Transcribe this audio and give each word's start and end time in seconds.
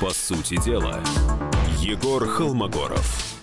По 0.00 0.10
сути 0.10 0.62
дела, 0.64 1.02
Егор 1.80 2.24
Холмогоров. 2.24 3.36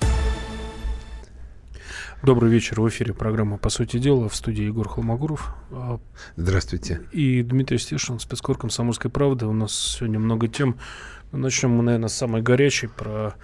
Добрый 2.24 2.50
вечер. 2.50 2.80
В 2.80 2.88
эфире 2.88 3.14
программа 3.14 3.58
«По 3.58 3.68
сути 3.70 3.98
дела» 3.98 4.30
в 4.30 4.36
студии 4.38 4.64
Егор 4.64 4.88
Холмогоров. 4.88 5.54
А, 5.72 6.00
Здравствуйте. 6.38 7.02
И 7.12 7.44
Дмитрий 7.44 7.78
Стешин, 7.78 8.20
спецкор 8.20 8.58
«Комсомольской 8.58 9.12
правды». 9.12 9.46
У 9.46 9.52
нас 9.52 9.74
сегодня 9.74 10.18
много 10.18 10.48
тем. 10.48 10.78
Начнем 11.34 11.72
мы, 11.72 11.84
наверное, 11.84 12.08
с 12.08 12.16
самой 12.16 12.42
горячей, 12.42 12.88
про 12.88 13.36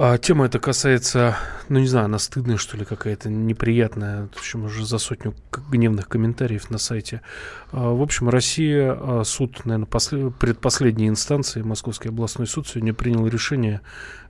а, 0.00 0.16
тема 0.16 0.46
эта 0.46 0.60
касается, 0.60 1.36
ну 1.68 1.80
не 1.80 1.88
знаю, 1.88 2.04
она 2.04 2.20
стыдная, 2.20 2.56
что 2.56 2.76
ли, 2.76 2.84
какая-то 2.84 3.28
неприятная. 3.30 4.28
В 4.32 4.38
общем, 4.38 4.64
уже 4.64 4.86
за 4.86 4.98
сотню 4.98 5.34
гневных 5.70 6.08
комментариев 6.08 6.70
на 6.70 6.78
сайте. 6.78 7.20
А, 7.72 7.92
в 7.92 8.00
общем, 8.00 8.28
Россия, 8.28 8.96
а, 8.96 9.22
суд, 9.24 9.64
наверное, 9.64 9.86
после, 9.86 10.30
предпоследней 10.30 11.08
инстанции, 11.08 11.62
Московский 11.62 12.10
областной 12.10 12.46
суд 12.46 12.68
сегодня 12.68 12.94
принял 12.94 13.26
решение 13.26 13.80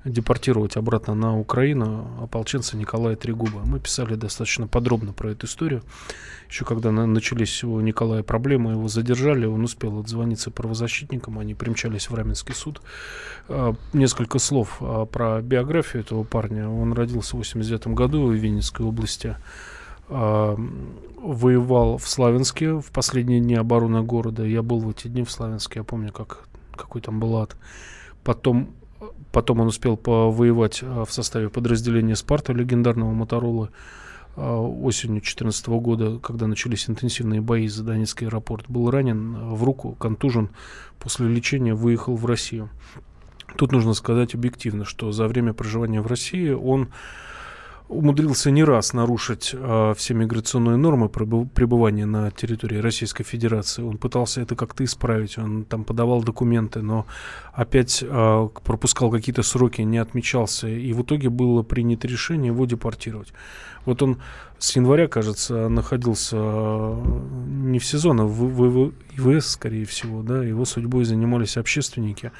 депортировать 0.04 0.76
обратно 0.76 1.14
на 1.14 1.38
Украину 1.38 2.08
ополченца 2.22 2.76
Николая 2.76 3.16
Трегуба. 3.16 3.62
Мы 3.64 3.80
писали 3.80 4.14
достаточно 4.14 4.66
подробно 4.66 5.12
про 5.12 5.32
эту 5.32 5.46
историю. 5.46 5.82
Еще 6.48 6.64
когда 6.64 6.90
начались 6.90 7.64
у 7.64 7.80
Николая 7.80 8.22
проблемы, 8.22 8.72
его 8.72 8.88
задержали, 8.88 9.44
он 9.46 9.64
успел 9.64 9.98
отзвониться 9.98 10.50
правозащитникам, 10.50 11.38
они 11.38 11.54
примчались 11.54 12.08
в 12.08 12.14
Раменский 12.14 12.54
суд. 12.54 12.80
А, 13.48 13.74
несколько 13.92 14.38
слов 14.38 14.78
а, 14.80 15.04
про 15.04 15.42
биографию 15.42 16.02
этого 16.02 16.24
парня. 16.24 16.68
Он 16.68 16.92
родился 16.92 17.36
в 17.36 17.38
89 17.38 17.88
году 17.88 18.28
в 18.28 18.32
Винницкой 18.32 18.86
области 18.86 19.36
а, 20.08 20.56
воевал 21.20 21.98
в 21.98 22.08
Славянске 22.08 22.74
в 22.74 22.90
последние 22.92 23.40
дни 23.40 23.56
обороны 23.56 24.02
города. 24.02 24.44
Я 24.44 24.62
был 24.62 24.80
в 24.80 24.90
эти 24.90 25.08
дни 25.08 25.24
в 25.24 25.30
Славянске, 25.30 25.80
я 25.80 25.84
помню, 25.84 26.12
как, 26.12 26.48
какой 26.74 27.02
там 27.02 27.20
был 27.20 27.36
ад. 27.36 27.56
Потом 28.24 28.70
Потом 29.32 29.60
он 29.60 29.68
успел 29.68 29.96
повоевать 29.96 30.80
а, 30.82 31.04
в 31.04 31.12
составе 31.12 31.48
подразделения 31.48 32.16
«Спарта» 32.16 32.52
легендарного 32.52 33.12
Моторолы 33.12 33.70
а, 34.36 34.60
осенью 34.60 35.16
2014 35.16 35.68
года, 35.68 36.18
когда 36.18 36.46
начались 36.46 36.88
интенсивные 36.88 37.40
бои 37.40 37.68
за 37.68 37.84
Донецкий 37.84 38.26
аэропорт. 38.26 38.64
Был 38.68 38.90
ранен 38.90 39.36
а, 39.36 39.54
в 39.54 39.62
руку, 39.64 39.92
контужен. 39.98 40.50
После 40.98 41.28
лечения 41.28 41.74
выехал 41.74 42.16
в 42.16 42.26
Россию. 42.26 42.70
Тут 43.56 43.72
нужно 43.72 43.94
сказать 43.94 44.34
объективно, 44.34 44.84
что 44.84 45.12
за 45.12 45.26
время 45.26 45.52
проживания 45.52 46.00
в 46.00 46.06
России 46.06 46.50
он 46.50 46.88
умудрился 47.88 48.50
не 48.50 48.64
раз 48.64 48.92
нарушить 48.92 49.50
э, 49.54 49.94
все 49.96 50.14
миграционные 50.14 50.76
нормы 50.76 51.08
пребывания 51.08 52.06
на 52.06 52.30
территории 52.30 52.78
Российской 52.78 53.24
Федерации. 53.24 53.82
Он 53.82 53.96
пытался 53.96 54.42
это 54.42 54.54
как-то 54.56 54.84
исправить, 54.84 55.38
он 55.38 55.64
там 55.64 55.84
подавал 55.84 56.22
документы, 56.22 56.82
но 56.82 57.06
опять 57.52 58.04
э, 58.06 58.48
пропускал 58.64 59.10
какие-то 59.10 59.42
сроки, 59.42 59.80
не 59.82 59.98
отмечался, 59.98 60.68
и 60.68 60.92
в 60.92 61.02
итоге 61.02 61.30
было 61.30 61.62
принято 61.62 62.06
решение 62.06 62.48
его 62.48 62.66
депортировать. 62.66 63.32
Вот 63.86 64.02
он 64.02 64.18
с 64.58 64.76
января, 64.76 65.08
кажется, 65.08 65.68
находился 65.68 66.36
не 66.36 67.78
в 67.78 67.84
сезон, 67.84 68.20
а 68.20 68.24
в, 68.24 68.32
в, 68.32 68.68
в 68.70 68.92
ИВС, 69.16 69.52
скорее 69.52 69.86
всего, 69.86 70.22
да, 70.22 70.44
его 70.44 70.64
судьбой 70.64 71.04
занимались 71.04 71.56
общественники. 71.56 72.32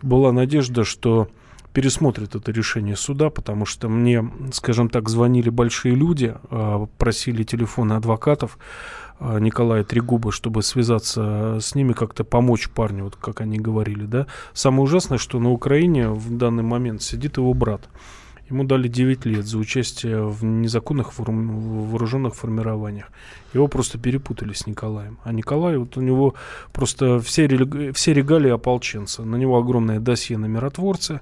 Была 0.00 0.32
надежда, 0.32 0.84
что 0.84 1.28
пересмотрит 1.78 2.34
это 2.34 2.50
решение 2.50 2.96
суда, 2.96 3.30
потому 3.30 3.64
что 3.64 3.88
мне, 3.88 4.28
скажем 4.52 4.88
так, 4.88 5.08
звонили 5.08 5.48
большие 5.48 5.94
люди, 5.94 6.34
а, 6.50 6.86
просили 6.98 7.44
телефоны 7.44 7.92
адвокатов 7.92 8.58
а, 9.20 9.38
Николая 9.38 9.84
Трегуба, 9.84 10.32
чтобы 10.32 10.64
связаться 10.64 11.58
с 11.60 11.76
ними, 11.76 11.92
как-то 11.92 12.24
помочь 12.24 12.68
парню, 12.68 13.04
вот 13.04 13.14
как 13.14 13.40
они 13.40 13.60
говорили, 13.60 14.06
да. 14.06 14.26
Самое 14.54 14.82
ужасное, 14.82 15.18
что 15.18 15.38
на 15.38 15.52
Украине 15.52 16.08
в 16.08 16.36
данный 16.36 16.64
момент 16.64 17.00
сидит 17.02 17.36
его 17.36 17.54
брат. 17.54 17.88
Ему 18.50 18.64
дали 18.64 18.88
9 18.88 19.26
лет 19.26 19.44
за 19.44 19.58
участие 19.58 20.26
в 20.26 20.42
незаконных 20.42 21.18
вооруженных 21.18 22.34
формированиях. 22.34 23.10
Его 23.52 23.68
просто 23.68 23.98
перепутали 23.98 24.54
с 24.54 24.66
Николаем. 24.66 25.18
А 25.22 25.32
Николай, 25.32 25.76
вот 25.76 25.96
у 25.96 26.00
него 26.00 26.34
просто 26.72 27.20
все, 27.20 27.46
все 27.92 28.14
регалии 28.14 28.50
ополченца. 28.50 29.22
На 29.24 29.36
него 29.36 29.58
огромное 29.58 30.00
досье 30.00 30.38
на 30.38 30.46
миротворцы. 30.46 31.20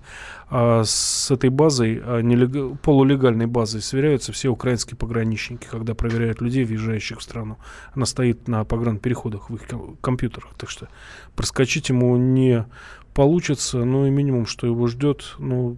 А 0.48 0.82
с 0.84 1.31
этой 1.32 1.50
базой, 1.50 2.00
а 2.04 2.20
нелег... 2.20 2.81
полулегальной 2.81 3.47
базой, 3.47 3.82
сверяются 3.82 4.32
все 4.32 4.48
украинские 4.48 4.97
пограничники, 4.97 5.66
когда 5.69 5.94
проверяют 5.94 6.41
людей, 6.41 6.65
въезжающих 6.65 7.19
в 7.19 7.22
страну. 7.22 7.59
Она 7.92 8.06
стоит 8.06 8.47
на 8.47 8.65
погранпереходах 8.65 9.50
в 9.50 9.54
их 9.56 9.62
компьютерах. 10.00 10.54
Так 10.56 10.70
что 10.70 10.88
проскочить 11.34 11.88
ему 11.88 12.16
не 12.16 12.66
получится. 13.15 13.84
Ну 13.84 14.06
и 14.06 14.10
минимум, 14.10 14.47
что 14.47 14.66
его 14.69 14.86
ждет, 14.86 15.34
ну, 15.38 15.76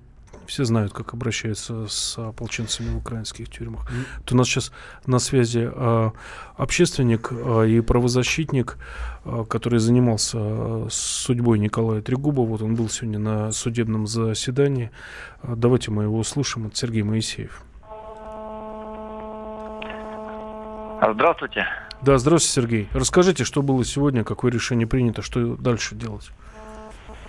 все 0.48 0.64
знают, 0.64 0.92
как 0.92 1.12
обращаются 1.12 1.86
с 1.88 2.18
ополченцами 2.18 2.88
в 2.90 2.96
украинских 2.96 3.50
тюрьмах. 3.50 3.82
Mm. 3.90 4.24
То 4.24 4.34
у 4.34 4.38
нас 4.38 4.48
сейчас 4.48 4.72
на 5.06 5.18
связи 5.18 5.70
э, 5.70 6.10
общественник 6.56 7.28
э, 7.30 7.68
и 7.68 7.80
правозащитник, 7.82 8.78
э, 9.24 9.44
который 9.48 9.78
занимался 9.78 10.38
э, 10.40 10.86
судьбой 10.90 11.58
Николая 11.58 12.00
Трегуба. 12.00 12.40
Вот 12.40 12.62
он 12.62 12.76
был 12.76 12.88
сегодня 12.88 13.18
на 13.18 13.52
судебном 13.52 14.06
заседании. 14.06 14.90
Э, 15.42 15.52
давайте 15.54 15.90
мы 15.90 16.04
его 16.04 16.18
услышим. 16.18 16.66
Это 16.66 16.76
Сергей 16.76 17.02
Моисеев. 17.02 17.62
Здравствуйте. 21.12 21.66
Да, 22.00 22.16
здравствуйте, 22.16 22.54
Сергей. 22.54 22.88
Расскажите, 22.94 23.44
что 23.44 23.60
было 23.60 23.84
сегодня, 23.84 24.24
какое 24.24 24.50
решение 24.50 24.86
принято, 24.86 25.20
что 25.20 25.56
дальше 25.56 25.94
делать? 25.94 26.30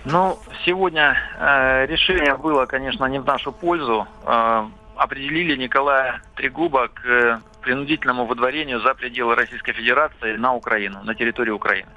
Ну, 0.04 0.38
сегодня 0.64 1.14
э, 1.38 1.86
решение 1.86 2.34
было, 2.34 2.64
конечно, 2.64 3.04
не 3.04 3.18
в 3.18 3.26
нашу 3.26 3.52
пользу. 3.52 4.08
Э, 4.24 4.66
определили 4.96 5.56
Николая 5.56 6.22
Трегуба 6.36 6.88
к 6.88 7.04
э, 7.04 7.38
принудительному 7.60 8.24
выдворению 8.24 8.80
за 8.80 8.94
пределы 8.94 9.34
Российской 9.34 9.72
Федерации 9.72 10.36
на 10.36 10.54
Украину, 10.54 11.02
на 11.04 11.14
территорию 11.14 11.56
Украины. 11.56 11.90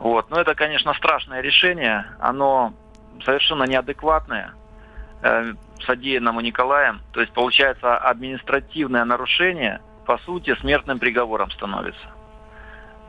Вот. 0.00 0.28
Но 0.30 0.40
это, 0.40 0.56
конечно, 0.56 0.92
страшное 0.94 1.40
решение. 1.40 2.04
Оно 2.18 2.72
совершенно 3.24 3.62
неадекватное 3.62 4.54
э, 5.22 5.52
содеянному 5.86 6.40
Николаем. 6.40 7.00
То 7.12 7.20
есть, 7.20 7.32
получается, 7.32 7.96
административное 7.96 9.04
нарушение, 9.04 9.80
по 10.04 10.18
сути, 10.18 10.56
смертным 10.56 10.98
приговором 10.98 11.52
становится. 11.52 12.10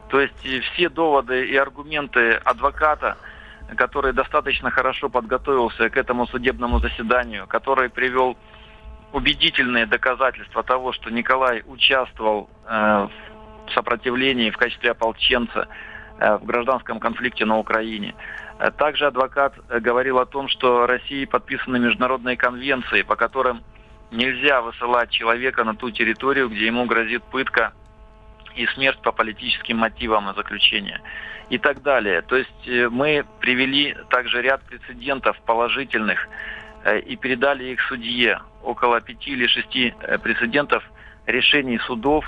То 0.09 0.19
есть, 0.19 0.45
все 0.73 0.89
доводы 0.89 1.47
и 1.47 1.56
аргументы 1.56 2.33
адвоката– 2.33 3.17
который 3.75 4.13
достаточно 4.13 4.72
хорошо 4.72 5.09
подготовился 5.09 5.90
к 5.90 5.97
этому 5.97 6.28
судебному 6.28 6.80
заседанию, 6.80 7.47
который 7.47 7.90
привел 7.90 8.38
убедительные 9.12 9.85
доказательства 9.85 10.63
того, 10.63 10.91
что 10.91 11.09
Николай 11.09 11.63
участвовал 11.66 12.50
э, 12.66 13.07
в 13.68 13.74
сопротивлении 13.74 14.52
в 14.52 14.57
качестве 14.57 14.91
ополченца 14.91 15.68
э, 16.19 16.38
в 16.38 16.46
гражданском 16.46 17.00
конфликте 17.00 17.46
на 17.46 17.57
Украине. 17.57 18.13
Э, 18.59 18.72
также 18.72 19.07
адвокат 19.07 19.53
э, 19.69 19.80
говорил 19.80 20.19
о 20.19 20.25
том, 20.25 20.47
что 20.47 20.86
России 20.86 21.25
подписаны 21.25 21.80
международные 21.80 22.38
конвенции, 22.38 23.01
по 23.01 23.16
которым 23.16 23.63
нельзя 24.12 24.62
высылать 24.62 25.09
человека 25.12 25.63
на 25.63 25.75
ту 25.75 25.91
территорию, 25.91 26.50
где 26.50 26.68
ему 26.68 26.86
грозит 26.86 27.24
пытка 27.24 27.74
и 28.56 28.66
смерть 28.68 29.02
по 29.02 29.12
политическим 29.12 29.78
мотивам 29.78 30.34
заключения 30.36 31.02
и 31.50 31.58
так 31.58 31.82
далее. 31.82 32.22
То 32.22 32.36
есть 32.36 32.68
э, 32.68 32.90
мы 32.90 33.26
привели 33.40 33.96
также 34.10 34.42
ряд 34.42 34.62
прецедентов 34.64 35.38
положительных 35.46 36.28
э, 36.84 37.00
и 37.00 37.16
передали 37.16 37.66
их 37.66 37.82
судье. 37.82 38.40
Около 38.64 39.02
пяти 39.02 39.32
или 39.32 39.48
шести 39.48 39.94
э, 40.02 40.18
прецедентов 40.20 40.84
решений 41.26 41.80
судов, 41.80 42.26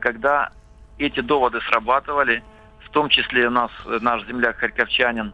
когда 0.00 0.50
эти 0.98 1.20
доводы 1.20 1.60
срабатывали, 1.62 2.42
в 2.84 2.90
том 2.90 3.08
числе 3.08 3.48
у 3.48 3.50
нас 3.50 3.70
наш 3.86 4.24
земляк 4.26 4.58
харьковчанин, 4.58 5.32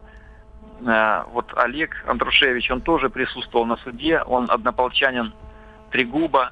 вот 0.79 1.53
Олег 1.55 2.03
Андрушевич, 2.07 2.71
он 2.71 2.81
тоже 2.81 3.09
присутствовал 3.09 3.65
на 3.65 3.77
суде, 3.77 4.21
он 4.21 4.49
однополчанин 4.49 5.33
Трегуба, 5.91 6.51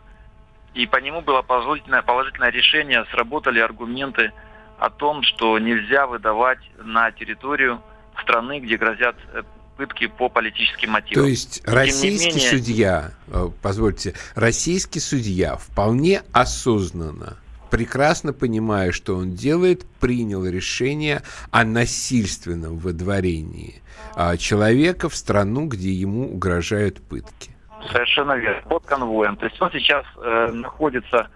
и 0.74 0.86
по 0.88 0.98
нему 0.98 1.22
было 1.22 1.42
положительное, 1.42 2.02
положительное 2.02 2.52
решение, 2.52 3.06
сработали 3.12 3.60
аргументы 3.60 4.32
о 4.80 4.90
том, 4.90 5.24
что 5.24 5.58
нельзя 5.60 6.08
выдавать 6.08 6.60
на 6.78 7.12
территорию 7.12 7.82
страны, 8.22 8.60
где 8.60 8.78
грозят 8.78 9.16
э, 9.34 9.44
пытки 9.78 10.08
по 10.08 10.30
политическим 10.30 10.92
мотивам. 10.92 11.24
То 11.24 11.30
есть 11.30 11.62
российский 11.66 12.36
менее... 12.36 12.50
судья, 12.50 13.12
э, 13.28 13.50
позвольте, 13.62 14.14
российский 14.36 15.00
судья 15.00 15.58
вполне 15.58 16.24
осознанно, 16.32 17.38
прекрасно 17.70 18.34
понимая, 18.34 18.92
что 18.92 19.16
он 19.16 19.34
делает, 19.34 19.86
принял 20.00 20.46
решение 20.46 21.22
о 21.52 21.64
насильственном 21.64 22.78
выдворении 22.78 23.82
а, 24.16 24.38
человека 24.38 25.10
в 25.10 25.16
страну, 25.16 25.66
где 25.68 25.92
ему 25.92 26.32
угрожают 26.32 27.02
пытки. 27.02 27.53
Совершенно 27.92 28.34
верно, 28.34 28.62
под 28.70 28.86
конвоем. 28.86 29.36
То 29.38 29.46
есть 29.46 29.62
он 29.62 29.72
сейчас 29.72 30.06
э, 30.18 30.52
находится, 30.54 31.30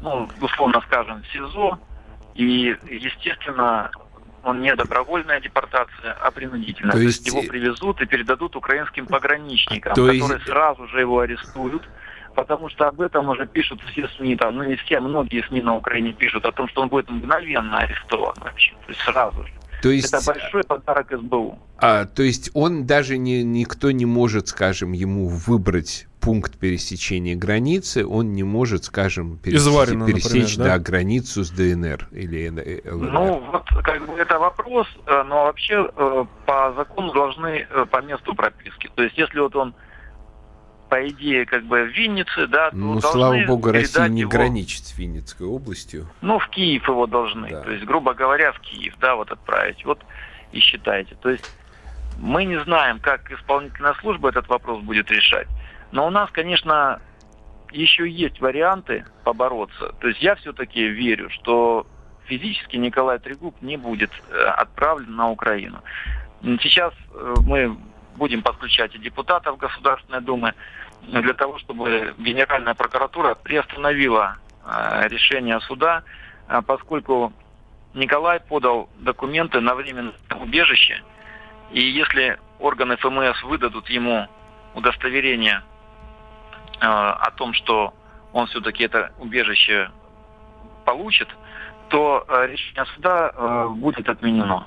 ну, 0.00 0.28
условно 0.40 0.80
скажем, 0.86 1.22
в 1.22 1.26
СИЗО, 1.32 1.78
и, 2.34 2.76
естественно, 2.90 3.90
он 4.42 4.60
не 4.60 4.74
добровольная 4.74 5.40
депортация, 5.40 6.12
а 6.20 6.30
принудительная. 6.30 6.92
То, 6.92 6.98
То 6.98 7.04
есть... 7.04 7.26
его 7.26 7.42
привезут 7.42 8.00
и 8.00 8.06
передадут 8.06 8.56
украинским 8.56 9.06
пограничникам, 9.06 9.94
То 9.94 10.06
которые 10.06 10.18
есть... 10.18 10.46
сразу 10.46 10.86
же 10.88 11.00
его 11.00 11.20
арестуют 11.20 11.82
потому 12.36 12.68
что 12.68 12.86
об 12.86 13.00
этом 13.00 13.28
уже 13.30 13.46
пишут 13.46 13.80
все 13.90 14.06
СМИ, 14.08 14.36
там, 14.36 14.56
ну 14.56 14.62
не 14.62 14.76
все, 14.76 15.00
многие 15.00 15.42
СМИ 15.48 15.62
на 15.62 15.74
Украине 15.74 16.12
пишут 16.12 16.44
о 16.44 16.52
том, 16.52 16.68
что 16.68 16.82
он 16.82 16.88
будет 16.88 17.10
мгновенно 17.10 17.78
арестован 17.78 18.34
вообще, 18.40 18.72
то 18.84 18.92
есть 18.92 19.00
сразу 19.00 19.42
же. 19.42 19.52
То 19.82 19.90
есть, 19.90 20.12
это 20.12 20.24
большой 20.24 20.62
подарок 20.64 21.12
СБУ. 21.12 21.58
А, 21.78 22.06
то 22.06 22.22
есть 22.22 22.50
он 22.54 22.86
даже 22.86 23.18
не, 23.18 23.42
никто 23.42 23.90
не 23.90 24.06
может, 24.06 24.48
скажем, 24.48 24.92
ему 24.92 25.28
выбрать 25.28 26.06
пункт 26.20 26.58
пересечения 26.58 27.36
границы, 27.36 28.04
он 28.04 28.32
не 28.32 28.42
может, 28.42 28.84
скажем, 28.84 29.38
пересечь, 29.38 29.60
Изварено, 29.60 30.06
пересечь 30.06 30.56
например, 30.56 30.56
да? 30.56 30.64
Да, 30.64 30.78
границу 30.78 31.44
с 31.44 31.50
ДНР 31.50 32.08
или 32.10 32.48
ЛНР. 32.48 33.12
Ну, 33.12 33.42
вот 33.52 33.64
как 33.84 34.06
бы 34.06 34.14
это 34.14 34.38
вопрос, 34.38 34.88
э, 35.06 35.22
но 35.22 35.44
вообще 35.44 35.88
э, 35.94 36.24
по 36.46 36.72
закону 36.76 37.12
должны 37.12 37.66
э, 37.68 37.86
по 37.88 38.02
месту 38.02 38.34
прописки. 38.34 38.90
То 38.94 39.02
есть 39.04 39.16
если 39.16 39.38
вот 39.38 39.54
он 39.54 39.74
по 40.88 41.08
идее, 41.08 41.46
как 41.46 41.64
бы 41.64 41.82
в 41.84 41.88
Виннице, 41.88 42.46
да, 42.46 42.70
то 42.70 42.76
Ну, 42.76 43.00
слава 43.00 43.44
богу, 43.46 43.72
Россия 43.72 44.08
не 44.08 44.20
его... 44.20 44.30
граничит 44.30 44.84
с 44.84 44.96
Винницкой 44.96 45.46
областью. 45.46 46.06
Ну, 46.20 46.38
в 46.38 46.48
Киев 46.48 46.88
его 46.88 47.06
должны. 47.06 47.50
Да. 47.50 47.62
То 47.62 47.72
есть, 47.72 47.84
грубо 47.84 48.14
говоря, 48.14 48.52
в 48.52 48.60
Киев, 48.60 48.94
да, 49.00 49.16
вот 49.16 49.30
отправить. 49.30 49.84
Вот 49.84 50.00
и 50.52 50.60
считайте. 50.60 51.16
То 51.16 51.30
есть 51.30 51.50
мы 52.18 52.44
не 52.44 52.58
знаем, 52.60 52.98
как 53.00 53.30
исполнительная 53.30 53.94
служба 53.94 54.28
этот 54.30 54.48
вопрос 54.48 54.82
будет 54.82 55.10
решать. 55.10 55.48
Но 55.92 56.06
у 56.06 56.10
нас, 56.10 56.30
конечно, 56.30 57.00
еще 57.72 58.08
есть 58.08 58.40
варианты 58.40 59.04
побороться. 59.24 59.92
То 60.00 60.08
есть 60.08 60.22
я 60.22 60.34
все-таки 60.36 60.86
верю, 60.86 61.30
что 61.30 61.86
физически 62.24 62.76
Николай 62.76 63.18
Трегуб 63.18 63.60
не 63.60 63.76
будет 63.76 64.10
э, 64.30 64.44
отправлен 64.56 65.14
на 65.14 65.30
Украину. 65.30 65.80
Сейчас 66.42 66.92
э, 67.12 67.34
мы 67.46 67.76
будем 68.16 68.42
подключать 68.42 68.94
и 68.94 68.98
депутатов 68.98 69.58
Государственной 69.58 70.20
Думы 70.20 70.54
для 71.02 71.34
того, 71.34 71.58
чтобы 71.58 72.14
Генеральная 72.18 72.74
прокуратура 72.74 73.34
приостановила 73.34 74.38
э, 74.64 75.08
решение 75.08 75.60
суда, 75.60 76.02
э, 76.48 76.60
поскольку 76.66 77.32
Николай 77.94 78.40
подал 78.40 78.88
документы 78.98 79.60
на 79.60 79.74
временное 79.74 80.14
убежище, 80.40 81.02
и 81.70 81.80
если 81.80 82.38
органы 82.58 82.96
ФМС 82.96 83.42
выдадут 83.44 83.88
ему 83.88 84.26
удостоверение 84.74 85.62
э, 86.80 86.86
о 86.86 87.30
том, 87.36 87.54
что 87.54 87.94
он 88.32 88.46
все-таки 88.48 88.84
это 88.84 89.12
убежище 89.18 89.90
получит, 90.84 91.28
то 91.88 92.26
решение 92.48 92.84
суда 92.94 93.68
будет 93.68 94.08
отменено. 94.08 94.66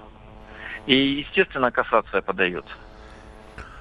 И, 0.86 0.96
естественно, 0.96 1.70
кассация 1.70 2.22
подается. 2.22 2.72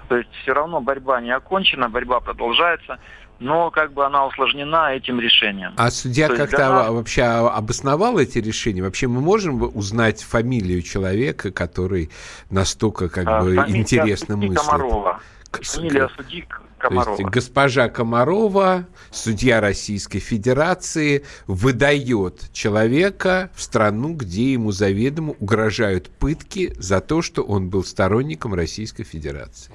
То 0.08 0.16
есть 0.16 0.30
все 0.42 0.52
равно 0.54 0.80
борьба 0.80 1.20
не 1.20 1.30
окончена, 1.30 1.88
борьба 1.88 2.20
продолжается, 2.20 2.98
но 3.38 3.70
как 3.70 3.92
бы 3.92 4.04
она 4.04 4.26
усложнена 4.26 4.94
этим 4.94 5.20
решением. 5.20 5.74
А 5.76 5.90
судья 5.90 6.28
как-то 6.28 6.68
нас... 6.68 6.88
вообще 6.90 7.22
обосновал 7.22 8.18
эти 8.18 8.38
решения? 8.38 8.82
Вообще 8.82 9.06
мы 9.06 9.20
можем 9.20 9.62
узнать 9.62 10.22
фамилию 10.22 10.82
человека, 10.82 11.52
который 11.52 12.10
настолько 12.50 13.08
как 13.08 13.26
а, 13.26 13.40
бы 13.42 13.54
интересно 13.68 14.36
мыслит? 14.36 14.58
Комарова. 14.58 15.20
Фамилия 15.52 16.08
судьи 16.16 16.46
Комарова. 16.78 17.16
То 17.16 17.22
есть 17.22 17.34
госпожа 17.34 17.88
Комарова, 17.88 18.86
судья 19.10 19.60
Российской 19.60 20.18
Федерации, 20.20 21.24
выдает 21.46 22.50
человека 22.52 23.50
в 23.54 23.62
страну, 23.62 24.14
где 24.14 24.52
ему 24.52 24.72
заведомо 24.72 25.34
угрожают 25.38 26.08
пытки 26.08 26.72
за 26.78 27.00
то, 27.00 27.22
что 27.22 27.42
он 27.42 27.68
был 27.70 27.84
сторонником 27.84 28.54
Российской 28.54 29.04
Федерации. 29.04 29.72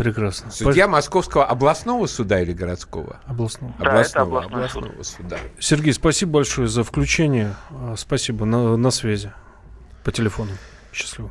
Прекрасно. 0.00 0.50
Судья 0.50 0.88
Московского 0.88 1.44
областного 1.44 2.06
суда 2.06 2.40
или 2.40 2.54
городского? 2.54 3.20
Областного. 3.26 3.74
Да, 3.78 3.90
областного, 3.90 4.38
это 4.40 4.46
областного 4.46 5.02
суд. 5.02 5.06
суда. 5.06 5.38
Сергей, 5.58 5.92
спасибо 5.92 6.32
большое 6.32 6.68
за 6.68 6.84
включение. 6.84 7.54
А, 7.70 7.96
спасибо. 7.98 8.46
На, 8.46 8.78
на 8.78 8.90
связи. 8.90 9.30
По 10.02 10.10
телефону. 10.10 10.52
Счастливо. 10.90 11.30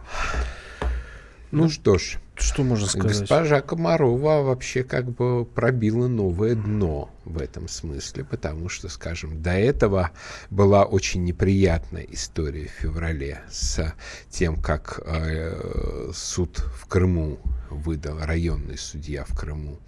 Ну, 1.49 1.63
ну 1.63 1.69
что 1.69 1.97
ж. 1.97 2.19
Что 2.35 2.63
можно 2.63 2.85
сказать? 2.85 3.19
Госпожа 3.21 3.61
Комарова 3.61 4.43
вообще 4.43 4.83
как 4.83 5.09
бы 5.09 5.45
пробила 5.45 6.07
новое 6.07 6.53
дно 6.53 7.09
в 7.25 7.41
этом 7.41 7.67
смысле, 7.67 8.23
потому 8.23 8.69
что, 8.69 8.87
скажем, 8.87 9.41
до 9.41 9.51
этого 9.51 10.11
была 10.51 10.85
очень 10.85 11.23
неприятная 11.23 12.03
история 12.03 12.67
в 12.67 12.81
феврале 12.81 13.41
с 13.49 13.93
тем, 14.29 14.61
как 14.61 15.01
э, 15.03 16.11
суд 16.13 16.59
в 16.75 16.85
Крыму 16.85 17.39
выдал, 17.69 18.19
районный 18.19 18.77
судья 18.77 19.23
в 19.23 19.35
Крыму 19.35 19.79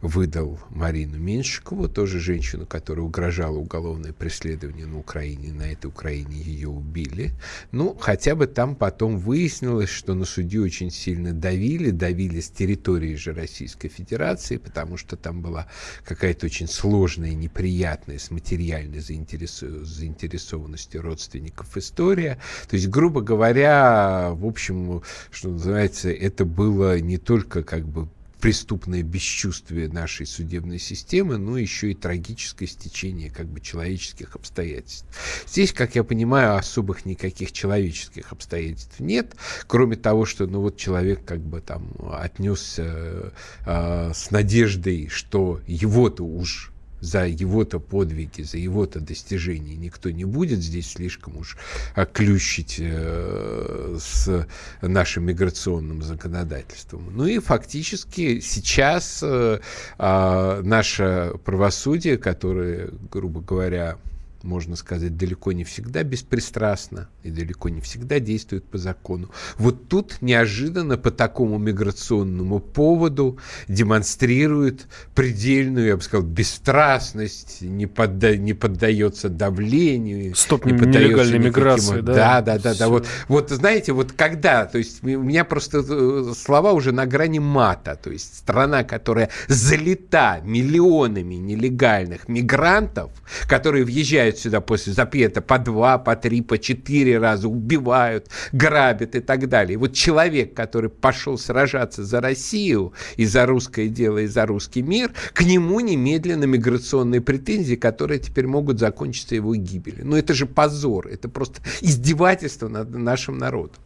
выдал 0.00 0.58
Марину 0.70 1.18
Меньшикову, 1.18 1.88
тоже 1.88 2.20
женщину, 2.20 2.66
которая 2.66 3.04
угрожала 3.04 3.56
уголовное 3.56 4.12
преследование 4.12 4.86
на 4.86 4.98
Украине, 4.98 5.52
на 5.52 5.72
этой 5.72 5.86
Украине 5.86 6.36
ее 6.36 6.68
убили. 6.68 7.32
Ну, 7.72 7.96
хотя 7.98 8.34
бы 8.34 8.46
там 8.46 8.74
потом 8.74 9.18
выяснилось, 9.18 9.90
что 9.90 10.14
на 10.14 10.24
судью 10.24 10.64
очень 10.64 10.90
сильно 10.90 11.32
давили, 11.32 11.90
давили 11.90 12.40
с 12.40 12.50
территории 12.50 13.16
же 13.16 13.32
Российской 13.32 13.88
Федерации, 13.88 14.56
потому 14.56 14.96
что 14.96 15.16
там 15.16 15.42
была 15.42 15.66
какая-то 16.04 16.46
очень 16.46 16.68
сложная, 16.68 17.34
неприятная 17.34 18.18
с 18.18 18.30
материальной 18.30 19.00
заинтересованностью 19.00 21.02
родственников 21.02 21.76
история. 21.76 22.38
То 22.68 22.76
есть, 22.76 22.88
грубо 22.88 23.20
говоря, 23.20 24.30
в 24.32 24.46
общем, 24.46 25.02
что 25.30 25.50
называется, 25.50 26.10
это 26.10 26.44
было 26.44 26.98
не 27.00 27.18
то 27.18 27.29
только 27.30 27.62
как 27.62 27.86
бы 27.86 28.08
преступное 28.40 29.04
бесчувствие 29.04 29.88
нашей 29.88 30.26
судебной 30.26 30.80
системы, 30.80 31.38
но 31.38 31.56
еще 31.58 31.92
и 31.92 31.94
трагическое 31.94 32.66
стечение 32.66 33.30
как 33.30 33.46
бы 33.46 33.60
человеческих 33.60 34.34
обстоятельств. 34.34 35.06
Здесь, 35.46 35.72
как 35.72 35.94
я 35.94 36.02
понимаю, 36.02 36.56
особых 36.56 37.06
никаких 37.06 37.52
человеческих 37.52 38.32
обстоятельств 38.32 38.98
нет, 38.98 39.36
кроме 39.68 39.94
того, 39.94 40.24
что 40.24 40.48
ну 40.48 40.60
вот 40.60 40.76
человек 40.76 41.24
как 41.24 41.38
бы 41.38 41.60
там 41.60 41.92
отнесся 42.12 43.32
э, 43.64 44.12
с 44.12 44.32
надеждой, 44.32 45.06
что 45.06 45.60
его-то 45.68 46.24
уж 46.24 46.72
за 47.00 47.26
его-то 47.26 47.80
подвиги, 47.80 48.42
за 48.42 48.58
его-то 48.58 49.00
достижения 49.00 49.76
никто 49.76 50.10
не 50.10 50.24
будет 50.24 50.62
здесь 50.62 50.92
слишком 50.92 51.36
уж 51.36 51.56
оклющить 51.94 52.76
э, 52.78 53.96
с 53.98 54.46
нашим 54.82 55.24
миграционным 55.24 56.02
законодательством. 56.02 57.10
Ну 57.14 57.26
и 57.26 57.38
фактически 57.38 58.40
сейчас 58.40 59.20
э, 59.22 59.60
э, 59.98 60.60
наше 60.62 61.32
правосудие, 61.44 62.18
которое, 62.18 62.90
грубо 63.10 63.40
говоря, 63.40 63.96
можно 64.42 64.76
сказать, 64.76 65.16
далеко 65.16 65.52
не 65.52 65.64
всегда 65.64 66.02
беспристрастно 66.02 67.08
и 67.22 67.30
далеко 67.30 67.68
не 67.68 67.80
всегда 67.80 68.20
действует 68.20 68.64
по 68.64 68.78
закону. 68.78 69.30
Вот 69.58 69.88
тут 69.88 70.22
неожиданно 70.22 70.96
по 70.96 71.10
такому 71.10 71.58
миграционному 71.58 72.60
поводу 72.60 73.38
демонстрирует 73.68 74.86
предельную, 75.14 75.88
я 75.88 75.96
бы 75.96 76.02
сказал, 76.02 76.26
бесстрастность, 76.26 77.62
не, 77.62 77.86
подда 77.86 78.36
не 78.36 78.54
поддается 78.54 79.28
давлению. 79.28 80.34
Стоп, 80.34 80.64
не 80.66 80.72
нелегальной 80.72 81.38
миграции, 81.38 82.00
да? 82.00 82.14
Да, 82.14 82.40
да, 82.42 82.58
да, 82.58 82.74
да. 82.74 82.88
Вот, 82.88 83.06
вот 83.28 83.50
знаете, 83.50 83.92
вот 83.92 84.12
когда, 84.12 84.64
то 84.64 84.78
есть 84.78 85.02
у 85.02 85.06
меня 85.06 85.44
просто 85.44 85.84
э, 85.86 86.32
слова 86.36 86.72
уже 86.72 86.92
на 86.92 87.06
грани 87.06 87.38
мата, 87.38 87.98
то 88.02 88.10
есть 88.10 88.38
страна, 88.38 88.84
которая 88.84 89.30
залита 89.48 90.40
миллионами 90.44 91.34
нелегальных 91.34 92.28
мигрантов, 92.28 93.10
которые 93.46 93.84
въезжают 93.84 94.29
приезжают 94.30 94.38
сюда 94.38 94.60
после 94.60 94.92
запрета 94.92 95.40
по 95.40 95.58
два, 95.58 95.98
по 95.98 96.16
три, 96.16 96.42
по 96.42 96.58
четыре 96.58 97.18
раза, 97.18 97.48
убивают, 97.48 98.28
грабят 98.52 99.14
и 99.14 99.20
так 99.20 99.48
далее. 99.48 99.78
вот 99.78 99.92
человек, 99.94 100.54
который 100.54 100.90
пошел 100.90 101.38
сражаться 101.38 102.04
за 102.04 102.20
Россию 102.20 102.92
и 103.18 103.26
за 103.26 103.46
русское 103.46 103.88
дело, 103.88 104.18
и 104.18 104.26
за 104.26 104.46
русский 104.46 104.82
мир, 104.82 105.12
к 105.32 105.42
нему 105.42 105.80
немедленно 105.80 106.44
миграционные 106.46 107.20
претензии, 107.20 107.76
которые 107.76 108.18
теперь 108.18 108.46
могут 108.46 108.78
закончиться 108.78 109.34
его 109.34 109.54
гибелью. 109.54 110.06
Ну 110.06 110.16
это 110.16 110.34
же 110.34 110.46
позор, 110.46 111.06
это 111.06 111.28
просто 111.28 111.60
издевательство 111.80 112.68
над 112.68 112.90
нашим 112.90 113.38
народом. 113.38 113.82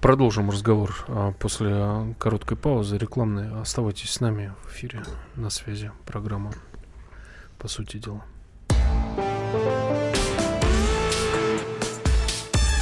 Продолжим 0.00 0.50
разговор 0.50 0.94
а, 1.08 1.32
после 1.32 2.14
короткой 2.18 2.56
паузы 2.56 2.96
рекламной. 2.96 3.60
Оставайтесь 3.60 4.10
с 4.10 4.20
нами 4.20 4.52
в 4.64 4.72
эфире 4.72 5.02
на 5.36 5.50
связи. 5.50 5.90
Программа 6.06 6.52
«По 7.58 7.68
сути 7.68 7.98
дела». 7.98 8.24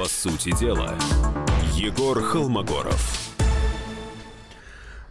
По 0.00 0.08
сути 0.08 0.58
дела, 0.58 0.96
Егор 1.74 2.18
Холмогоров. 2.22 3.34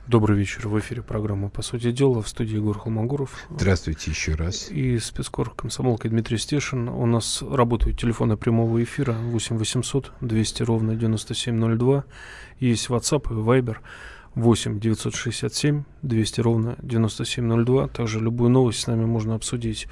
Добрый 0.08 0.36
вечер. 0.36 0.68
В 0.68 0.80
эфире 0.80 1.04
программа 1.04 1.50
«По 1.50 1.62
сути 1.62 1.92
дела» 1.92 2.24
в 2.24 2.28
студии 2.28 2.56
Егор 2.56 2.76
Холмогоров. 2.76 3.38
Здравствуйте 3.52 4.10
еще 4.10 4.34
раз. 4.34 4.72
И 4.72 4.98
спецкор 4.98 5.54
комсомолки 5.54 6.08
Дмитрий 6.08 6.40
Стешин. 6.40 6.90
У 6.90 7.06
нас 7.06 7.44
работают 7.44 8.00
телефоны 8.00 8.36
прямого 8.36 8.82
эфира 8.82 9.14
8 9.14 9.60
800 9.60 10.12
200 10.22 10.64
ровно 10.64 10.96
9702. 10.96 12.06
Есть 12.60 12.90
WhatsApp 12.90 13.28
и 13.30 13.36
Viber 13.36 13.78
8 14.34 14.80
967 14.80 15.84
200 16.02 16.42
ровно 16.42 16.76
9702. 16.82 17.90
Также 17.90 18.20
любую 18.20 18.50
новость 18.50 18.80
с 18.80 18.88
нами 18.88 19.06
можно 19.06 19.36
обсудить 19.36 19.88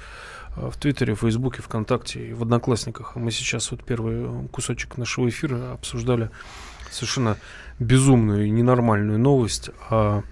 в 0.70 0.76
Твиттере, 0.78 1.14
в 1.14 1.20
Фейсбуке, 1.20 1.62
ВКонтакте 1.62 2.28
и 2.28 2.32
в 2.32 2.42
Одноклассниках. 2.42 3.16
Мы 3.16 3.30
сейчас 3.30 3.70
вот 3.70 3.84
первый 3.84 4.48
кусочек 4.48 4.96
нашего 4.96 5.28
эфира 5.28 5.72
обсуждали 5.72 6.30
совершенно 6.90 7.36
безумную 7.78 8.46
и 8.46 8.50
ненормальную 8.50 9.18
новость 9.18 9.70
о 9.90 10.22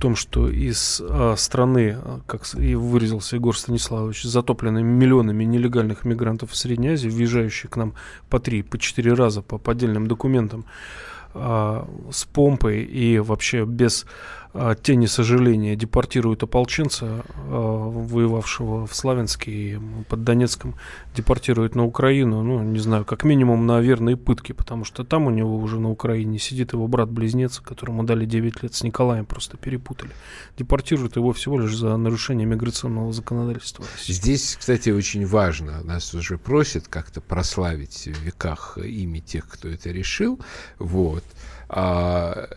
том, 0.00 0.14
что 0.14 0.48
из 0.48 1.00
а, 1.02 1.34
страны, 1.36 1.96
как 2.26 2.42
и 2.54 2.74
выразился 2.74 3.36
Егор 3.36 3.56
Станиславович, 3.56 4.24
затопленной 4.24 4.82
миллионами 4.82 5.44
нелегальных 5.44 6.04
мигрантов 6.04 6.50
в 6.50 6.56
Средней 6.56 6.90
Азии, 6.90 7.08
въезжающих 7.08 7.70
к 7.70 7.76
нам 7.76 7.94
по 8.28 8.38
три, 8.38 8.62
по 8.62 8.78
четыре 8.78 9.14
раза 9.14 9.40
по 9.40 9.58
поддельным 9.58 10.06
документам, 10.06 10.66
с 11.34 12.24
помпой 12.32 12.82
и 12.82 13.18
вообще 13.18 13.64
без 13.64 14.06
тени 14.82 15.06
сожаления 15.06 15.76
депортируют 15.76 16.42
ополченца, 16.42 17.24
а, 17.36 17.88
воевавшего 17.88 18.86
в 18.86 18.94
Славянске 18.94 19.50
и 19.50 19.78
под 20.08 20.24
Донецком, 20.24 20.74
депортируют 21.14 21.74
на 21.74 21.84
Украину, 21.84 22.42
ну, 22.42 22.62
не 22.62 22.78
знаю, 22.78 23.04
как 23.04 23.24
минимум 23.24 23.66
на 23.66 23.80
верные 23.80 24.16
пытки, 24.16 24.52
потому 24.52 24.84
что 24.84 25.04
там 25.04 25.26
у 25.26 25.30
него 25.30 25.56
уже 25.56 25.80
на 25.80 25.90
Украине 25.90 26.38
сидит 26.38 26.72
его 26.72 26.86
брат-близнец, 26.88 27.60
которому 27.60 28.04
дали 28.04 28.24
9 28.24 28.62
лет 28.62 28.74
с 28.74 28.82
Николаем, 28.82 29.26
просто 29.26 29.56
перепутали. 29.56 30.12
Депортируют 30.58 31.16
его 31.16 31.32
всего 31.32 31.58
лишь 31.58 31.76
за 31.76 31.96
нарушение 31.96 32.46
миграционного 32.46 33.12
законодательства 33.12 33.84
России. 33.92 34.12
Здесь, 34.12 34.56
кстати, 34.58 34.90
очень 34.90 35.26
важно, 35.26 35.82
нас 35.82 36.14
уже 36.14 36.38
просят 36.38 36.88
как-то 36.88 37.20
прославить 37.20 38.06
в 38.06 38.22
веках 38.22 38.78
имя 38.78 39.20
тех, 39.20 39.48
кто 39.48 39.68
это 39.68 39.90
решил, 39.90 40.40
вот, 40.78 41.24
а, 41.68 42.48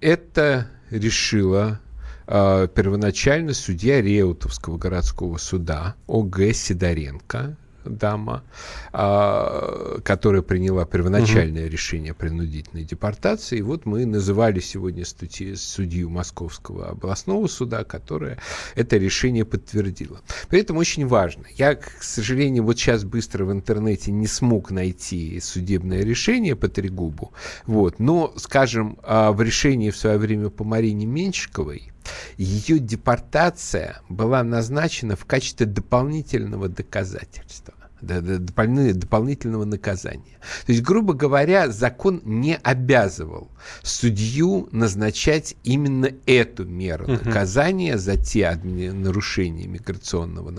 это 0.00 0.68
решила 0.98 1.80
э, 2.26 2.68
первоначально 2.74 3.54
судья 3.54 4.00
Реутовского 4.00 4.78
городского 4.78 5.38
суда 5.38 5.96
О.Г. 6.06 6.52
Сидоренко, 6.54 7.56
дама, 7.84 8.44
а, 8.92 10.00
которая 10.02 10.42
приняла 10.42 10.84
первоначальное 10.84 11.64
угу. 11.64 11.72
решение 11.72 12.12
о 12.12 12.14
принудительной 12.14 12.84
депортации. 12.84 13.58
И 13.58 13.62
вот 13.62 13.86
мы 13.86 14.06
называли 14.06 14.60
сегодня 14.60 15.04
студию, 15.04 15.56
судью 15.56 16.10
Московского 16.10 16.90
областного 16.90 17.46
суда, 17.46 17.84
которая 17.84 18.38
это 18.74 18.96
решение 18.96 19.44
подтвердила. 19.44 20.20
При 20.48 20.60
этом 20.60 20.76
очень 20.76 21.06
важно. 21.06 21.44
Я, 21.56 21.74
к 21.74 22.02
сожалению, 22.02 22.64
вот 22.64 22.78
сейчас 22.78 23.04
быстро 23.04 23.44
в 23.44 23.52
интернете 23.52 24.12
не 24.12 24.26
смог 24.26 24.70
найти 24.70 25.40
судебное 25.40 26.02
решение 26.02 26.56
по 26.56 26.68
Трегубу. 26.68 27.32
Вот. 27.66 27.98
Но, 27.98 28.32
скажем, 28.36 28.98
а, 29.02 29.32
в 29.32 29.42
решении 29.42 29.90
в 29.90 29.96
свое 29.96 30.18
время 30.18 30.50
по 30.50 30.64
Марине 30.64 31.06
Менщиковой 31.06 31.93
ее 32.36 32.78
депортация 32.78 34.02
была 34.08 34.42
назначена 34.42 35.16
в 35.16 35.24
качестве 35.24 35.66
дополнительного 35.66 36.68
доказательства 36.68 37.74
дополнительного 38.04 39.64
наказания. 39.64 40.38
То 40.66 40.72
есть, 40.72 40.82
грубо 40.82 41.14
говоря, 41.14 41.70
закон 41.70 42.20
не 42.24 42.56
обязывал 42.56 43.50
судью 43.82 44.68
назначать 44.72 45.56
именно 45.64 46.10
эту 46.26 46.64
меру 46.64 47.04
угу. 47.04 47.12
наказания 47.24 47.98
за 47.98 48.16
те 48.16 48.54
нарушения 48.62 49.66
миграционного 49.66 50.52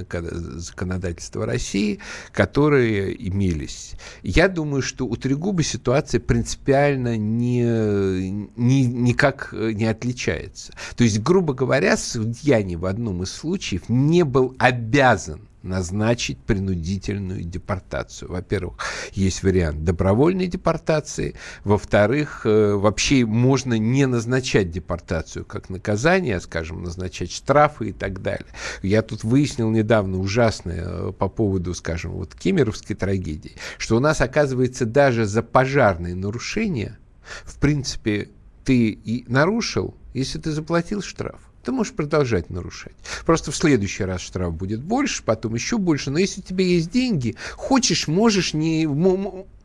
законодательства 0.57 1.45
России, 1.45 1.99
которые 2.31 3.27
имелись. 3.27 3.93
Я 4.23 4.47
думаю, 4.47 4.81
что 4.81 5.05
у 5.05 5.15
Трегуба 5.15 5.63
ситуация 5.63 6.19
принципиально 6.19 7.17
не, 7.17 7.61
не, 8.55 8.85
никак 8.85 9.53
не 9.53 9.85
отличается. 9.85 10.73
То 10.95 11.03
есть, 11.03 11.21
грубо 11.21 11.53
говоря, 11.53 11.97
судья 11.97 12.61
ни 12.63 12.75
в 12.75 12.85
одном 12.85 13.23
из 13.23 13.31
случаев 13.31 13.89
не 13.89 14.23
был 14.23 14.55
обязан 14.57 15.41
назначить 15.65 16.38
принудительную 16.38 17.43
депортацию. 17.43 18.31
Во-первых, 18.31 18.77
есть 19.13 19.43
вариант 19.43 19.84
добровольной 19.84 20.48
депортации. 20.48 21.36
Во-вторых, 21.63 22.45
э, 22.45 22.74
вообще 22.75 23.25
можно 23.25 23.77
не 23.77 24.05
назначать 24.05 24.72
депортацию 24.72 25.45
как 25.45 25.69
наказание, 25.69 26.38
а, 26.38 26.41
скажем, 26.41 26.84
назначать 26.84 27.31
штрафы 27.31 27.89
и 27.89 27.91
так 27.91 28.22
далее. 28.22 28.48
Я 28.81 29.01
тут 29.01 29.24
выяснил 29.24 29.69
недавно 29.69 30.19
ужасное 30.19 30.84
э, 30.86 31.12
по 31.12 31.27
поводу, 31.27 31.74
скажем, 31.74 32.12
вот 32.12 32.36
кемеровской 32.36 32.95
трагедии, 32.95 33.53
что 33.77 33.98
у 33.98 34.00
нас, 34.00 34.22
оказывается, 34.22 34.86
даже 34.86 35.25
за 35.25 35.41
пожарные 35.41 36.15
нарушения, 36.15 36.98
в 37.43 37.57
принципе, 37.60 38.29
ты 38.63 38.89
и 38.89 39.25
нарушил, 39.27 39.95
если 40.13 40.39
ты 40.39 40.51
заплатил 40.51 41.01
штраф 41.01 41.39
ты 41.65 41.72
можешь 41.72 41.93
продолжать 41.93 42.50
нарушать. 42.50 42.93
Просто 43.25 43.51
в 43.51 43.55
следующий 43.55 44.03
раз 44.03 44.22
штраф 44.22 44.53
будет 44.53 44.81
больше, 44.81 45.24
потом 45.24 45.55
еще 45.55 45.77
больше. 45.77 46.12
Но 46.12 46.19
если 46.19 46.41
у 46.41 46.43
тебя 46.43 46.63
есть 46.63 46.91
деньги, 46.91 47.36
хочешь, 47.53 48.07
можешь, 48.07 48.53
не, 48.53 48.86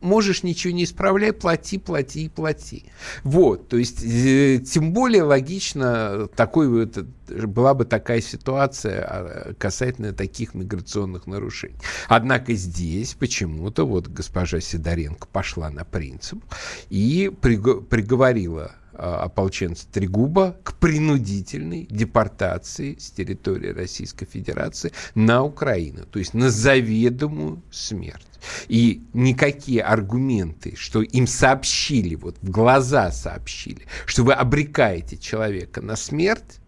можешь 0.01 0.41
ничего 0.43 0.73
не 0.73 0.85
исправляй, 0.85 1.31
плати, 1.31 1.77
плати 1.77 2.25
и 2.25 2.29
плати. 2.29 2.85
Вот, 3.23 3.69
то 3.69 3.77
есть, 3.77 4.03
э, 4.03 4.59
тем 4.59 4.93
более 4.93 5.23
логично 5.23 6.27
такой 6.35 6.67
вот, 6.67 6.97
была 7.27 7.75
бы 7.75 7.85
такая 7.85 8.19
ситуация 8.19 9.03
а, 9.03 9.53
касательно 9.53 10.11
таких 10.11 10.55
миграционных 10.55 11.27
нарушений. 11.27 11.77
Однако 12.07 12.53
здесь 12.53 13.13
почему-то 13.13 13.85
вот 13.85 14.07
госпожа 14.07 14.59
Сидоренко 14.59 15.27
пошла 15.31 15.69
на 15.69 15.85
принцип 15.85 16.43
и 16.89 17.31
приговорила 17.39 18.71
ополченца 19.01 19.87
Трегуба 19.91 20.57
к 20.63 20.75
принудительной 20.75 21.87
депортации 21.89 22.95
с 22.99 23.11
территории 23.11 23.69
Российской 23.69 24.25
Федерации 24.25 24.91
на 25.15 25.43
Украину, 25.43 26.05
то 26.05 26.19
есть 26.19 26.33
на 26.33 26.49
заведомую 26.49 27.63
смерть. 27.71 28.27
И 28.67 29.03
никакие 29.13 29.81
аргументы, 29.83 30.75
что 30.75 31.01
им 31.01 31.27
сообщили, 31.27 32.15
вот 32.15 32.37
в 32.41 32.49
глаза 32.49 33.11
сообщили, 33.11 33.81
что 34.05 34.23
вы 34.23 34.33
обрекаете 34.33 35.17
человека 35.17 35.81
на 35.81 35.95
смерть, 35.95 36.59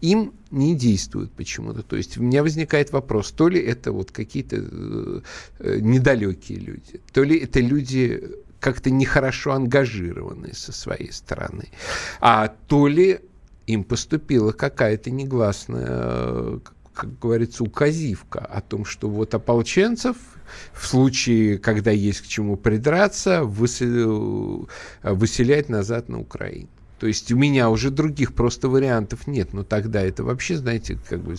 им 0.00 0.34
не 0.50 0.74
действуют 0.74 1.32
почему-то. 1.32 1.82
То 1.82 1.96
есть 1.96 2.18
у 2.18 2.22
меня 2.22 2.42
возникает 2.42 2.92
вопрос, 2.92 3.32
то 3.32 3.48
ли 3.48 3.60
это 3.60 3.92
вот 3.92 4.12
какие-то 4.12 4.56
э, 4.60 5.20
э 5.60 5.78
недалекие 5.80 6.58
люди, 6.58 7.00
то 7.12 7.22
ли 7.22 7.38
это 7.38 7.60
люди 7.60 8.22
как-то 8.60 8.90
нехорошо 8.90 9.52
ангажированы 9.52 10.54
со 10.54 10.72
своей 10.72 11.12
стороны. 11.12 11.68
А 12.20 12.48
то 12.48 12.88
ли 12.88 13.20
им 13.66 13.84
поступила 13.84 14.52
какая-то 14.52 15.10
негласная, 15.10 16.60
как 16.94 17.18
говорится, 17.18 17.64
указивка 17.64 18.38
о 18.38 18.60
том, 18.60 18.84
что 18.84 19.08
вот 19.08 19.34
ополченцев 19.34 20.16
в 20.72 20.86
случае, 20.86 21.58
когда 21.58 21.90
есть 21.90 22.20
к 22.20 22.26
чему 22.26 22.56
придраться, 22.56 23.42
выселять 23.42 24.68
назад 25.68 26.08
на 26.08 26.20
Украину. 26.20 26.68
То 26.98 27.06
есть 27.06 27.30
у 27.30 27.36
меня 27.36 27.68
уже 27.68 27.90
других 27.90 28.34
просто 28.34 28.68
вариантов 28.68 29.26
нет. 29.26 29.52
Но 29.52 29.64
тогда 29.64 30.00
это 30.02 30.24
вообще, 30.24 30.56
знаете, 30.56 30.98
как 31.08 31.22
бы 31.22 31.36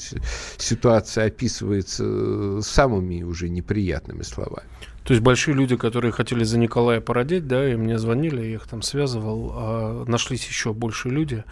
ситуация 0.57 1.27
описывается 1.27 2.61
самыми 2.61 3.23
уже 3.23 3.49
неприятными 3.49 4.21
словами. 4.21 4.67
То 5.03 5.13
есть 5.13 5.23
большие 5.23 5.55
люди, 5.55 5.77
которые 5.77 6.11
хотели 6.11 6.43
за 6.43 6.59
Николая 6.59 6.99
породить, 6.99 7.47
да, 7.47 7.67
и 7.71 7.75
мне 7.75 7.97
звонили, 7.97 8.41
я 8.41 8.55
их 8.55 8.67
там 8.67 8.81
связывал, 8.81 9.51
а 9.55 10.05
нашлись 10.05 10.45
еще 10.45 10.73
больше 10.73 11.09
люди. 11.09 11.43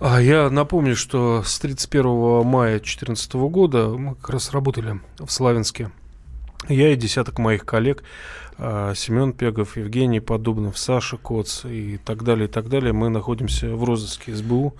А 0.00 0.20
я 0.20 0.48
напомню, 0.50 0.96
что 0.96 1.42
с 1.42 1.58
31 1.58 2.44
мая 2.46 2.74
2014 2.74 3.32
года 3.34 3.88
мы 3.88 4.14
как 4.14 4.30
раз 4.30 4.52
работали 4.52 5.00
в 5.18 5.28
Славянске 5.28 5.90
Я 6.68 6.92
и 6.92 6.96
десяток 6.96 7.38
моих 7.38 7.64
коллег, 7.64 8.04
а, 8.58 8.94
Семен 8.94 9.32
Пегов, 9.32 9.76
Евгений 9.76 10.20
Подобнов, 10.20 10.78
Саша 10.78 11.16
Коц 11.16 11.64
и 11.64 11.98
так 12.04 12.22
далее, 12.22 12.46
и 12.46 12.50
так 12.50 12.68
далее, 12.68 12.92
мы 12.92 13.08
находимся 13.08 13.74
в 13.74 13.84
розыске 13.84 14.34
СБУ. 14.34 14.74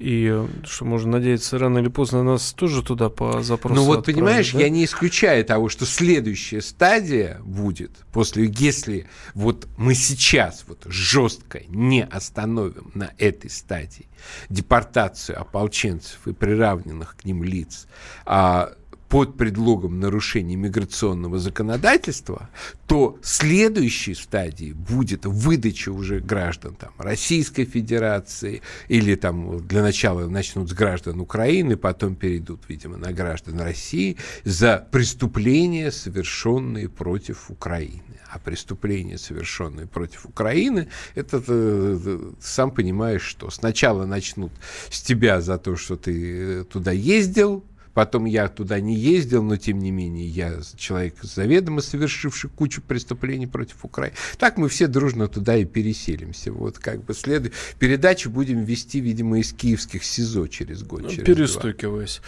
И 0.00 0.44
что 0.64 0.84
можно 0.84 1.12
надеяться, 1.12 1.56
рано 1.56 1.78
или 1.78 1.86
поздно 1.86 2.24
нас 2.24 2.52
тоже 2.52 2.82
туда 2.82 3.10
по 3.10 3.42
запросу. 3.42 3.76
Ну 3.76 3.84
вот 3.84 4.06
понимаешь, 4.06 4.52
да? 4.52 4.58
я 4.58 4.68
не 4.68 4.84
исключаю 4.84 5.44
того, 5.44 5.68
что 5.68 5.86
следующая 5.86 6.62
стадия 6.62 7.40
будет 7.44 7.92
после, 8.12 8.52
если 8.52 9.06
вот 9.34 9.68
мы 9.76 9.94
сейчас 9.94 10.64
вот 10.66 10.82
жестко 10.86 11.62
не 11.68 12.04
остановим 12.04 12.90
на 12.94 13.12
этой 13.18 13.48
стадии 13.50 14.08
депортацию 14.48 15.40
ополченцев 15.40 16.26
и 16.26 16.32
приравненных 16.32 17.16
к 17.16 17.24
ним 17.24 17.44
лиц, 17.44 17.86
а 18.26 18.72
под 19.08 19.36
предлогом 19.36 20.00
нарушения 20.00 20.56
миграционного 20.56 21.38
законодательства, 21.38 22.48
то 22.86 23.18
следующей 23.22 24.14
стадией 24.14 24.72
будет 24.72 25.24
выдача 25.24 25.90
уже 25.90 26.20
граждан 26.20 26.74
там, 26.74 26.92
Российской 26.98 27.64
Федерации 27.64 28.62
или 28.88 29.14
там 29.14 29.66
для 29.66 29.82
начала 29.82 30.28
начнут 30.28 30.68
с 30.68 30.72
граждан 30.72 31.20
Украины, 31.20 31.76
потом 31.76 32.14
перейдут, 32.14 32.62
видимо, 32.68 32.96
на 32.96 33.12
граждан 33.12 33.60
России 33.60 34.16
за 34.44 34.86
преступления, 34.90 35.92
совершенные 35.92 36.88
против 36.88 37.50
Украины. 37.50 38.02
А 38.30 38.40
преступления, 38.40 39.16
совершенные 39.16 39.86
против 39.86 40.26
Украины, 40.26 40.88
это 41.14 41.40
ты 41.40 42.18
сам 42.40 42.72
понимаешь, 42.72 43.22
что 43.22 43.48
сначала 43.50 44.06
начнут 44.06 44.50
с 44.90 45.00
тебя 45.02 45.40
за 45.40 45.56
то, 45.56 45.76
что 45.76 45.96
ты 45.96 46.62
э, 46.62 46.64
туда 46.64 46.90
ездил, 46.90 47.62
Потом 47.94 48.24
я 48.24 48.48
туда 48.48 48.80
не 48.80 48.96
ездил, 48.96 49.42
но 49.42 49.56
тем 49.56 49.78
не 49.78 49.90
менее 49.90 50.26
я 50.26 50.58
человек 50.76 51.14
заведомо 51.22 51.80
совершивший 51.80 52.50
кучу 52.50 52.82
преступлений 52.82 53.46
против 53.46 53.84
Украины. 53.84 54.16
Так 54.36 54.58
мы 54.58 54.68
все 54.68 54.88
дружно 54.88 55.28
туда 55.28 55.56
и 55.56 55.64
переселимся. 55.64 56.52
Вот 56.52 56.78
как 56.78 57.04
бы 57.04 57.14
след... 57.14 57.52
передачу 57.78 58.30
будем 58.30 58.64
вести, 58.64 59.00
видимо, 59.00 59.38
из 59.38 59.52
киевских 59.52 60.04
СИЗО 60.04 60.48
через 60.48 60.82
год. 60.82 61.02
Ну, 61.02 61.08
через 61.08 61.24
Перестукиваясь. 61.24 62.20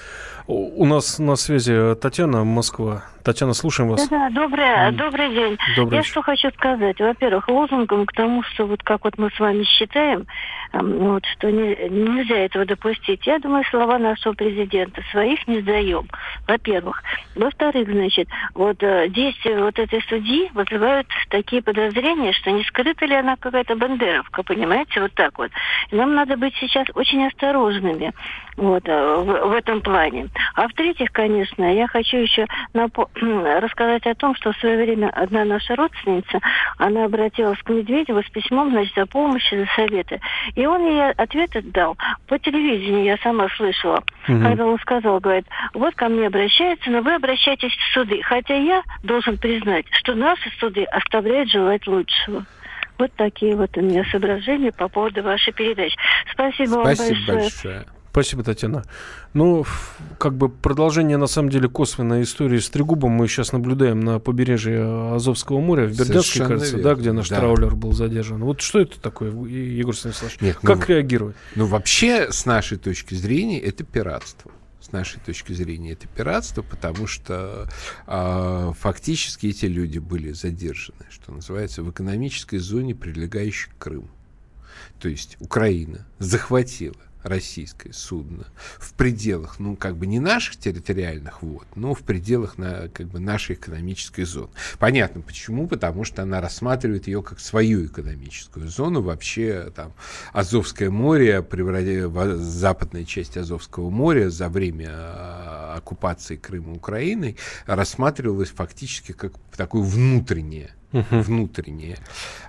Два. 0.46 0.54
У 0.54 0.84
нас 0.84 1.18
на 1.18 1.36
связи 1.36 1.96
Татьяна, 2.00 2.44
Москва. 2.44 3.04
Татьяна, 3.26 3.54
слушаем 3.54 3.90
вас. 3.90 4.08
Да, 4.08 4.30
добрый, 4.30 4.92
добрый 4.92 5.34
день. 5.34 5.58
Добрый 5.74 5.98
Я 5.98 6.04
что 6.04 6.22
хочу 6.22 6.48
сказать. 6.50 7.00
Во-первых, 7.00 7.48
лозунгом 7.48 8.06
к 8.06 8.12
тому, 8.12 8.44
что 8.44 8.66
вот 8.66 8.84
как 8.84 9.02
вот 9.02 9.18
мы 9.18 9.30
с 9.32 9.40
вами 9.40 9.64
считаем, 9.64 10.28
вот, 10.72 11.24
что 11.26 11.50
не, 11.50 11.74
нельзя 11.88 12.36
этого 12.36 12.64
допустить. 12.64 13.26
Я 13.26 13.40
думаю, 13.40 13.64
слова 13.68 13.98
нашего 13.98 14.32
президента. 14.34 15.02
Своих 15.10 15.44
не 15.48 15.60
сдаем, 15.60 16.08
во-первых. 16.46 17.02
Во-вторых, 17.34 17.88
значит, 17.90 18.28
вот 18.54 18.80
э, 18.84 19.08
действия 19.08 19.60
вот 19.60 19.76
этой 19.76 20.00
судьи 20.02 20.48
вызывают 20.54 21.08
такие 21.28 21.62
подозрения, 21.62 22.32
что 22.32 22.52
не 22.52 22.62
скрыта 22.62 23.06
ли 23.06 23.16
она 23.16 23.34
какая-то 23.34 23.74
бандеровка, 23.74 24.44
понимаете, 24.44 25.00
вот 25.00 25.12
так 25.14 25.36
вот. 25.36 25.50
И 25.90 25.96
нам 25.96 26.14
надо 26.14 26.36
быть 26.36 26.54
сейчас 26.60 26.86
очень 26.94 27.26
осторожными 27.26 28.12
вот, 28.56 28.88
э, 28.88 29.16
в, 29.16 29.48
в 29.48 29.52
этом 29.52 29.80
плане. 29.80 30.28
А 30.54 30.68
в-третьих, 30.68 31.12
конечно, 31.12 31.74
я 31.74 31.86
хочу 31.86 32.18
еще 32.18 32.46
напо- 32.74 33.08
рассказать 33.60 34.06
о 34.06 34.14
том, 34.14 34.34
что 34.34 34.52
в 34.52 34.56
свое 34.58 34.76
время 34.76 35.10
одна 35.10 35.44
наша 35.44 35.76
родственница, 35.76 36.40
она 36.78 37.04
обратилась 37.04 37.58
к 37.62 37.68
Медведеву 37.68 38.22
с 38.22 38.30
письмом, 38.30 38.70
значит, 38.70 38.94
за 38.94 39.06
помощью, 39.06 39.60
за 39.60 39.66
советы. 39.74 40.20
И 40.54 40.66
он 40.66 40.86
ей 40.86 41.10
ответ 41.12 41.50
дал 41.72 41.96
по 42.26 42.38
телевидению, 42.38 43.04
я 43.04 43.16
сама 43.18 43.48
слышала, 43.56 44.02
угу. 44.28 44.42
когда 44.42 44.66
он 44.66 44.78
сказал, 44.78 45.20
говорит, 45.20 45.46
вот 45.74 45.94
ко 45.94 46.08
мне 46.08 46.26
обращаются, 46.26 46.90
но 46.90 47.02
вы 47.02 47.14
обращайтесь 47.14 47.72
в 47.72 47.92
суды. 47.92 48.22
Хотя 48.22 48.54
я 48.54 48.82
должен 49.02 49.38
признать, 49.38 49.86
что 49.92 50.14
наши 50.14 50.50
суды 50.58 50.84
оставляют 50.84 51.50
желать 51.50 51.86
лучшего. 51.86 52.44
Вот 52.98 53.12
такие 53.16 53.54
вот 53.54 53.76
у 53.76 53.82
меня 53.82 54.04
соображения 54.10 54.72
по 54.72 54.88
поводу 54.88 55.22
вашей 55.22 55.52
передачи. 55.52 55.96
Спасибо, 56.32 56.68
Спасибо 56.68 56.74
вам 56.74 56.84
большое. 56.84 57.26
большое. 57.26 57.86
Спасибо, 58.16 58.44
Татьяна. 58.44 58.82
Ну, 59.34 59.66
как 60.16 60.34
бы 60.38 60.48
продолжение, 60.48 61.18
на 61.18 61.26
самом 61.26 61.50
деле, 61.50 61.68
косвенной 61.68 62.22
истории 62.22 62.58
с 62.58 62.70
Трегубом 62.70 63.12
мы 63.12 63.28
сейчас 63.28 63.52
наблюдаем 63.52 64.00
на 64.00 64.18
побережье 64.20 65.12
Азовского 65.16 65.60
моря, 65.60 65.86
в 65.86 65.90
Бердянске, 65.90 66.46
кажется, 66.46 66.76
верно. 66.78 66.82
да, 66.82 66.94
где 66.94 67.12
наш 67.12 67.28
да. 67.28 67.40
траулер 67.40 67.76
был 67.76 67.92
задержан. 67.92 68.42
Вот 68.42 68.62
что 68.62 68.80
это 68.80 68.98
такое, 69.02 69.30
Егор 69.48 69.94
Станиславович? 69.94 70.40
Нет, 70.40 70.56
как 70.62 70.88
ну, 70.88 70.94
реагировать? 70.94 71.36
Ну, 71.56 71.66
вообще, 71.66 72.32
с 72.32 72.46
нашей 72.46 72.78
точки 72.78 73.14
зрения, 73.14 73.60
это 73.60 73.84
пиратство 73.84 74.50
с 74.80 74.92
нашей 74.92 75.20
точки 75.20 75.52
зрения 75.52 75.92
это 75.92 76.06
пиратство, 76.06 76.62
потому 76.62 77.08
что 77.08 77.68
э, 78.06 78.72
фактически 78.78 79.48
эти 79.48 79.66
люди 79.66 79.98
были 79.98 80.30
задержаны, 80.30 81.04
что 81.10 81.32
называется, 81.32 81.82
в 81.82 81.90
экономической 81.90 82.58
зоне, 82.58 82.94
прилегающей 82.94 83.68
к 83.72 83.78
Крыму. 83.78 84.08
То 85.00 85.08
есть 85.08 85.36
Украина 85.40 86.06
захватила 86.20 86.94
российское 87.22 87.92
судно 87.92 88.46
в 88.78 88.92
пределах, 88.94 89.58
ну, 89.58 89.76
как 89.76 89.96
бы 89.96 90.06
не 90.06 90.20
наших 90.20 90.56
территориальных 90.56 91.42
вод, 91.42 91.66
но 91.74 91.94
в 91.94 92.00
пределах 92.00 92.58
на, 92.58 92.88
как 92.88 93.08
бы 93.08 93.18
нашей 93.18 93.54
экономической 93.54 94.24
зоны. 94.24 94.50
Понятно, 94.78 95.20
почему? 95.20 95.66
Потому 95.66 96.04
что 96.04 96.22
она 96.22 96.40
рассматривает 96.40 97.06
ее 97.06 97.22
как 97.22 97.40
свою 97.40 97.86
экономическую 97.86 98.68
зону. 98.68 99.00
Вообще, 99.00 99.72
там, 99.74 99.92
Азовское 100.32 100.90
море, 100.90 101.44
западная 102.36 103.04
часть 103.04 103.36
Азовского 103.36 103.90
моря 103.90 104.30
за 104.30 104.48
время 104.48 104.90
а, 104.90 105.74
оккупации 105.76 106.36
Крыма 106.36 106.72
Украиной 106.72 107.36
рассматривалась 107.66 108.50
фактически 108.50 109.12
как 109.12 109.32
такое 109.56 109.82
внутреннее 109.82 110.70
внутреннее 111.10 111.98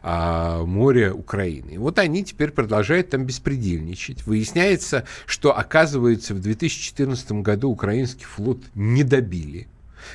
а, 0.02 0.64
море 0.64 1.12
Украины. 1.12 1.72
И 1.72 1.78
вот 1.78 2.00
они 2.00 2.24
теперь 2.24 2.52
продолжают 2.52 3.10
там 3.10 3.26
беспредельничать. 3.26 4.26
Выясняется, 4.26 5.06
что, 5.26 5.58
оказывается, 5.58 6.34
в 6.34 6.42
2014 6.42 7.32
году 7.34 7.70
украинский 7.70 8.26
флот 8.26 8.62
не 8.76 9.04
добили 9.04 9.68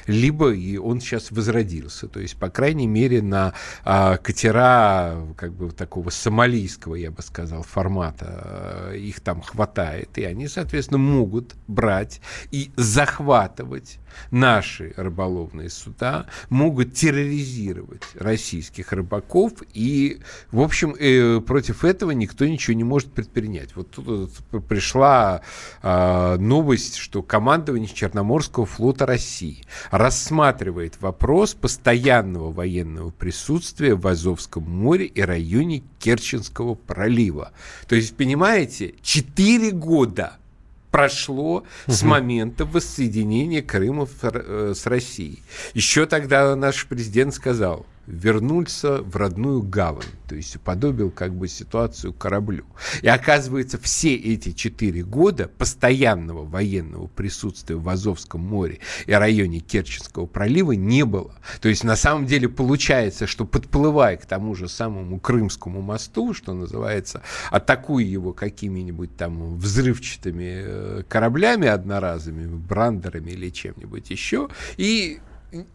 либо 0.07 0.53
и 0.53 0.77
он 0.77 1.01
сейчас 1.01 1.31
возродился. 1.31 2.09
То 2.09 2.21
есть, 2.21 2.37
по 2.37 2.49
крайней 2.49 2.87
мере, 2.87 3.23
на 3.23 3.55
а, 3.85 4.17
катера 4.17 5.17
как 5.37 5.53
бы 5.53 5.71
такого 5.71 6.11
сомалийского, 6.11 6.95
я 6.95 7.11
бы 7.11 7.23
сказал, 7.23 7.63
формата 7.63 8.27
а, 8.29 8.93
их 8.93 9.21
там 9.21 9.43
хватает, 9.43 10.17
и 10.19 10.25
они, 10.25 10.49
соответственно, 10.49 10.99
могут 10.99 11.55
брать 11.67 12.21
и 12.51 12.71
захватывать 12.77 13.99
наши 14.31 14.93
рыболовные 14.97 15.71
суда, 15.71 16.27
могут 16.51 16.95
терроризировать 16.95 18.03
российских 18.15 18.93
рыбаков, 18.93 19.53
и, 19.73 20.21
в 20.51 20.61
общем, 20.61 20.95
э, 20.99 21.41
против 21.41 21.85
этого 21.85 22.11
никто 22.11 22.47
ничего 22.47 22.75
не 22.75 22.85
может 22.85 23.13
предпринять. 23.13 23.75
Вот 23.77 23.91
тут 23.91 24.07
вот 24.51 24.67
пришла 24.67 25.43
э, 25.83 26.37
новость, 26.39 26.97
что 26.97 27.23
командование 27.23 27.89
Черноморского 27.89 28.67
флота 28.67 29.07
России 29.07 29.65
рассматривает 29.91 31.01
вопрос 31.01 31.55
постоянного 31.55 32.51
военного 32.51 33.11
присутствия 33.11 33.95
в 33.95 34.07
Азовском 34.07 34.65
море 34.65 35.07
и 35.07 35.21
районе 35.21 35.83
Керченского 35.99 36.75
пролива. 36.75 37.53
То 37.87 37.95
есть, 37.95 38.17
понимаете, 38.17 38.95
четыре 39.03 39.71
года 39.71 40.37
прошло 40.91 41.57
угу. 41.57 41.65
с 41.87 42.03
момента 42.03 42.65
воссоединения 42.65 43.63
Крыма 43.63 44.07
э, 44.23 44.75
с 44.77 44.87
Россией. 44.87 45.43
Еще 45.75 46.07
тогда 46.07 46.55
наш 46.55 46.87
президент 46.87 47.35
сказал, 47.35 47.87
вернулся 48.07 49.03
в 49.03 49.17
родную 49.17 49.63
гавань, 49.63 50.05
то 50.29 50.35
есть 50.35 50.57
уподобил 50.57 51.11
как 51.11 51.35
бы 51.35 51.47
ситуацию 51.47 52.13
кораблю. 52.13 52.65
И 53.01 53.09
оказывается, 53.09 53.79
все 53.79 54.15
эти 54.15 54.53
четыре 54.53 55.03
года 55.03 55.49
постоянного 55.49 56.45
военного 56.45 57.07
присутствия 57.07 57.77
в 57.77 57.89
Азовском 57.89 58.41
море 58.41 58.81
и 59.07 59.13
районе 59.13 59.61
Керченского 59.61 60.27
пролива 60.27 60.73
не 60.73 61.05
было. 61.05 61.35
То 61.61 61.69
есть 61.69 61.85
на 61.85 61.97
самом 61.97 62.27
деле 62.27 62.49
получается, 62.49 63.27
что 63.27 63.45
подплывая 63.45 64.17
к 64.17 64.27
тому 64.27 64.55
же 64.55 64.69
самому 64.69 65.21
Крымскому 65.21 65.81
мосту, 65.81 66.35
что 66.35 66.55
называется, 66.55 67.23
атакуя 67.51 68.05
его 68.05 68.33
какими-нибудь 68.33 69.17
там 69.17 69.57
взрывчатыми 69.57 70.63
э, 70.65 71.03
кораблями 71.09 71.69
одноразовыми, 71.69 72.57
брандерами 72.57 73.31
или 73.31 73.51
чем-нибудь 73.51 74.11
еще, 74.11 74.49
и 74.77 75.21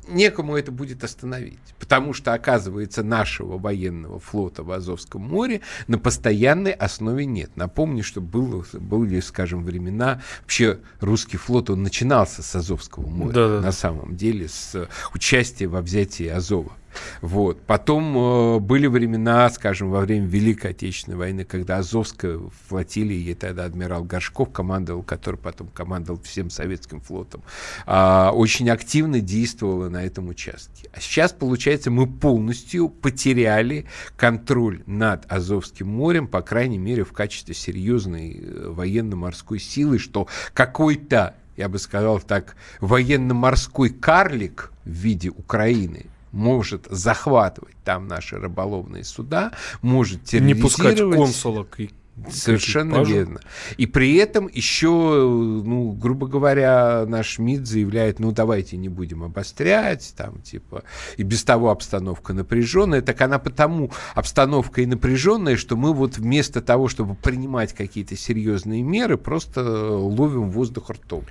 некому 0.08 0.56
это 0.56 0.72
будет 0.72 1.04
остановить, 1.04 1.60
потому 1.80 2.14
что, 2.14 2.34
оказывается, 2.34 3.04
нашего 3.04 3.58
военного 3.58 4.20
флота 4.20 4.64
в 4.64 4.72
Азовском 4.72 5.22
море 5.22 5.62
на 5.88 6.00
постоянной 6.00 6.72
основе 6.72 7.26
нет. 7.26 7.52
Напомню, 7.56 8.04
что 8.04 8.22
было, 8.22 8.66
были, 8.74 9.20
скажем, 9.20 9.64
времена, 9.64 10.22
вообще 10.42 10.80
русский 11.00 11.38
флот, 11.38 11.70
он 11.70 11.84
начинался 11.84 12.42
с 12.42 12.56
Азовского 12.56 13.08
моря, 13.08 13.34
да, 13.34 13.48
да. 13.50 13.62
на 13.62 13.72
самом 13.72 14.16
деле, 14.16 14.48
с 14.48 14.90
участия 15.14 15.68
во 15.68 15.82
взятии 15.82 16.28
Азова. 16.28 16.74
Вот. 17.22 17.62
Потом 17.64 18.18
э, 18.18 18.60
были 18.60 18.88
времена, 18.88 19.50
скажем, 19.50 19.90
во 19.90 20.02
время 20.02 20.28
Великой 20.28 20.72
Отечественной 20.72 21.18
войны, 21.18 21.44
когда 21.44 21.78
Азовская 21.78 22.40
флотилия, 22.68 23.32
и 23.32 23.34
тогда 23.34 23.66
адмирал 23.66 24.04
Горшков 24.04 24.52
командовал, 24.52 25.04
который 25.04 25.38
потом 25.38 25.68
командовал 25.68 26.20
всем 26.22 26.50
советским 26.50 27.02
флотом, 27.02 27.44
э, 27.86 28.30
очень 28.34 28.70
активно 28.70 29.20
действовала 29.20 29.90
на 29.90 30.04
этом 30.04 30.30
участке. 30.30 30.90
А 30.94 31.00
сейчас, 31.00 31.34
получается, 31.34 31.92
мы 31.92 32.08
полностью 32.08 32.90
потеряли 32.90 33.86
контроль 34.16 34.84
над 34.86 35.32
Азовским 35.32 35.88
морем, 35.88 36.28
по 36.28 36.42
крайней 36.42 36.78
мере, 36.78 37.04
в 37.04 37.14
качестве 37.14 37.54
серьезной 37.54 38.40
э, 38.40 38.70
военно-морской 38.70 39.60
силы, 39.60 40.00
что 40.00 40.28
какой-то 40.54 41.36
я 41.58 41.70
бы 41.70 41.80
сказал 41.80 42.20
так, 42.20 42.56
военно-морской 42.80 43.90
карлик 43.90 44.72
в 44.86 44.90
виде 44.90 45.30
Украины 45.30 46.06
может 46.38 46.86
захватывать 46.90 47.76
там 47.84 48.08
наши 48.08 48.38
рыболовные 48.38 49.04
суда, 49.04 49.52
может 49.82 50.24
терроризировать... 50.24 50.56
Не 50.56 50.62
пускать 50.62 51.00
консулок 51.00 51.80
и 51.80 51.90
Совершенно 52.32 52.94
экипажу. 52.94 53.14
верно. 53.14 53.40
И 53.78 53.86
при 53.86 54.16
этом 54.16 54.50
еще, 54.52 54.88
ну, 54.90 55.92
грубо 55.92 56.26
говоря, 56.28 57.06
наш 57.08 57.38
МИД 57.38 57.68
заявляет, 57.68 58.20
ну, 58.20 58.32
давайте 58.32 58.76
не 58.76 58.90
будем 58.90 59.24
обострять, 59.24 60.14
там, 60.18 60.42
типа, 60.42 60.84
и 61.18 61.24
без 61.24 61.44
того 61.44 61.70
обстановка 61.70 62.34
напряженная. 62.34 63.04
Так 63.04 63.22
она 63.22 63.38
потому 63.38 63.92
обстановка 64.16 64.82
и 64.82 64.88
напряженная, 64.88 65.58
что 65.58 65.76
мы 65.76 65.94
вот 65.94 66.18
вместо 66.18 66.62
того, 66.62 66.88
чтобы 66.88 67.14
принимать 67.14 67.74
какие-то 67.74 68.16
серьезные 68.16 68.82
меры, 68.82 69.18
просто 69.18 69.62
ловим 69.62 70.50
воздух 70.50 70.90
ртом. 70.90 71.24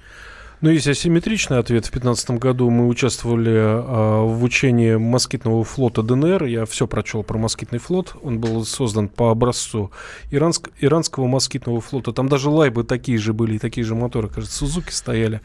Ну, 0.62 0.70
есть 0.70 0.88
асимметричный 0.88 1.58
ответ. 1.58 1.84
В 1.84 1.90
2015 1.90 2.30
году 2.30 2.70
мы 2.70 2.88
участвовали 2.88 3.54
а, 3.54 4.24
в 4.24 4.42
учении 4.42 4.96
москитного 4.96 5.64
флота 5.64 6.02
ДНР. 6.02 6.44
Я 6.44 6.64
все 6.64 6.86
прочел 6.86 7.22
про 7.22 7.36
москитный 7.36 7.78
флот. 7.78 8.16
Он 8.22 8.40
был 8.40 8.64
создан 8.64 9.08
по 9.08 9.30
образцу 9.30 9.90
иранск, 10.30 10.70
иранского 10.80 11.26
москитного 11.26 11.82
флота. 11.82 12.12
Там 12.12 12.28
даже 12.28 12.48
лайбы 12.48 12.84
такие 12.84 13.18
же 13.18 13.34
были, 13.34 13.58
такие 13.58 13.84
же 13.84 13.94
моторы, 13.94 14.28
кажется, 14.28 14.56
Сузуки 14.56 14.92
стояли. 14.92 15.42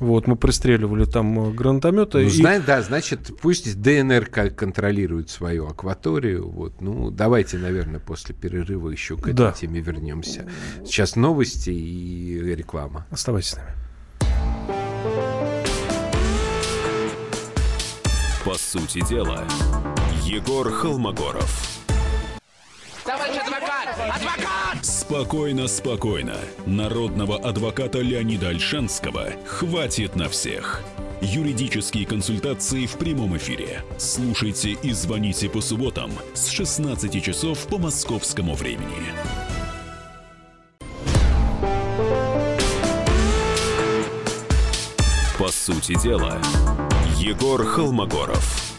Вот, 0.00 0.26
мы 0.26 0.36
пристреливали 0.36 1.04
там 1.04 1.50
э, 1.50 1.52
гранатометы. 1.52 2.18
Ну, 2.18 2.24
и... 2.24 2.30
знай, 2.30 2.60
да, 2.60 2.80
значит, 2.80 3.32
пусть 3.42 3.80
ДНР 3.80 4.26
контролирует 4.26 5.28
свою 5.28 5.66
акваторию. 5.66 6.48
Вот, 6.48 6.80
ну, 6.80 7.10
давайте, 7.10 7.58
наверное, 7.58 8.00
после 8.00 8.34
перерыва 8.34 8.88
еще 8.88 9.16
к 9.16 9.28
этой 9.28 9.34
да. 9.34 9.52
теме 9.52 9.80
вернемся. 9.80 10.46
Сейчас 10.84 11.16
новости 11.16 11.70
и 11.70 12.54
реклама. 12.54 13.06
Оставайтесь 13.10 13.50
с 13.50 13.56
нами. 13.56 13.84
По 18.44 18.58
сути 18.58 19.00
дела, 19.08 19.42
Егор 20.22 20.70
Холмогоров. 20.70 21.80
Товарищ 23.02 23.38
адвокат! 23.38 23.88
Адвокат! 24.14 24.84
Спокойно, 24.84 25.66
спокойно. 25.66 26.36
Народного 26.66 27.38
адвоката 27.38 28.00
Леонида 28.02 28.48
Альшанского 28.48 29.30
хватит 29.46 30.14
на 30.16 30.28
всех. 30.28 30.82
Юридические 31.22 32.04
консультации 32.04 32.84
в 32.84 32.98
прямом 32.98 33.34
эфире. 33.38 33.82
Слушайте 33.96 34.72
и 34.72 34.92
звоните 34.92 35.48
по 35.48 35.62
субботам 35.62 36.10
с 36.34 36.48
16 36.48 37.24
часов 37.24 37.66
по 37.66 37.78
московскому 37.78 38.54
времени. 38.54 39.08
По 45.38 45.48
сути 45.48 45.98
дела, 46.02 46.38
Егор 47.24 47.64
Холмогоров. 47.64 48.76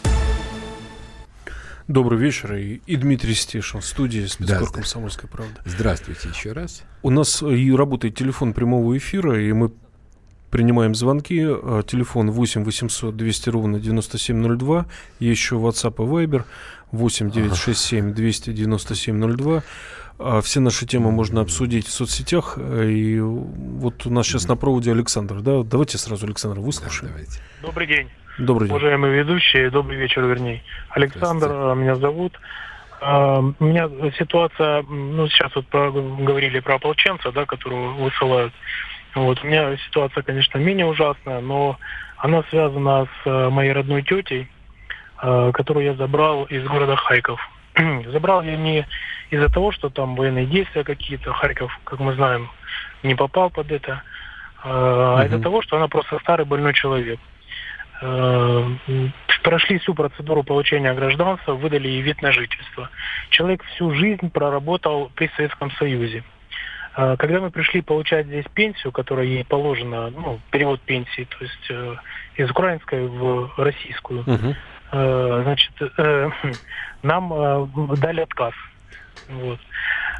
Добрый 1.88 2.16
вечер. 2.16 2.54
И, 2.54 2.80
и 2.86 2.94
Дмитрий 2.94 3.34
Стешин 3.34 3.80
в 3.80 3.84
студии 3.84 4.24
спецкор 4.26 4.68
да, 4.68 4.72
«Комсомольская 4.72 5.28
правда». 5.28 5.60
Здравствуйте 5.64 6.28
еще 6.28 6.52
раз. 6.52 6.84
У 7.02 7.10
нас 7.10 7.42
и 7.42 7.72
работает 7.72 8.14
телефон 8.14 8.52
прямого 8.52 8.96
эфира, 8.96 9.42
и 9.42 9.52
мы 9.52 9.72
принимаем 10.52 10.94
звонки. 10.94 11.44
А, 11.44 11.82
телефон 11.82 12.30
8 12.30 12.62
800 12.62 13.16
200 13.16 13.48
ровно 13.48 13.80
9702. 13.80 14.86
Еще 15.18 15.56
WhatsApp 15.56 15.96
и 15.96 16.26
Viber 16.26 16.44
8 16.92 17.32
967 17.32 18.14
297 18.14 19.36
02. 19.36 19.62
А 20.20 20.40
все 20.40 20.60
наши 20.60 20.86
темы 20.86 21.10
можно 21.10 21.40
обсудить 21.40 21.88
в 21.88 21.90
соцсетях. 21.90 22.58
И 22.58 23.18
вот 23.18 24.06
у 24.06 24.10
нас 24.10 24.24
сейчас 24.24 24.46
на 24.46 24.54
проводе 24.54 24.92
Александр. 24.92 25.40
Да? 25.40 25.64
Давайте 25.64 25.98
сразу 25.98 26.26
Александра 26.26 26.60
выслушаем. 26.60 27.12
Да, 27.12 27.18
давайте. 27.18 27.40
Добрый 27.60 27.88
день. 27.88 28.08
Добрый 28.38 28.68
день. 28.68 28.76
Уважаемые 28.76 29.14
ведущие, 29.14 29.70
добрый 29.70 29.96
вечер, 29.96 30.22
вернее. 30.24 30.62
Александр, 30.90 31.48
меня 31.74 31.94
зовут. 31.94 32.38
А, 33.00 33.38
у 33.38 33.64
меня 33.64 33.88
ситуация, 34.18 34.82
ну, 34.82 35.26
сейчас 35.28 35.54
вот 35.54 35.66
говорили 35.70 36.60
про 36.60 36.74
ополченца, 36.74 37.32
да, 37.32 37.46
которого 37.46 37.92
высылают. 37.92 38.52
Вот, 39.14 39.42
у 39.42 39.46
меня 39.46 39.76
ситуация, 39.88 40.22
конечно, 40.22 40.58
менее 40.58 40.86
ужасная, 40.86 41.40
но 41.40 41.78
она 42.18 42.42
связана 42.50 43.06
с 43.06 43.26
э, 43.26 43.48
моей 43.48 43.72
родной 43.72 44.02
тетей, 44.02 44.50
э, 45.22 45.52
которую 45.54 45.86
я 45.86 45.94
забрал 45.94 46.44
из 46.44 46.62
города 46.66 46.96
Харьков. 46.96 47.40
забрал 48.08 48.42
я 48.42 48.56
не 48.56 48.86
из-за 49.30 49.48
того, 49.48 49.72
что 49.72 49.88
там 49.88 50.14
военные 50.16 50.44
действия 50.44 50.84
какие-то, 50.84 51.32
Харьков, 51.32 51.72
как 51.84 52.00
мы 52.00 52.14
знаем, 52.14 52.50
не 53.02 53.14
попал 53.14 53.48
под 53.48 53.72
это, 53.72 54.02
а 54.62 55.14
угу. 55.14 55.26
из-за 55.26 55.40
того, 55.40 55.62
что 55.62 55.76
она 55.78 55.88
просто 55.88 56.18
старый 56.18 56.44
больной 56.44 56.74
человек. 56.74 57.18
Э, 58.00 58.68
прошли 59.42 59.78
всю 59.78 59.94
процедуру 59.94 60.42
получения 60.42 60.92
гражданства, 60.92 61.54
выдали 61.54 61.88
ей 61.88 62.02
вид 62.02 62.20
на 62.20 62.32
жительство. 62.32 62.90
Человек 63.30 63.62
всю 63.64 63.92
жизнь 63.94 64.30
проработал 64.30 65.10
при 65.14 65.30
Советском 65.36 65.70
Союзе. 65.72 66.22
Э, 66.96 67.16
когда 67.18 67.40
мы 67.40 67.50
пришли 67.50 67.80
получать 67.80 68.26
здесь 68.26 68.44
пенсию, 68.54 68.92
которая 68.92 69.26
ей 69.26 69.44
положена, 69.44 70.10
ну, 70.10 70.40
перевод 70.50 70.80
пенсии, 70.82 71.26
то 71.30 71.36
есть 71.40 71.70
э, 71.70 71.96
из 72.36 72.50
украинской 72.50 73.06
в 73.06 73.52
российскую, 73.56 74.20
угу. 74.20 74.54
значит, 74.90 75.72
нам 77.02 77.70
дали 77.96 78.20
отказ. 78.20 78.52
Вот. 79.28 79.58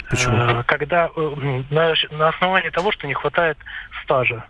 Почему? 0.09 0.63
Когда 0.67 1.11
на, 1.15 1.95
на 2.11 2.29
основании 2.29 2.71
того, 2.71 2.91
что 2.91 3.07
не 3.07 3.15
хватает 3.15 3.59
стажа. 4.03 4.45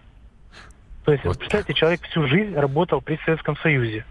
То 1.07 1.12
есть, 1.12 1.25
вот. 1.25 1.38
представьте, 1.38 1.73
человек 1.73 2.03
всю 2.03 2.27
жизнь 2.27 2.55
работал 2.55 3.01
при 3.01 3.19
Советском 3.25 3.57
Союзе. 3.59 4.05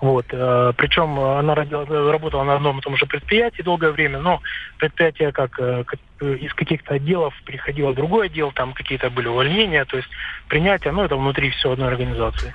Вот. 0.00 0.24
Э, 0.30 0.72
причем 0.74 1.20
она 1.20 1.54
работала 1.54 2.44
на 2.44 2.54
одном 2.54 2.78
и 2.78 2.82
том 2.82 2.96
же 2.96 3.04
предприятии 3.04 3.60
долгое 3.60 3.90
время, 3.90 4.18
но 4.18 4.40
предприятие 4.78 5.32
как, 5.32 5.60
э, 5.60 5.84
как 5.84 6.00
из 6.20 6.54
каких-то 6.54 6.94
отделов 6.94 7.34
переходило 7.44 7.90
в 7.90 7.94
другой 7.94 8.26
отдел, 8.26 8.52
там 8.52 8.72
какие-то 8.72 9.10
были 9.10 9.28
увольнения, 9.28 9.84
то 9.84 9.98
есть 9.98 10.08
принятие, 10.48 10.92
ну 10.92 11.02
это 11.02 11.16
внутри 11.16 11.50
все 11.50 11.72
одной 11.72 11.88
организации. 11.88 12.54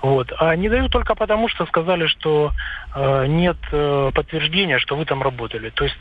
Вот. 0.00 0.32
А 0.38 0.56
не 0.56 0.70
дают 0.70 0.90
только 0.90 1.14
потому, 1.14 1.48
что 1.48 1.66
сказали, 1.66 2.06
что 2.06 2.52
э, 2.94 3.26
нет 3.26 3.58
э, 3.72 4.10
подтверждения, 4.14 4.78
что 4.78 4.96
вы 4.96 5.04
там 5.04 5.22
работали. 5.22 5.68
То 5.70 5.84
есть 5.84 5.98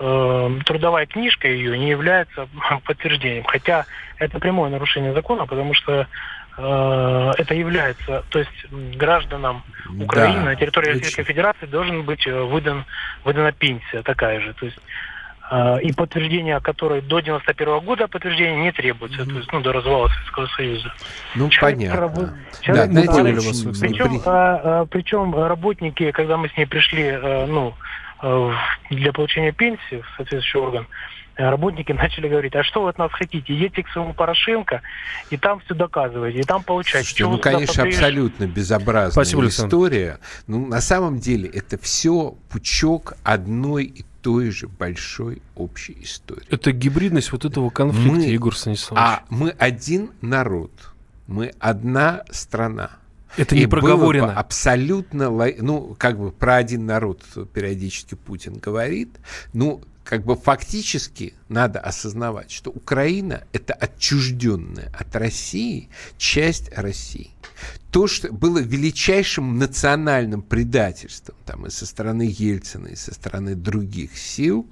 э, 0.00 0.58
трудовая 0.64 1.06
книжка 1.06 1.48
ее 1.48 1.78
не 1.78 1.90
является 1.90 2.48
подтверждением. 2.84 3.44
Хотя 3.44 3.86
это 4.18 4.38
прямое 4.38 4.70
нарушение 4.70 5.12
закона, 5.12 5.46
потому 5.46 5.74
что 5.74 6.06
э, 6.56 7.32
это 7.38 7.54
является, 7.54 8.24
то 8.30 8.38
есть 8.38 8.70
гражданам 8.96 9.62
Украины 10.00 10.40
да, 10.40 10.44
на 10.46 10.56
территории 10.56 10.90
Российской 10.90 11.24
Федерации 11.24 11.66
должен 11.66 12.02
быть 12.02 12.26
э, 12.26 12.42
выдан, 12.42 12.84
выдана 13.24 13.52
пенсия 13.52 14.02
такая 14.02 14.40
же. 14.40 14.54
То 14.54 14.66
есть 14.66 14.78
э, 15.50 15.80
и 15.82 15.92
подтверждение 15.92 16.60
которой 16.60 17.00
до 17.00 17.20
91 17.20 17.80
года 17.80 18.08
подтверждения 18.08 18.62
не 18.62 18.72
требуется, 18.72 19.22
mm-hmm. 19.22 19.30
то 19.30 19.36
есть 19.38 19.52
ну, 19.52 19.60
до 19.60 19.72
развала 19.72 20.08
Советского 20.08 20.46
Союза. 20.46 20.92
Ну, 21.34 21.48
человек, 21.50 21.78
понятно. 21.78 22.38
Человек, 22.60 22.92
да, 22.92 23.02
знаете, 23.02 23.80
причем, 23.80 24.22
а, 24.24 24.60
а, 24.82 24.86
причем 24.86 25.34
работники, 25.34 26.10
когда 26.12 26.36
мы 26.36 26.48
с 26.48 26.56
ней 26.56 26.66
пришли, 26.66 27.08
а, 27.08 27.46
ну, 27.46 27.74
для 28.90 29.12
получения 29.12 29.52
пенсии 29.52 30.00
в 30.00 30.16
соответствующий 30.16 30.60
орган, 30.60 30.86
э, 31.36 31.48
работники 31.48 31.92
начали 31.92 32.28
говорить, 32.28 32.54
а 32.54 32.62
что 32.62 32.82
вы 32.82 32.90
от 32.90 32.98
нас 32.98 33.12
хотите? 33.12 33.54
Едьте 33.54 33.82
к 33.82 33.88
своему 33.90 34.14
Порошенко, 34.14 34.82
и 35.30 35.36
там 35.36 35.60
все 35.60 35.74
доказываете, 35.74 36.40
и 36.40 36.44
там 36.44 36.62
получаете. 36.62 37.08
Слушайте, 37.08 37.26
ну, 37.26 37.38
конечно, 37.38 37.84
абсолютно 37.84 38.46
безобразная 38.46 39.12
Спасибо, 39.12 39.46
история. 39.46 40.20
Ну, 40.46 40.66
на 40.66 40.80
самом 40.80 41.18
деле, 41.18 41.48
это 41.48 41.78
все 41.78 42.34
пучок 42.50 43.14
одной 43.22 43.84
и 43.84 44.04
той 44.22 44.50
же 44.50 44.68
большой 44.68 45.42
общей 45.54 45.98
истории. 46.00 46.46
Это 46.50 46.72
гибридность 46.72 47.30
вот 47.30 47.44
этого 47.44 47.68
конфликта, 47.68 48.10
мы, 48.10 48.22
Егор 48.24 48.56
Станиславович. 48.56 49.06
А 49.06 49.24
мы 49.28 49.50
один 49.50 50.12
народ, 50.22 50.72
мы 51.26 51.52
одна 51.60 52.24
страна. 52.30 52.92
Это 53.36 53.54
не 53.54 53.66
проговорено. 53.66 54.32
абсолютно, 54.32 55.30
ну, 55.58 55.94
как 55.98 56.18
бы 56.18 56.30
про 56.30 56.56
один 56.56 56.86
народ 56.86 57.22
периодически 57.52 58.14
Путин 58.14 58.58
говорит. 58.58 59.18
Ну, 59.52 59.82
как 60.04 60.24
бы 60.24 60.36
фактически 60.36 61.34
надо 61.48 61.80
осознавать, 61.80 62.50
что 62.50 62.70
Украина– 62.70 63.44
это 63.52 63.72
отчужденная 63.72 64.92
от 64.98 65.16
России 65.16 65.88
часть 66.18 66.70
России 66.76 67.30
то, 67.94 68.08
что 68.08 68.32
было 68.32 68.58
величайшим 68.58 69.56
национальным 69.56 70.42
предательством 70.42 71.36
там, 71.46 71.66
и 71.66 71.70
со 71.70 71.86
стороны 71.86 72.22
Ельцина, 72.22 72.88
и 72.88 72.96
со 72.96 73.14
стороны 73.14 73.54
других 73.54 74.18
сил, 74.18 74.68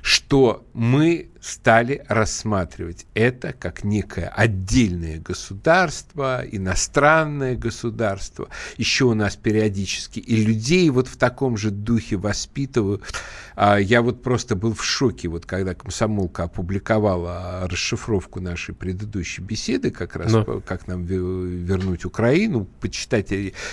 что 0.00 0.66
мы 0.72 1.28
стали 1.42 2.02
рассматривать 2.08 3.04
это 3.12 3.52
как 3.52 3.84
некое 3.84 4.28
отдельное 4.28 5.18
государство, 5.18 6.42
иностранное 6.50 7.56
государство. 7.56 8.48
Еще 8.78 9.04
у 9.04 9.12
нас 9.12 9.36
периодически 9.36 10.20
и 10.20 10.36
людей 10.36 10.88
вот 10.88 11.08
в 11.08 11.18
таком 11.18 11.58
же 11.58 11.70
духе 11.70 12.16
воспитывают. 12.16 13.02
А 13.54 13.76
я 13.76 14.00
вот 14.00 14.22
просто 14.22 14.56
был 14.56 14.71
в 14.74 14.84
шоке, 14.84 15.28
вот 15.28 15.46
когда 15.46 15.74
комсомолка 15.74 16.44
опубликовала 16.44 17.66
расшифровку 17.68 18.40
нашей 18.40 18.74
предыдущей 18.74 19.42
беседы, 19.42 19.90
как 19.90 20.16
раз 20.16 20.32
Но. 20.32 20.60
как 20.60 20.86
нам 20.86 21.04
вернуть 21.04 22.04
Украину, 22.04 22.66
почитать 22.80 23.32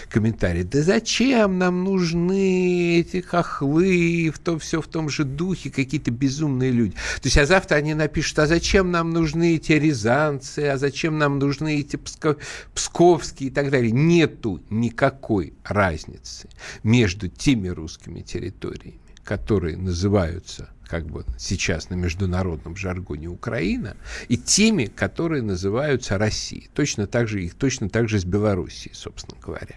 комментарии. 0.10 0.64
Да 0.64 0.82
зачем 0.82 1.58
нам 1.58 1.84
нужны 1.84 3.00
эти 3.00 3.22
хохлы, 3.22 4.32
в 4.34 4.40
том, 4.40 4.60
все 4.60 4.82
в 4.82 4.88
том 4.88 5.10
же 5.10 5.24
духе, 5.24 5.70
какие-то 5.70 6.12
безумные 6.12 6.72
люди. 6.72 6.94
То 6.94 7.26
есть, 7.26 7.38
а 7.38 7.46
завтра 7.46 7.76
они 7.76 7.94
напишут, 7.94 8.40
а 8.40 8.48
зачем 8.48 8.92
нам 8.92 9.12
нужны 9.12 9.56
эти 9.56 9.74
рязанцы, 9.74 10.60
а 10.68 10.78
зачем 10.78 11.18
нам 11.18 11.40
нужны 11.40 11.80
эти 11.80 11.96
пско... 11.96 12.38
псковские 12.74 13.50
и 13.50 13.52
так 13.52 13.70
далее. 13.70 13.92
Нету 13.92 14.62
никакой 14.70 15.54
разницы 15.64 16.50
между 16.84 17.28
теми 17.28 17.68
русскими 17.68 18.22
территориями, 18.22 19.09
которые 19.30 19.78
называются 19.78 20.70
как 20.88 21.06
бы 21.06 21.24
сейчас 21.38 21.92
на 21.92 21.94
международном 21.94 22.76
жаргоне 22.76 23.28
Украина, 23.28 23.96
и 24.28 24.38
теми, 24.38 24.86
которые 24.86 25.44
называются 25.44 26.18
Россией. 26.18 26.68
Точно 26.74 27.06
так 27.06 27.28
же, 27.28 27.44
их 27.44 27.54
точно 27.54 27.90
так 27.90 28.10
же 28.10 28.18
с 28.20 28.26
Белоруссией, 28.26 28.96
собственно 28.96 29.40
говоря. 29.40 29.76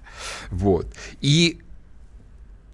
Вот. 0.51 0.87
И, 1.21 1.61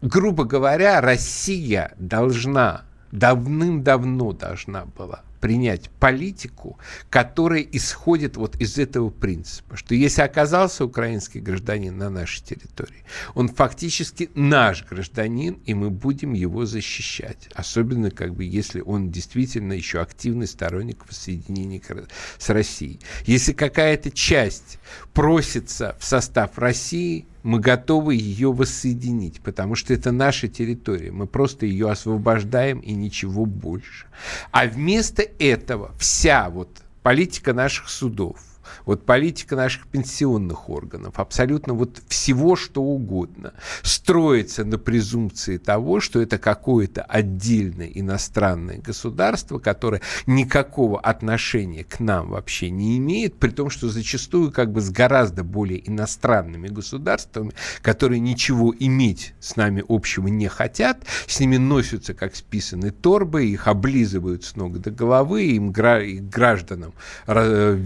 грубо 0.03 0.45
говоря, 0.45 1.01
Россия 1.01 1.95
должна, 1.99 2.85
давным-давно 3.11 4.33
должна 4.33 4.85
была 4.85 5.25
принять 5.41 5.91
политику, 5.91 6.79
которая 7.11 7.63
исходит 7.63 8.37
вот 8.37 8.57
из 8.57 8.79
этого 8.79 9.11
принципа, 9.11 9.77
что 9.77 9.95
если 9.95 10.23
оказался 10.23 10.85
украинский 10.85 11.41
гражданин 11.41 11.97
на 11.97 12.11
нашей 12.11 12.45
территории, 12.45 13.05
он 13.35 13.49
фактически 13.49 14.31
наш 14.35 14.85
гражданин, 14.85 15.59
и 15.65 15.75
мы 15.75 15.91
будем 15.91 16.33
его 16.33 16.67
защищать. 16.67 17.49
Особенно, 17.55 18.11
как 18.11 18.35
бы, 18.35 18.45
если 18.45 18.81
он 18.81 19.11
действительно 19.11 19.73
еще 19.73 20.01
активный 20.01 20.47
сторонник 20.47 21.07
воссоединения 21.09 21.81
с 22.39 22.51
Россией. 22.51 23.01
Если 23.25 23.53
какая-то 23.53 24.11
часть 24.11 24.79
просится 25.13 25.97
в 25.99 26.05
состав 26.05 26.59
России, 26.59 27.27
мы 27.43 27.61
готовы 27.61 28.15
ее 28.15 28.53
воссоединить, 28.53 29.41
потому 29.41 29.75
что 29.75 29.95
это 29.95 30.13
наша 30.13 30.49
территория. 30.49 31.11
Мы 31.11 31.27
просто 31.27 31.67
ее 31.67 31.91
освобождаем 31.91 32.81
и 32.81 32.93
ничего 32.93 33.47
больше. 33.47 34.07
А 34.51 34.67
вместо 34.67 35.23
этого 35.23 35.93
вся 35.99 36.51
вот 36.51 36.69
политика 37.03 37.53
наших 37.53 37.89
судов, 37.89 38.39
вот 38.85 39.05
политика 39.05 39.57
наших 39.57 39.87
пенсионных 39.87 40.69
органов, 40.69 41.19
абсолютно 41.19 41.75
вот 41.75 42.01
всего, 42.09 42.57
что 42.57 42.83
угодно, 42.83 43.53
строится 43.83 44.65
на 44.65 44.79
презумпции 44.79 45.59
того, 45.59 46.01
что 46.01 46.21
это 46.21 46.39
какое-то 46.39 47.03
отдельное 47.03 47.89
иностранное 47.89 48.79
государство, 48.79 49.59
которое 49.59 50.01
никакого 50.27 51.01
отношения 51.01 51.85
к 51.85 52.01
нам 52.01 52.31
вообще 52.31 52.71
не 52.71 52.99
имеет, 52.99 53.37
при 53.37 53.51
том, 53.51 53.71
что 53.71 53.89
зачастую 53.89 54.53
как 54.53 54.73
бы 54.73 54.81
с 54.81 54.91
гораздо 54.91 55.45
более 55.45 55.87
иностранными 55.89 56.69
государствами, 56.69 57.53
которые 57.83 58.21
ничего 58.21 58.75
иметь 58.79 59.35
с 59.41 59.57
нами 59.57 59.85
общего 59.89 60.29
не 60.29 60.49
хотят, 60.49 61.05
с 61.27 61.41
ними 61.41 61.57
носятся 61.57 62.15
как 62.15 62.37
списанные 62.37 62.93
торбы, 62.93 63.47
их 63.47 63.67
облизывают 63.69 64.45
с 64.45 64.57
ног 64.57 64.79
до 64.79 64.91
головы, 64.91 65.45
им 65.45 65.73
гражданам 65.73 66.93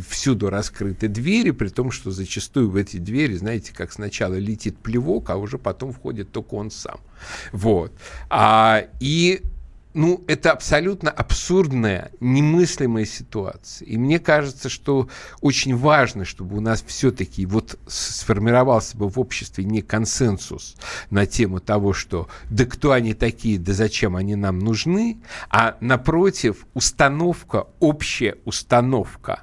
всюду 0.09 0.51
раскрыты 0.73 1.09
двери, 1.09 1.51
при 1.51 1.69
том, 1.69 1.91
что 1.91 2.11
зачастую 2.11 2.71
в 2.71 2.77
эти 2.77 2.97
двери, 2.97 3.35
знаете, 3.35 3.73
как 3.75 3.93
сначала 3.93 4.35
летит 4.35 4.79
плевок, 4.79 5.31
а 5.31 5.37
уже 5.37 5.59
потом 5.59 5.93
входит 5.93 6.33
только 6.33 6.55
он 6.55 6.71
сам. 6.71 7.01
Вот. 7.53 7.93
А, 8.31 8.85
и 9.01 9.43
ну, 9.95 10.25
это 10.27 10.53
абсолютно 10.53 11.11
абсурдная, 11.11 12.11
немыслимая 12.21 13.05
ситуация. 13.05 13.87
И 13.87 13.99
мне 13.99 14.19
кажется, 14.19 14.71
что 14.71 15.09
очень 15.43 15.77
важно, 15.77 16.25
чтобы 16.25 16.57
у 16.57 16.61
нас 16.61 16.83
все-таки 16.87 17.45
вот 17.45 17.79
сформировался 17.87 18.97
бы 18.97 19.11
в 19.11 19.21
обществе 19.21 19.65
не 19.65 19.83
консенсус 19.83 20.77
на 21.11 21.27
тему 21.27 21.61
того, 21.61 21.93
что 21.93 22.29
да 22.49 22.65
кто 22.65 22.93
они 22.93 23.13
такие, 23.13 23.59
да 23.59 23.75
зачем 23.75 24.17
они 24.17 24.35
нам 24.35 24.59
нужны, 24.61 25.19
а 25.51 25.77
напротив 25.81 26.67
установка, 26.73 27.67
общая 27.79 28.37
установка 28.47 29.43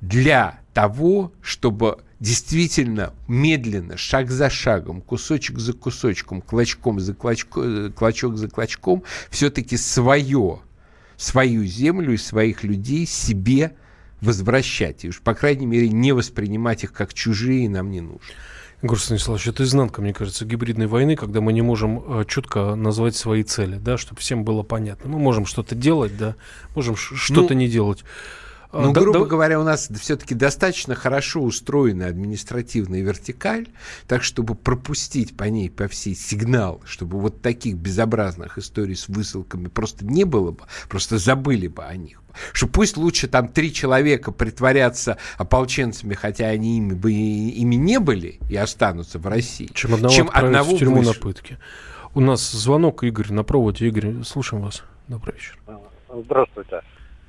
для 0.00 0.59
того, 0.72 1.32
чтобы 1.42 1.98
действительно 2.20 3.12
медленно, 3.28 3.96
шаг 3.96 4.30
за 4.30 4.50
шагом, 4.50 5.00
кусочек 5.00 5.58
за 5.58 5.72
кусочком, 5.72 6.42
клочком 6.42 7.00
за 7.00 7.14
клочком, 7.14 7.92
клочок 7.92 8.36
за 8.36 8.48
клочком, 8.48 9.02
все-таки 9.30 9.76
свое, 9.76 10.60
свою 11.16 11.64
землю 11.64 12.12
и 12.12 12.18
своих 12.18 12.62
людей 12.62 13.06
себе 13.06 13.74
возвращать. 14.20 15.04
И 15.04 15.08
уж, 15.08 15.20
по 15.20 15.34
крайней 15.34 15.66
мере, 15.66 15.88
не 15.88 16.12
воспринимать 16.12 16.84
их 16.84 16.92
как 16.92 17.14
чужие 17.14 17.68
нам 17.70 17.90
не 17.90 18.02
нужно. 18.02 18.34
Егор 18.82 18.98
Станиславович, 18.98 19.48
это 19.48 19.62
изнанка, 19.64 20.00
мне 20.00 20.14
кажется, 20.14 20.46
гибридной 20.46 20.86
войны, 20.86 21.14
когда 21.14 21.42
мы 21.42 21.52
не 21.52 21.60
можем 21.60 22.02
э, 22.20 22.24
четко 22.26 22.74
назвать 22.76 23.14
свои 23.14 23.42
цели, 23.42 23.76
да, 23.76 23.98
чтобы 23.98 24.20
всем 24.22 24.42
было 24.42 24.62
понятно. 24.62 25.10
Мы 25.10 25.18
можем 25.18 25.44
что-то 25.44 25.74
делать, 25.74 26.16
да, 26.16 26.34
можем 26.74 26.96
что-то 26.96 27.52
ну, 27.52 27.60
не 27.60 27.68
делать. 27.68 28.04
Ну, 28.72 28.92
да, 28.92 29.00
грубо 29.00 29.20
да... 29.20 29.24
говоря, 29.26 29.60
у 29.60 29.64
нас 29.64 29.90
все-таки 30.00 30.34
достаточно 30.34 30.94
хорошо 30.94 31.42
устроена 31.42 32.06
административная 32.06 33.00
вертикаль, 33.00 33.66
так 34.06 34.22
чтобы 34.22 34.54
пропустить 34.54 35.36
по 35.36 35.44
ней, 35.44 35.68
по 35.68 35.88
всей 35.88 36.14
сигнал, 36.14 36.80
чтобы 36.84 37.18
вот 37.18 37.42
таких 37.42 37.76
безобразных 37.76 38.58
историй 38.58 38.94
с 38.94 39.08
высылками 39.08 39.66
просто 39.66 40.04
не 40.04 40.24
было 40.24 40.52
бы, 40.52 40.64
просто 40.88 41.18
забыли 41.18 41.66
бы 41.66 41.84
о 41.84 41.96
них. 41.96 42.22
Что 42.52 42.68
пусть 42.68 42.96
лучше 42.96 43.26
там 43.26 43.48
три 43.48 43.72
человека 43.72 44.30
притворятся 44.30 45.18
ополченцами, 45.36 46.14
хотя 46.14 46.46
они 46.46 46.78
ими 46.78 46.94
бы 46.94 47.12
ими 47.12 47.74
не 47.74 47.98
были 47.98 48.38
и 48.48 48.56
останутся 48.56 49.18
в 49.18 49.26
России, 49.26 49.68
чем 49.74 49.94
одного, 49.94 50.14
чем 50.14 50.30
одного 50.32 50.76
в 50.76 50.78
тюрьму 50.78 51.02
на 51.02 51.12
пытке. 51.12 51.58
У 52.14 52.20
нас 52.20 52.50
звонок, 52.52 53.02
Игорь, 53.02 53.32
на 53.32 53.42
проводе. 53.42 53.88
Игорь, 53.88 54.22
слушаем 54.22 54.62
вас. 54.62 54.84
Добрый 55.08 55.34
вечер. 55.34 55.58
Здравствуйте. 56.12 56.82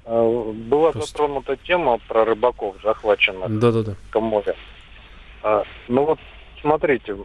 Э, 0.06 0.52
была 0.54 0.92
Просто. 0.92 1.12
затронута 1.12 1.58
тема 1.58 2.00
про 2.08 2.26
рыбаков, 2.26 2.76
захваченных 2.84 3.60
да, 3.60 3.72
да, 3.72 3.84
да. 3.84 3.92
в 3.94 4.10
Каморе. 4.12 4.56
А, 5.44 5.64
ну 5.88 6.06
вот, 6.06 6.20
смотрите, 6.62 7.16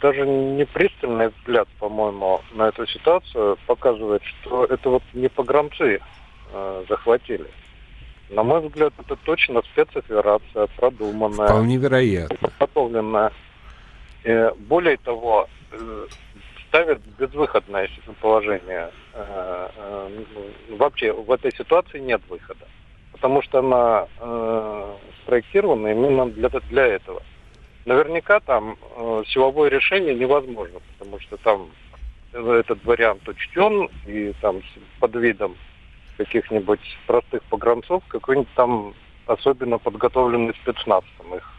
даже 0.00 0.26
не 0.26 0.64
пристальный 0.64 1.28
взгляд, 1.28 1.68
по-моему, 1.78 2.40
на 2.52 2.68
эту 2.68 2.86
ситуацию 2.86 3.58
показывает, 3.66 4.22
что 4.24 4.64
это 4.64 4.90
вот 4.90 5.02
не 5.12 5.28
погромцы 5.28 6.00
э, 6.52 6.84
захватили. 6.88 7.46
На 8.30 8.42
мой 8.42 8.60
взгляд, 8.60 8.92
это 8.98 9.16
точно 9.16 9.62
спецоперация, 9.62 10.68
продуманная. 10.76 11.48
Вполне 11.48 11.76
вероятно. 11.76 12.36
Подготовленная. 12.36 13.32
И 14.24 14.50
более 14.58 14.98
того, 14.98 15.48
э, 15.72 16.06
ставит 16.68 17.00
в 17.00 17.20
безвыходное 17.20 17.88
положение. 18.20 18.90
Э, 19.14 19.68
э, 19.76 20.24
вообще 20.70 21.12
в 21.12 21.30
этой 21.30 21.50
ситуации 21.52 21.98
нет 21.98 22.22
выхода, 22.28 22.66
потому 23.12 23.42
что 23.42 23.58
она 23.60 24.06
э, 24.20 24.94
спроектирована 25.22 25.88
именно 25.88 26.26
для, 26.26 26.48
для 26.48 26.86
этого. 26.86 27.22
Наверняка 27.84 28.40
там 28.40 28.76
силовое 29.28 29.70
решение 29.70 30.14
невозможно, 30.14 30.80
потому 30.98 31.18
что 31.20 31.38
там 31.38 31.70
этот 32.32 32.84
вариант 32.84 33.26
учтен, 33.26 33.88
и 34.06 34.34
там 34.42 34.60
под 35.00 35.16
видом 35.16 35.56
каких-нибудь 36.18 36.98
простых 37.06 37.42
погранцов 37.44 38.02
какой-нибудь 38.08 38.52
там 38.56 38.92
особенно 39.26 39.78
подготовленный 39.78 40.54
спецназ 40.62 41.04
там 41.16 41.34
их 41.34 41.57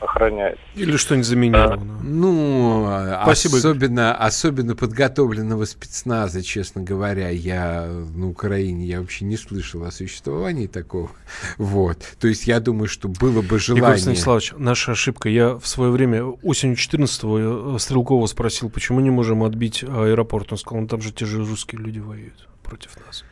охраняет. 0.00 0.58
Или 0.74 0.96
что-нибудь 0.96 1.26
заменировано. 1.26 1.98
Ну, 2.02 2.86
Спасибо. 3.22 3.58
Особенно, 3.58 4.14
особенно 4.14 4.76
подготовленного 4.76 5.64
спецназа, 5.64 6.42
честно 6.42 6.82
говоря, 6.82 7.30
я 7.30 7.86
на 7.86 8.28
Украине 8.28 8.86
я 8.86 9.00
вообще 9.00 9.24
не 9.24 9.36
слышал 9.36 9.84
о 9.84 9.90
существовании 9.90 10.66
такого. 10.66 11.10
Вот. 11.58 11.98
То 12.20 12.28
есть 12.28 12.46
я 12.46 12.60
думаю, 12.60 12.88
что 12.88 13.08
было 13.08 13.42
бы 13.42 13.58
желание... 13.58 13.88
Егор 13.88 13.98
Станиславович, 13.98 14.54
наша 14.56 14.92
ошибка. 14.92 15.28
Я 15.28 15.56
в 15.56 15.66
свое 15.66 15.90
время 15.90 16.24
осенью 16.24 16.76
14-го 16.76 17.76
э, 17.76 17.78
Стрелкова 17.78 18.26
спросил, 18.26 18.70
почему 18.70 19.00
не 19.00 19.10
можем 19.10 19.42
отбить 19.42 19.82
аэропорт. 19.82 20.52
Он 20.52 20.58
сказал, 20.58 20.82
ну 20.82 20.88
там 20.88 21.00
же 21.00 21.12
те 21.12 21.26
же 21.26 21.44
русские 21.44 21.80
люди 21.80 21.98
воюют 21.98 22.48
против 22.62 22.96
нас. 23.06 23.24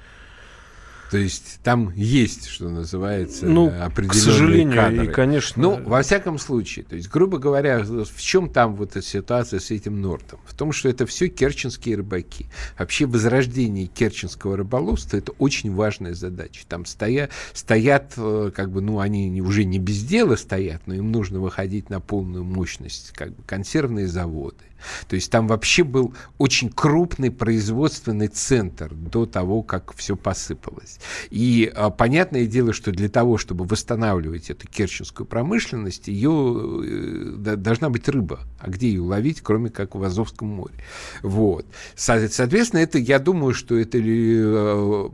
То 1.12 1.18
есть 1.18 1.61
там 1.62 1.92
есть, 1.94 2.46
что 2.46 2.70
называется, 2.70 3.44
ну, 3.44 3.66
определенные 3.66 4.09
к 4.09 4.14
сожалению, 4.14 4.75
кадры. 4.75 5.05
И, 5.05 5.09
конечно... 5.09 5.62
Ну, 5.62 5.83
во 5.85 6.01
всяком 6.01 6.38
случае, 6.38 6.87
то 6.87 6.96
есть, 6.96 7.11
грубо 7.11 7.37
говоря, 7.37 7.81
в 7.81 8.18
чем 8.18 8.48
там 8.48 8.77
вот 8.77 8.92
эта 8.96 9.03
ситуация 9.03 9.61
с 9.61 9.70
этим 9.70 10.01
Нортом? 10.01 10.40
В 10.46 10.55
том, 10.55 10.72
что 10.72 10.88
это 10.88 11.05
все 11.05 11.29
керченские 11.29 11.96
рыбаки. 11.96 12.46
Вообще 12.79 13.05
возрождение 13.05 13.88
керченского 13.88 14.57
рыболовства– 14.57 15.16
это 15.18 15.33
очень 15.33 15.75
важная 15.75 16.14
задача. 16.14 16.62
Там 16.66 16.87
стоя, 16.87 17.29
стоят, 17.53 18.14
э, 18.16 18.51
как 18.57 18.70
бы, 18.70 18.81
ну, 18.81 18.98
они 18.98 19.42
уже 19.42 19.64
не 19.64 19.79
без 19.79 20.03
дела 20.05 20.37
стоят, 20.37 20.81
но 20.87 20.94
им 20.94 21.12
нужно 21.12 21.40
выходить 21.40 21.90
на 21.90 22.01
полную 22.01 22.42
мощность, 22.42 23.12
как 23.14 23.37
бы, 23.37 23.42
консервные 23.42 24.09
заводы, 24.09 24.64
то 25.09 25.16
есть 25.16 25.31
там 25.31 25.47
вообще 25.49 25.85
был 25.85 26.14
очень 26.38 26.71
крупный 26.71 27.31
производственный 27.31 28.29
центр 28.29 28.92
до 28.95 29.27
того, 29.27 29.62
как 29.62 29.95
все 29.95 30.16
посыпалось. 30.16 30.99
И 31.31 31.71
а, 31.75 31.90
понятное 31.90 32.47
дело, 32.47 32.73
что 32.73 32.92
для 32.92 33.09
того, 33.09 33.38
чтобы 33.38 33.64
восстанавливать 33.64 34.51
эту 34.51 34.66
керченскую 34.68 35.27
промышленность, 35.27 36.09
ее 36.09 36.83
э, 36.85 37.57
должна 37.57 37.90
быть 37.90 38.09
рыба. 38.09 38.40
А 38.59 38.68
где 38.71 38.88
ее 38.88 39.01
ловить, 39.01 39.40
кроме 39.40 39.71
как 39.71 39.95
в 39.95 40.03
Азовском 40.03 40.49
море? 40.49 40.75
Вот. 41.23 41.66
Соответственно, 41.95 42.81
это, 42.81 42.99
я 42.99 43.18
думаю, 43.18 43.55
что 43.55 43.77
это 43.77 43.99
э, 43.99 45.09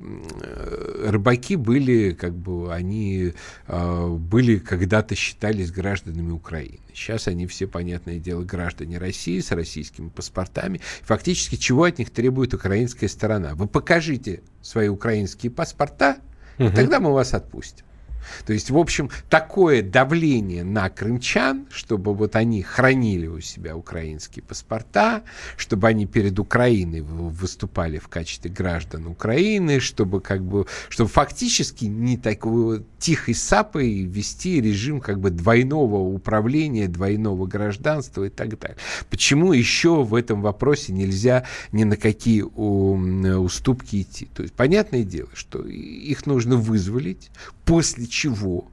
рыбаки 1.07 1.57
были, 1.57 2.12
как 2.12 2.35
бы, 2.35 2.72
они 2.72 3.33
э, 3.66 4.09
были 4.09 4.59
когда-то 4.59 5.14
считались 5.14 5.70
гражданами 5.70 6.31
Украины. 6.31 6.81
Сейчас 6.94 7.28
они 7.28 7.46
все, 7.46 7.66
понятное 7.66 8.18
дело, 8.18 8.42
граждане 8.42 8.98
России 8.98 9.38
с 9.38 9.52
российскими 9.58 10.08
паспортами. 10.08 10.80
Фактически, 11.02 11.56
чего 11.56 11.84
от 11.84 11.98
них 11.98 12.10
требует 12.10 12.54
украинская 12.54 13.08
сторона? 13.08 13.54
Вы 13.54 13.66
покажите 13.66 14.42
свои 14.62 14.88
украинские 14.88 15.50
паспорта, 15.50 16.18
угу. 16.58 16.70
тогда 16.70 17.00
мы 17.00 17.12
вас 17.12 17.34
отпустим. 17.34 17.84
То 18.46 18.52
есть, 18.52 18.70
в 18.70 18.78
общем, 18.78 19.10
такое 19.28 19.82
давление 19.82 20.64
на 20.64 20.88
крымчан, 20.90 21.66
чтобы 21.70 22.14
вот 22.14 22.36
они 22.36 22.62
хранили 22.62 23.26
у 23.26 23.40
себя 23.40 23.76
украинские 23.76 24.42
паспорта, 24.42 25.22
чтобы 25.56 25.88
они 25.88 26.06
перед 26.06 26.38
Украиной 26.38 27.00
выступали 27.00 27.98
в 27.98 28.08
качестве 28.08 28.50
граждан 28.50 29.06
Украины, 29.06 29.80
чтобы 29.80 30.20
как 30.20 30.42
бы, 30.42 30.66
чтобы 30.88 31.10
фактически 31.10 31.84
не 31.84 32.16
такой 32.16 32.84
тихой 32.98 33.34
сапой 33.34 34.02
вести 34.02 34.60
режим 34.60 35.00
как 35.00 35.20
бы 35.20 35.30
двойного 35.30 35.96
управления, 35.96 36.88
двойного 36.88 37.46
гражданства 37.46 38.24
и 38.24 38.28
так 38.28 38.58
далее. 38.58 38.76
Почему 39.10 39.52
еще 39.52 40.02
в 40.02 40.14
этом 40.14 40.42
вопросе 40.42 40.92
нельзя 40.92 41.44
ни 41.72 41.84
на 41.84 41.96
какие 41.96 42.42
уступки 42.42 44.02
идти? 44.02 44.28
То 44.34 44.42
есть, 44.42 44.54
понятное 44.54 45.04
дело, 45.04 45.28
что 45.34 45.62
их 45.64 46.26
нужно 46.26 46.56
вызволить, 46.56 47.30
после 47.68 48.07
чего 48.07 48.66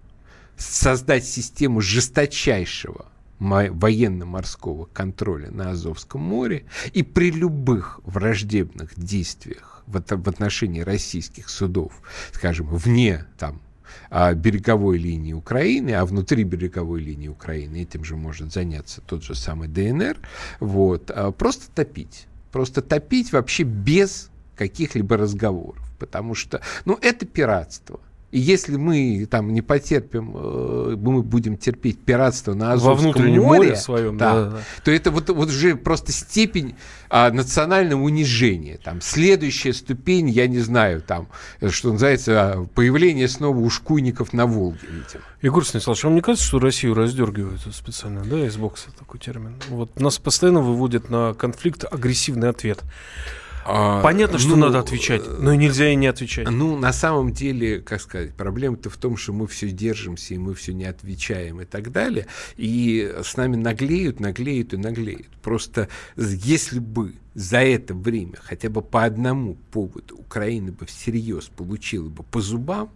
создать 0.55 1.25
систему 1.25 1.81
жесточайшего 1.81 3.07
военно-морского 3.39 4.85
контроля 4.85 5.51
на 5.51 5.71
Азовском 5.71 6.21
море 6.21 6.63
и 6.93 7.03
при 7.03 7.29
любых 7.29 7.99
враждебных 8.05 8.97
действиях 8.97 9.83
в, 9.85 9.97
отношении 9.97 10.79
российских 10.79 11.49
судов, 11.49 12.01
скажем, 12.31 12.67
вне 12.67 13.25
там 13.37 13.61
а, 14.09 14.33
береговой 14.33 14.97
линии 14.97 15.33
Украины, 15.33 15.91
а 15.91 16.05
внутри 16.05 16.45
береговой 16.45 17.01
линии 17.01 17.27
Украины 17.27 17.81
этим 17.81 18.05
же 18.05 18.15
может 18.15 18.53
заняться 18.53 19.01
тот 19.01 19.23
же 19.23 19.35
самый 19.35 19.67
ДНР, 19.67 20.17
вот, 20.61 21.11
а, 21.11 21.33
просто 21.33 21.69
топить. 21.69 22.27
Просто 22.53 22.81
топить 22.81 23.33
вообще 23.33 23.63
без 23.63 24.29
каких-либо 24.55 25.17
разговоров. 25.17 25.83
Потому 25.99 26.33
что, 26.33 26.61
ну, 26.85 26.97
это 27.01 27.25
пиратство. 27.25 27.99
И 28.35 28.39
если 28.39 28.75
мы 28.75 29.25
там 29.31 29.53
не 29.53 29.61
потерпим, 29.61 30.33
э, 30.35 30.97
мы 30.99 31.23
будем 31.23 31.55
терпеть 31.55 32.03
пиратство 32.03 32.53
на 32.53 32.73
Азовском 32.73 32.95
Во 32.95 33.01
внутреннем 33.01 33.43
море, 33.43 33.59
море 33.59 33.75
своем, 33.77 34.17
да, 34.17 34.33
да, 34.33 34.49
да. 34.49 34.59
то 34.83 34.91
это 34.91 35.09
вот, 35.09 35.29
вот 35.29 35.47
уже 35.47 35.77
просто 35.77 36.11
степень 36.11 36.75
а, 37.09 37.31
национального 37.31 38.01
унижения. 38.01 38.77
Там 38.83 38.99
следующая 38.99 39.71
ступень, 39.71 40.29
я 40.29 40.47
не 40.47 40.59
знаю, 40.59 41.01
там, 41.01 41.29
что 41.69 41.93
называется, 41.93 42.67
появление 42.75 43.29
снова 43.29 43.57
ушкуйников 43.57 44.33
на 44.33 44.45
Волге. 44.45 44.79
Видимо. 44.81 45.23
Егор 45.41 45.65
Станиславович, 45.65 46.03
вам 46.03 46.15
не 46.15 46.21
кажется, 46.21 46.45
что 46.45 46.59
Россию 46.59 46.93
раздергивают 46.93 47.61
специально, 47.73 48.21
да, 48.25 48.45
из 48.45 48.57
бокса 48.57 48.89
такой 48.99 49.21
термин? 49.21 49.55
Вот 49.69 49.97
нас 49.97 50.17
постоянно 50.17 50.59
выводят 50.59 51.09
на 51.09 51.33
конфликт 51.35 51.85
агрессивный 51.89 52.49
ответ. 52.49 52.83
А, 53.67 54.03
Понятно, 54.03 54.37
что 54.37 54.51
ну, 54.51 54.67
надо 54.67 54.79
отвечать, 54.79 55.23
но 55.39 55.55
нельзя 55.55 55.89
и 55.89 55.95
не 55.95 56.05
отвечать. 56.05 56.47
Ну, 56.49 56.77
на 56.77 56.93
самом 56.93 57.33
деле, 57.33 57.81
как 57.81 57.99
сказать, 57.99 58.35
проблема-то 58.35 58.91
в 58.91 58.97
том, 58.97 59.17
что 59.17 59.33
мы 59.33 59.47
все 59.47 59.69
держимся, 59.71 60.35
и 60.35 60.37
мы 60.37 60.53
все 60.53 60.71
не 60.73 60.85
отвечаем 60.85 61.61
и 61.61 61.65
так 61.65 61.91
далее. 61.91 62.27
И 62.57 63.11
с 63.23 63.35
нами 63.35 63.55
наглеют, 63.55 64.19
наглеют 64.19 64.73
и 64.73 64.77
наглеют. 64.77 65.29
Просто 65.41 65.89
если 66.15 66.77
бы 66.77 67.15
за 67.33 67.57
это 67.57 67.95
время 67.95 68.35
хотя 68.39 68.69
бы 68.69 68.83
по 68.83 69.03
одному 69.03 69.55
поводу 69.71 70.15
Украина 70.15 70.71
бы 70.71 70.85
всерьез 70.85 71.45
получила 71.45 72.07
бы 72.07 72.21
по 72.21 72.41
зубам, 72.41 72.91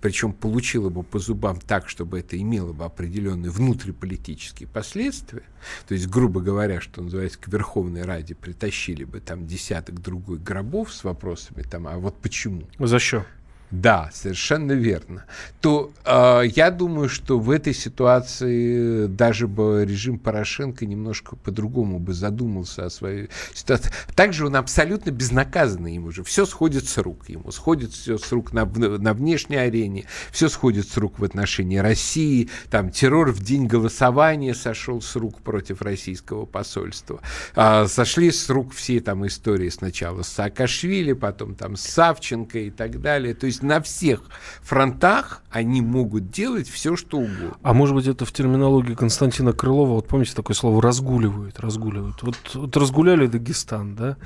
причем 0.00 0.32
получила 0.32 0.88
бы 0.88 1.02
по 1.02 1.18
зубам 1.18 1.60
так, 1.60 1.88
чтобы 1.88 2.20
это 2.20 2.40
имело 2.40 2.72
бы 2.72 2.84
определенные 2.84 3.50
внутриполитические 3.50 4.68
последствия, 4.68 5.42
то 5.86 5.94
есть, 5.94 6.08
грубо 6.08 6.40
говоря, 6.40 6.80
что 6.80 7.02
называется, 7.02 7.38
к 7.38 7.48
Верховной 7.48 8.02
Раде 8.02 8.34
притащили 8.34 9.04
бы 9.04 9.20
там 9.20 9.46
десяток 9.46 10.00
другой 10.00 10.38
гробов 10.38 10.92
с 10.92 11.04
вопросами 11.04 11.62
там, 11.62 11.86
а 11.86 11.98
вот 11.98 12.16
почему? 12.20 12.62
За 12.78 12.98
что? 12.98 13.24
Да, 13.72 14.10
совершенно 14.12 14.72
верно. 14.72 15.24
То 15.62 15.92
э, 16.04 16.42
я 16.54 16.70
думаю, 16.70 17.08
что 17.08 17.38
в 17.38 17.50
этой 17.50 17.72
ситуации 17.72 19.06
даже 19.06 19.48
бы 19.48 19.86
режим 19.88 20.18
Порошенко 20.18 20.84
немножко 20.84 21.36
по-другому 21.36 21.98
бы 21.98 22.12
задумался 22.12 22.84
о 22.84 22.90
своей 22.90 23.30
ситуации. 23.54 23.90
Также 24.14 24.46
он 24.46 24.56
абсолютно 24.56 25.10
безнаказанный 25.10 25.94
ему 25.94 26.10
же. 26.10 26.22
Все 26.22 26.44
сходит 26.44 26.86
с 26.86 26.98
рук 26.98 27.30
ему. 27.30 27.50
Сходит 27.50 27.92
все 27.92 28.18
с 28.18 28.30
рук 28.30 28.52
на, 28.52 28.66
на 28.66 29.14
внешней 29.14 29.56
арене, 29.56 30.04
все 30.30 30.50
сходит 30.50 30.86
с 30.86 30.98
рук 30.98 31.18
в 31.18 31.24
отношении 31.24 31.78
России. 31.78 32.50
Там 32.70 32.90
террор 32.90 33.32
в 33.32 33.42
день 33.42 33.66
голосования 33.66 34.54
сошел 34.54 35.00
с 35.00 35.16
рук 35.16 35.40
против 35.40 35.80
российского 35.80 36.44
посольства. 36.44 37.22
А, 37.54 37.86
сошли 37.86 38.32
с 38.32 38.50
рук 38.50 38.74
все 38.74 39.00
там 39.00 39.26
истории 39.26 39.70
сначала 39.70 40.20
с 40.20 40.28
Саакашвили, 40.28 41.14
потом 41.14 41.54
там 41.54 41.76
с 41.76 41.82
Савченко 41.84 42.58
и 42.58 42.70
так 42.70 43.00
далее. 43.00 43.32
То 43.34 43.46
есть 43.46 43.61
есть 43.62 43.64
на 43.64 43.80
всех 43.80 44.20
фронтах 44.62 45.42
они 45.50 45.80
могут 45.80 46.30
делать 46.30 46.68
все, 46.68 46.96
что 46.96 47.18
угодно. 47.18 47.56
А 47.62 47.72
может 47.72 47.94
быть, 47.94 48.06
это 48.06 48.24
в 48.24 48.32
терминологии 48.32 48.94
Константина 48.94 49.52
Крылова, 49.52 49.94
вот 49.94 50.08
помните 50.08 50.32
такое 50.34 50.54
слово 50.54 50.80
«разгуливают», 50.82 51.60
«разгуливают». 51.60 52.22
Вот, 52.22 52.36
вот 52.54 52.76
разгуляли 52.76 53.26
Дагестан, 53.26 53.94
да, 53.94 54.16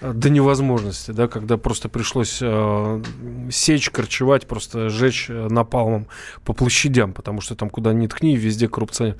до 0.00 0.30
невозможности, 0.30 1.10
да, 1.10 1.28
когда 1.28 1.56
просто 1.56 1.88
пришлось 1.88 2.38
э, 2.40 3.02
сечь, 3.50 3.90
корчевать, 3.90 4.46
просто 4.46 4.88
жечь 4.88 5.26
э, 5.28 5.48
напалмом 5.48 6.06
по 6.44 6.52
площадям, 6.52 7.12
потому 7.12 7.40
что 7.40 7.54
там 7.54 7.70
куда 7.70 7.92
ни 7.92 8.06
ткни, 8.06 8.36
везде 8.36 8.68
коррупция. 8.68 9.16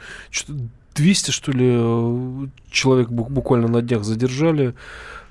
200, 0.94 1.30
что 1.30 1.52
ли, 1.52 1.76
э, 1.78 2.46
человек 2.70 3.08
буквально 3.08 3.68
на 3.68 3.82
днях 3.82 4.04
задержали 4.04 4.74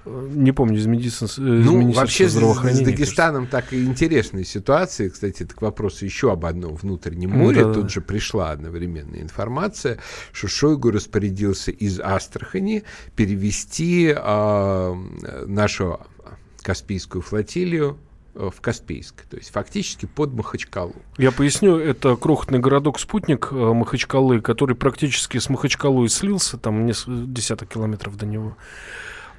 не 0.05 0.51
помню, 0.51 0.77
из, 0.77 0.85
медицин, 0.85 1.25
из 1.27 1.37
ну, 1.37 1.91
вообще 1.91 2.29
с, 2.29 2.33
с 2.33 2.79
Дагестаном 2.81 3.47
так 3.47 3.73
и 3.73 3.83
интересная 3.83 4.43
ситуация. 4.43 5.09
Кстати, 5.09 5.43
это 5.43 5.55
к 5.55 5.61
вопросу 5.61 6.05
еще 6.05 6.31
об 6.31 6.45
одном 6.45 6.75
внутреннем 6.75 7.31
море. 7.31 7.65
Да, 7.65 7.73
Тут 7.73 7.83
да. 7.83 7.89
же 7.89 8.01
пришла 8.01 8.51
одновременная 8.51 9.21
информация, 9.21 9.99
что 10.31 10.47
Шойгу 10.47 10.91
распорядился 10.91 11.71
из 11.71 11.99
Астрахани 11.99 12.83
перевести 13.15 14.13
э, 14.15 14.95
нашу 15.47 15.99
Каспийскую 16.61 17.21
флотилию 17.21 17.97
э, 18.33 18.49
в 18.55 18.61
Каспийск, 18.61 19.23
то 19.29 19.37
есть 19.37 19.51
фактически 19.51 20.05
под 20.07 20.33
Махачкалу. 20.33 20.95
Я 21.17 21.31
поясню, 21.31 21.77
это 21.77 22.15
крохотный 22.15 22.59
городок-спутник 22.59 23.49
э, 23.51 23.55
Махачкалы, 23.55 24.41
который 24.41 24.75
практически 24.75 25.37
с 25.37 25.49
Махачкалой 25.49 26.09
слился, 26.09 26.57
там 26.57 26.85
несколько 26.85 27.25
десяток 27.25 27.69
километров 27.69 28.17
до 28.17 28.25
него. 28.25 28.57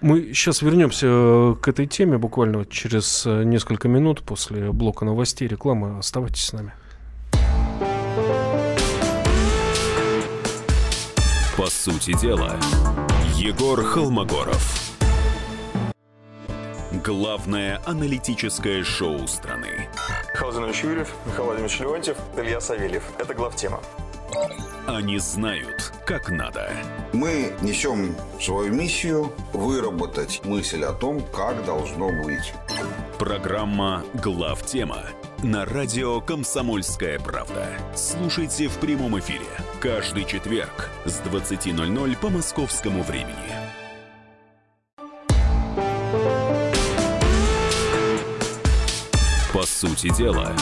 Мы 0.00 0.34
сейчас 0.34 0.62
вернемся 0.62 1.06
э, 1.08 1.54
к 1.60 1.68
этой 1.68 1.86
теме 1.86 2.18
буквально 2.18 2.64
через 2.66 3.26
э, 3.26 3.44
несколько 3.44 3.88
минут 3.88 4.22
после 4.22 4.70
блока 4.70 5.04
новостей, 5.04 5.48
рекламы. 5.48 5.98
Оставайтесь 5.98 6.44
с 6.44 6.52
нами. 6.52 6.72
По 11.56 11.66
сути 11.66 12.12
дела, 12.20 12.56
Егор 13.36 13.82
Холмогоров. 13.82 14.92
Главное 17.04 17.80
аналитическое 17.86 18.84
шоу 18.84 19.26
страны. 19.26 19.88
Михаил 20.34 20.66
Юрьев, 20.82 21.14
Михаил 21.24 21.44
Владимирович 21.44 21.80
Леонтьев, 21.80 22.16
Илья 22.36 22.60
Савельев. 22.60 23.02
Это 23.18 23.32
главтема. 23.32 23.80
Они 24.86 25.18
знают, 25.18 25.92
как 26.04 26.30
надо. 26.30 26.70
Мы 27.12 27.52
несем 27.60 28.14
свою 28.40 28.72
миссию 28.72 29.32
выработать 29.52 30.42
мысль 30.44 30.84
о 30.84 30.92
том, 30.92 31.20
как 31.34 31.64
должно 31.64 32.08
быть. 32.22 32.54
Программа 33.18 34.04
«Главтема» 34.14 35.02
на 35.42 35.64
радио 35.64 36.20
«Комсомольская 36.20 37.18
правда». 37.18 37.66
Слушайте 37.96 38.68
в 38.68 38.76
прямом 38.78 39.18
эфире 39.18 39.46
каждый 39.80 40.24
четверг 40.24 40.88
с 41.04 41.20
20.00 41.20 42.16
по 42.18 42.30
московскому 42.30 43.02
времени. 43.02 43.34
По 49.52 49.66
сути 49.66 50.14
дела, 50.14 50.54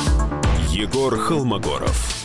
Егор 0.71 1.15
Холмогоров. 1.19 2.24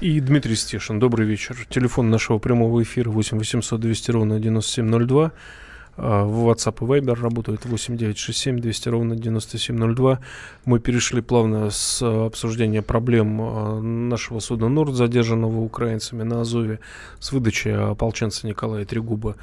И 0.00 0.20
Дмитрий 0.20 0.56
Стешин. 0.56 0.98
Добрый 0.98 1.26
вечер. 1.26 1.66
Телефон 1.68 2.10
нашего 2.10 2.38
прямого 2.38 2.82
эфира 2.82 3.10
8 3.10 3.38
800 3.38 3.80
200 3.80 4.10
ровно 4.10 4.40
9702. 4.40 5.32
А, 5.96 6.24
в 6.24 6.48
WhatsApp 6.48 6.76
и 6.80 7.00
Viber 7.00 7.14
работают 7.20 7.64
8967 7.64 8.58
200 8.60 8.88
ровно 8.88 9.16
9702. 9.16 10.20
Мы 10.64 10.80
перешли 10.80 11.20
плавно 11.20 11.70
с 11.70 12.02
обсуждения 12.02 12.82
проблем 12.82 13.40
а, 13.40 13.80
нашего 13.80 14.40
суда 14.40 14.68
Норд, 14.68 14.94
задержанного 14.94 15.60
украинцами 15.60 16.22
на 16.22 16.40
Азове, 16.40 16.80
с 17.20 17.32
выдачи 17.32 17.68
ополченца 17.68 18.46
Николая 18.46 18.84
Трегуба 18.84 19.36
а, 19.36 19.38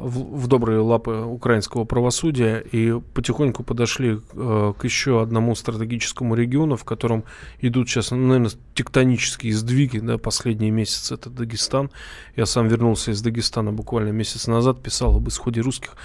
в, 0.00 0.36
в 0.36 0.46
добрые 0.48 0.80
лапы 0.80 1.12
украинского 1.12 1.84
правосудия 1.84 2.58
и 2.58 3.00
потихоньку 3.14 3.62
подошли 3.62 4.20
э, 4.32 4.72
к 4.78 4.84
еще 4.84 5.22
одному 5.22 5.54
стратегическому 5.54 6.34
региону, 6.34 6.76
в 6.76 6.84
котором 6.84 7.24
идут 7.60 7.88
сейчас, 7.88 8.10
ну, 8.10 8.18
наверное, 8.18 8.52
тектонические 8.74 9.54
сдвиги, 9.54 9.98
да, 9.98 10.18
последние 10.18 10.70
месяцы 10.70 11.14
это 11.14 11.30
Дагестан. 11.30 11.90
Я 12.36 12.44
сам 12.44 12.68
вернулся 12.68 13.12
из 13.12 13.22
Дагестана 13.22 13.72
буквально 13.72 14.10
месяц 14.10 14.46
назад, 14.46 14.82
писал 14.82 15.16
об 15.16 15.28
исходе 15.28 15.60
русских 15.62 15.96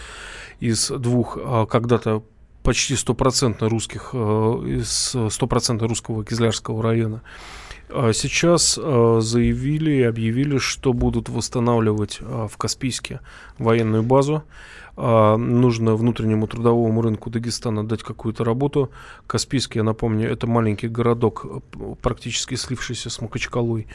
из 0.60 0.90
двух 0.90 1.38
э, 1.38 1.66
когда-то 1.70 2.24
почти 2.64 2.96
стопроцентно 2.96 3.68
русских, 3.68 4.12
э, 4.14 4.18
из 4.18 5.16
стопроцентно 5.34 5.88
русского 5.88 6.24
Кизлярского 6.24 6.82
района 6.82 7.22
а 7.22 7.65
сейчас 8.14 8.80
а, 8.82 9.20
заявили 9.22 9.92
и 9.92 10.04
объявили, 10.04 10.58
что 10.58 10.94
будут 10.94 11.30
восстанавливать 11.30 12.20
а, 12.22 12.48
в 12.48 12.58
Каспийске 12.58 13.20
военную 13.58 14.04
базу. 14.04 14.44
Нужно 14.98 15.96
внутреннему 15.96 16.48
трудовому 16.48 17.02
рынку 17.02 17.30
Дагестана 17.30 17.86
дать 17.86 18.02
какую-то 18.02 18.44
работу. 18.46 18.92
Каспийский, 19.28 19.80
я 19.80 19.84
напомню, 19.84 20.30
это 20.32 20.48
маленький 20.48 20.88
городок, 20.88 21.46
практически 22.02 22.56
слившийся 22.56 23.10
с 23.10 23.20
Махачкалой 23.20 23.88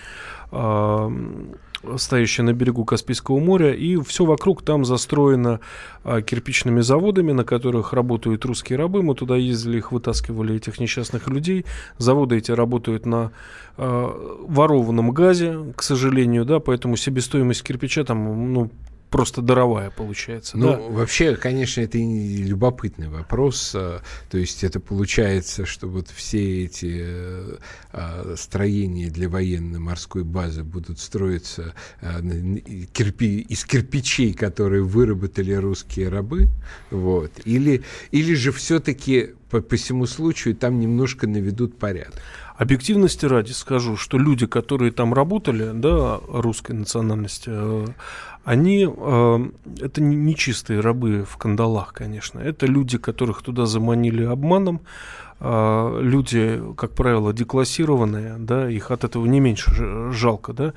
стоящая 1.96 2.42
на 2.42 2.53
берегу 2.53 2.84
Каспийского 2.84 3.38
моря, 3.38 3.72
и 3.72 3.96
все 4.03 4.24
вокруг 4.24 4.62
там 4.62 4.84
застроено 4.84 5.61
а, 6.05 6.20
кирпичными 6.22 6.80
заводами, 6.80 7.32
на 7.32 7.44
которых 7.44 7.92
работают 7.92 8.44
русские 8.44 8.78
рабы. 8.78 9.03
Мы 9.03 9.14
туда 9.14 9.36
ездили, 9.36 9.78
их 9.78 9.92
вытаскивали, 9.92 10.57
этих 10.57 10.78
несчастных 10.78 11.28
людей. 11.28 11.64
Заводы 11.98 12.36
эти 12.36 12.53
работают 12.53 13.07
на 13.07 13.32
а, 13.76 14.36
ворованном 14.46 15.11
газе, 15.12 15.72
к 15.74 15.82
сожалению, 15.82 16.44
да, 16.44 16.61
поэтому 16.61 16.96
себестоимость 16.96 17.62
кирпича 17.62 18.05
там, 18.05 18.53
ну, 18.53 18.70
просто 19.11 19.42
даровая 19.42 19.90
получается. 19.90 20.56
Ну, 20.56 20.72
да? 20.72 20.78
вообще, 20.78 21.36
конечно, 21.36 21.80
это 21.80 21.98
и 21.98 22.42
любопытный 22.42 23.08
вопрос. 23.08 23.72
А, 23.74 24.00
то 24.30 24.38
есть 24.38 24.64
это 24.64 24.80
получается, 24.80 25.66
что 25.66 25.88
вот 25.88 26.08
все 26.08 26.64
эти 26.64 27.04
а, 27.92 28.34
строения 28.36 29.11
для 29.11 29.28
военно-морской 29.28 30.24
базы 30.24 30.62
будут 30.62 31.00
строиться 31.00 31.74
а, 32.00 32.20
из 32.20 33.64
кирпичей, 33.64 34.32
которые 34.32 34.82
выработали 34.82 35.52
русские 35.52 36.08
рабы. 36.08 36.48
Вот. 36.90 37.32
Или, 37.44 37.82
или 38.12 38.34
же 38.34 38.52
все-таки 38.52 39.34
по, 39.50 39.61
по 39.61 39.76
всему 39.76 40.06
случаю 40.06 40.54
там 40.54 40.78
немножко 40.78 41.26
наведут 41.26 41.78
порядок. 41.78 42.14
Объективности 42.56 43.24
ради 43.24 43.52
скажу, 43.52 43.96
что 43.96 44.18
люди, 44.18 44.46
которые 44.46 44.92
там 44.92 45.14
работали, 45.14 45.70
да, 45.72 46.20
русской 46.28 46.72
национальности, 46.72 47.48
э, 47.48 47.86
они, 48.45 48.88
э, 48.88 49.38
это 49.80 50.01
не 50.01 50.34
чистые 50.34 50.80
рабы 50.80 51.24
в 51.28 51.36
кандалах, 51.36 51.93
конечно, 51.93 52.38
это 52.38 52.66
люди, 52.66 52.99
которых 52.99 53.43
туда 53.43 53.66
заманили 53.66 54.24
обманом, 54.24 54.80
а, 55.43 55.99
люди, 56.01 56.61
как 56.76 56.91
правило, 56.91 57.32
деклассированные, 57.32 58.36
да, 58.38 58.68
их 58.68 58.91
от 58.91 59.05
этого 59.05 59.24
не 59.24 59.41
меньше 59.41 60.12
жалко, 60.12 60.53
да. 60.53 60.74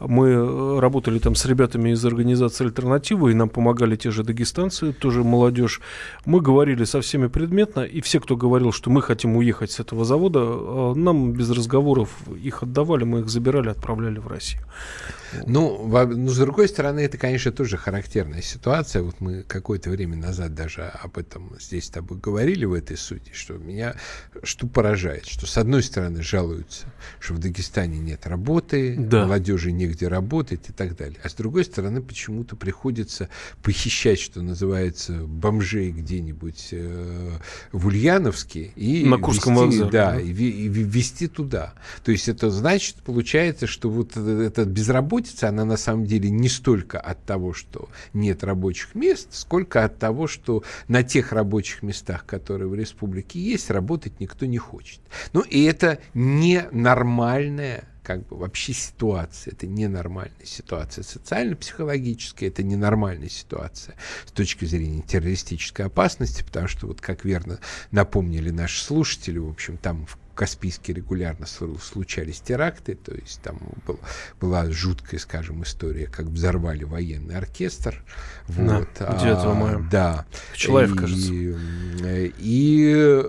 Мы 0.00 0.80
работали 0.80 1.18
там 1.18 1.34
с 1.34 1.46
ребятами 1.46 1.90
из 1.90 2.04
организации 2.04 2.66
«Альтернатива», 2.66 3.28
и 3.28 3.34
нам 3.34 3.48
помогали 3.48 3.96
те 3.96 4.10
же 4.10 4.22
дагестанцы, 4.22 4.92
тоже 4.92 5.24
молодежь. 5.24 5.80
Мы 6.26 6.42
говорили 6.42 6.84
со 6.84 7.00
всеми 7.00 7.28
предметно, 7.28 7.80
и 7.80 8.02
все, 8.02 8.20
кто 8.20 8.36
говорил, 8.36 8.70
что 8.70 8.90
мы 8.90 9.00
хотим 9.00 9.34
уехать 9.36 9.70
с 9.70 9.80
этого 9.80 10.04
завода, 10.04 10.40
а, 10.42 10.92
нам 10.94 11.32
без 11.32 11.50
разговоров 11.50 12.10
их 12.38 12.62
отдавали, 12.62 13.04
мы 13.04 13.20
их 13.20 13.30
забирали, 13.30 13.70
отправляли 13.70 14.18
в 14.18 14.26
Россию. 14.26 14.62
Ну, 15.46 15.86
ну, 15.86 16.28
с 16.28 16.38
другой 16.38 16.68
стороны, 16.68 17.00
это, 17.00 17.18
конечно, 17.18 17.52
тоже 17.52 17.76
характерная 17.76 18.42
ситуация. 18.42 19.02
Вот 19.02 19.20
мы 19.20 19.42
какое-то 19.42 19.90
время 19.90 20.16
назад 20.16 20.54
даже 20.54 20.82
об 20.82 21.18
этом 21.18 21.56
здесь 21.60 21.86
с 21.86 21.90
тобой 21.90 22.18
говорили 22.18 22.64
в 22.64 22.72
этой 22.72 22.96
сути, 22.96 23.30
что 23.32 23.54
меня 23.54 23.94
что 24.42 24.66
поражает, 24.66 25.26
что 25.26 25.46
с 25.46 25.56
одной 25.56 25.82
стороны 25.82 26.22
жалуются, 26.22 26.86
что 27.20 27.34
в 27.34 27.38
Дагестане 27.38 27.98
нет 27.98 28.26
работы, 28.26 28.96
да. 28.98 29.24
молодежи 29.24 29.72
негде 29.72 30.08
работать 30.08 30.68
и 30.68 30.72
так 30.72 30.96
далее, 30.96 31.18
а 31.22 31.28
с 31.28 31.34
другой 31.34 31.64
стороны 31.64 32.02
почему-то 32.02 32.56
приходится 32.56 33.28
похищать, 33.62 34.20
что 34.20 34.42
называется, 34.42 35.12
бомжей 35.12 35.90
где-нибудь 35.90 36.68
э, 36.72 37.30
в 37.72 37.86
Ульяновске 37.86 38.72
и 38.76 39.04
на 39.04 39.18
Курском 39.18 39.54
вести, 39.54 39.64
вокзале, 39.64 39.90
да, 39.90 40.12
да. 40.12 40.20
И, 40.20 40.30
и 40.32 40.68
везти 40.68 41.28
туда. 41.28 41.74
То 42.04 42.12
есть 42.12 42.28
это 42.28 42.50
значит, 42.50 42.96
получается, 42.96 43.66
что 43.66 43.90
вот 43.90 44.16
эта 44.16 44.64
безработица, 44.64 45.21
она 45.42 45.64
на 45.64 45.76
самом 45.76 46.06
деле 46.06 46.30
не 46.30 46.48
столько 46.48 47.00
от 47.00 47.24
того, 47.24 47.52
что 47.52 47.88
нет 48.12 48.44
рабочих 48.44 48.94
мест, 48.94 49.28
сколько 49.32 49.84
от 49.84 49.98
того, 49.98 50.26
что 50.26 50.62
на 50.88 51.02
тех 51.02 51.32
рабочих 51.32 51.82
местах, 51.82 52.26
которые 52.26 52.68
в 52.68 52.74
республике 52.74 53.40
есть, 53.40 53.70
работать 53.70 54.20
никто 54.20 54.46
не 54.46 54.58
хочет. 54.58 55.00
Ну 55.32 55.40
и 55.40 55.62
это 55.64 55.98
ненормальная 56.14 57.84
как 58.02 58.26
бы 58.26 58.36
вообще 58.36 58.72
ситуация, 58.72 59.52
это 59.52 59.66
ненормальная 59.66 60.44
ситуация 60.44 61.04
социально-психологическая, 61.04 62.48
это 62.48 62.62
ненормальная 62.62 63.28
ситуация 63.28 63.94
с 64.26 64.32
точки 64.32 64.64
зрения 64.64 65.02
террористической 65.02 65.86
опасности, 65.86 66.42
потому 66.42 66.68
что 66.68 66.88
вот 66.88 67.00
как 67.00 67.24
верно 67.24 67.60
напомнили 67.90 68.50
наши 68.50 68.82
слушатели, 68.82 69.38
в 69.38 69.48
общем, 69.48 69.76
там 69.76 70.06
в 70.06 70.16
Каспийске 70.42 70.92
регулярно 70.92 71.46
случались 71.46 72.40
теракты, 72.40 72.96
то 72.96 73.14
есть 73.14 73.40
там 73.42 73.60
был, 73.86 74.00
была 74.40 74.68
жуткая, 74.72 75.20
скажем, 75.20 75.62
история, 75.62 76.08
как 76.08 76.26
взорвали 76.26 76.82
военный 76.82 77.36
оркестр. 77.36 78.02
Вот, 78.48 78.88
да, 78.98 79.18
9 79.20 79.22
а, 79.22 79.54
мая. 79.54 79.88
Да. 79.88 80.26
Человек, 80.56 80.96
кажется. 80.98 81.32
И, 81.32 81.54
и 82.38 83.22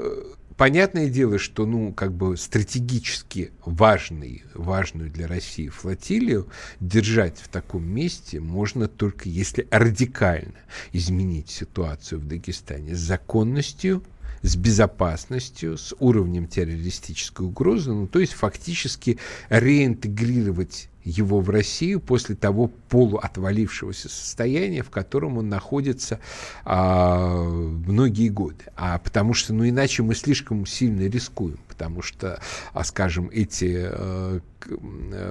понятное 0.57 1.07
дело, 1.07 1.37
что, 1.37 1.67
ну, 1.67 1.93
как 1.93 2.13
бы 2.13 2.35
стратегически 2.35 3.51
важный, 3.63 4.43
важную 4.55 5.11
для 5.11 5.27
России 5.27 5.67
флотилию 5.67 6.47
держать 6.79 7.37
в 7.37 7.47
таком 7.47 7.87
месте 7.87 8.39
можно 8.39 8.87
только 8.87 9.29
если 9.29 9.67
радикально 9.69 10.61
изменить 10.93 11.51
ситуацию 11.51 12.19
в 12.19 12.27
Дагестане 12.27 12.95
с 12.95 12.99
законностью, 12.99 14.01
с 14.43 14.55
безопасностью, 14.55 15.77
с 15.77 15.95
уровнем 15.99 16.47
террористической 16.47 17.47
угрозы, 17.47 17.91
ну, 17.91 18.07
то 18.07 18.19
есть 18.19 18.33
фактически 18.33 19.17
реинтегрировать 19.49 20.89
его 21.03 21.41
в 21.41 21.49
Россию 21.49 21.99
после 21.99 22.35
того 22.35 22.71
полуотвалившегося 22.89 24.07
состояния, 24.07 24.83
в 24.83 24.89
котором 24.89 25.37
он 25.37 25.49
находится 25.49 26.19
а, 26.63 27.43
многие 27.43 28.29
годы. 28.29 28.63
А 28.75 28.99
потому 28.99 29.33
что, 29.33 29.53
ну, 29.53 29.67
иначе 29.67 30.03
мы 30.03 30.15
слишком 30.15 30.65
сильно 30.65 31.01
рискуем 31.07 31.59
потому 31.73 32.03
что, 32.03 32.39
а, 32.73 32.83
скажем, 32.83 33.31
эти 33.33 33.87
э, 33.89 34.39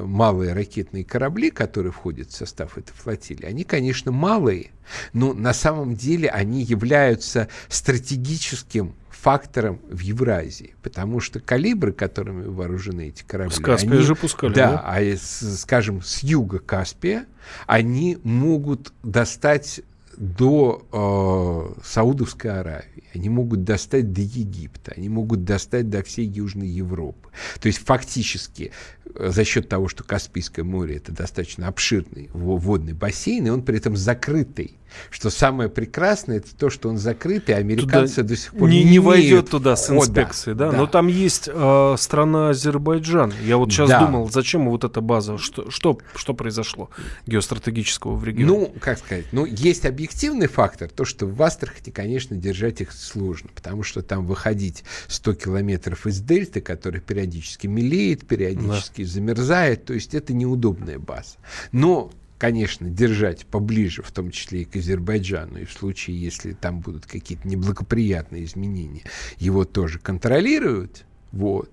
малые 0.04 0.52
ракетные 0.54 1.04
корабли, 1.04 1.50
которые 1.50 1.92
входят 1.92 2.30
в 2.30 2.36
состав 2.36 2.76
этой 2.76 2.92
флотилии, 2.92 3.46
они, 3.46 3.62
конечно, 3.62 4.10
малые, 4.10 4.72
но 5.12 5.34
на 5.34 5.54
самом 5.54 5.94
деле 5.94 6.28
они 6.28 6.62
являются 6.62 7.48
стратегическим 7.68 8.94
фактором 9.22 9.80
в 9.88 10.00
Евразии, 10.00 10.74
потому 10.82 11.20
что 11.20 11.38
калибры, 11.38 11.92
которыми 11.92 12.44
вооружены 12.44 13.08
эти 13.08 13.22
корабли, 13.22 13.54
с 13.54 13.60
Каспия 13.60 13.92
они, 13.92 14.02
же 14.02 14.16
пускали, 14.16 14.52
да, 14.52 14.72
да? 14.72 14.82
а 14.84 15.16
скажем 15.16 16.02
с 16.02 16.24
юга 16.24 16.58
Каспия 16.58 17.26
они 17.68 18.18
могут 18.24 18.92
достать 19.04 19.82
до 20.16 20.84
э, 20.92 21.80
Саудовской 21.84 22.50
Аравии, 22.50 23.04
они 23.14 23.28
могут 23.28 23.62
достать 23.62 24.12
до 24.12 24.22
Египта, 24.22 24.92
они 24.96 25.08
могут 25.08 25.44
достать 25.44 25.88
до 25.88 26.02
всей 26.02 26.26
Южной 26.26 26.66
Европы. 26.66 27.28
То 27.60 27.68
есть 27.68 27.78
фактически 27.78 28.72
э, 29.14 29.30
за 29.30 29.44
счет 29.44 29.68
того, 29.68 29.86
что 29.86 30.02
Каспийское 30.02 30.64
море 30.64 30.96
это 30.96 31.12
достаточно 31.12 31.68
обширный 31.68 32.28
водный 32.32 32.92
бассейн, 32.92 33.46
и 33.46 33.50
он 33.50 33.62
при 33.62 33.76
этом 33.78 33.96
закрытый 33.96 34.78
что 35.10 35.30
самое 35.30 35.68
прекрасное, 35.68 36.38
это 36.38 36.54
то, 36.56 36.70
что 36.70 36.88
он 36.88 36.98
закрыт, 36.98 37.48
и 37.48 37.52
американцы 37.52 38.16
туда 38.16 38.28
до 38.28 38.36
сих 38.36 38.52
пор 38.52 38.68
не, 38.68 38.84
не, 38.84 38.92
не 38.92 38.98
войдет 38.98 39.50
туда 39.50 39.76
с 39.76 39.90
инспекцией, 39.90 40.56
да? 40.56 40.70
да? 40.70 40.76
Но 40.76 40.86
там 40.86 41.06
есть 41.06 41.48
э, 41.52 41.94
страна 41.98 42.50
Азербайджан. 42.50 43.32
Я 43.44 43.56
вот 43.56 43.70
сейчас 43.70 43.88
да. 43.88 44.04
думал, 44.04 44.30
зачем 44.30 44.68
вот 44.68 44.84
эта 44.84 45.00
база, 45.00 45.38
что, 45.38 45.70
что, 45.70 45.98
что 46.14 46.34
произошло 46.34 46.90
геостратегического 47.26 48.14
в 48.14 48.24
регионе? 48.24 48.46
Ну, 48.46 48.74
как 48.80 48.98
сказать, 48.98 49.26
ну, 49.32 49.44
есть 49.44 49.86
объективный 49.86 50.46
фактор, 50.46 50.88
то, 50.88 51.04
что 51.04 51.26
в 51.26 51.42
Астрахани, 51.42 51.90
конечно, 51.90 52.36
держать 52.36 52.80
их 52.80 52.92
сложно, 52.92 53.50
потому 53.54 53.82
что 53.82 54.02
там 54.02 54.26
выходить 54.26 54.84
100 55.08 55.34
километров 55.34 56.06
из 56.06 56.20
дельты, 56.20 56.60
которая 56.60 57.00
периодически 57.00 57.66
мелеет, 57.66 58.26
периодически 58.26 59.04
да. 59.04 59.10
замерзает, 59.10 59.84
то 59.84 59.94
есть 59.94 60.14
это 60.14 60.32
неудобная 60.32 60.98
база. 60.98 61.36
Но 61.72 62.10
конечно, 62.42 62.90
держать 62.90 63.46
поближе, 63.46 64.02
в 64.02 64.10
том 64.10 64.32
числе 64.32 64.62
и 64.62 64.64
к 64.64 64.74
Азербайджану, 64.74 65.60
и 65.60 65.64
в 65.64 65.72
случае, 65.72 66.20
если 66.20 66.54
там 66.54 66.80
будут 66.80 67.06
какие-то 67.06 67.46
неблагоприятные 67.46 68.42
изменения, 68.42 69.04
его 69.38 69.64
тоже 69.64 70.00
контролируют, 70.00 71.04
вот, 71.30 71.70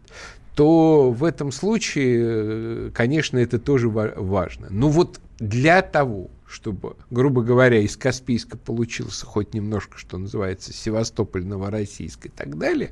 то 0.53 1.09
в 1.09 1.23
этом 1.23 1.51
случае, 1.51 2.19
э, 2.21 2.91
конечно, 2.93 3.39
это 3.39 3.57
тоже 3.57 3.89
важно. 3.89 4.67
Но 4.69 4.89
вот 4.89 5.19
для 5.39 5.81
того, 5.81 6.29
чтобы, 6.45 6.97
грубо 7.09 7.41
говоря, 7.41 7.79
из 7.79 7.97
Каспийска 7.97 8.55
получился 8.55 9.25
хоть 9.25 9.55
немножко, 9.55 9.97
что 9.97 10.19
называется, 10.19 10.71
Севастополь, 10.71 11.45
Новороссийск 11.45 12.27
и 12.27 12.29
так 12.29 12.59
далее, 12.59 12.91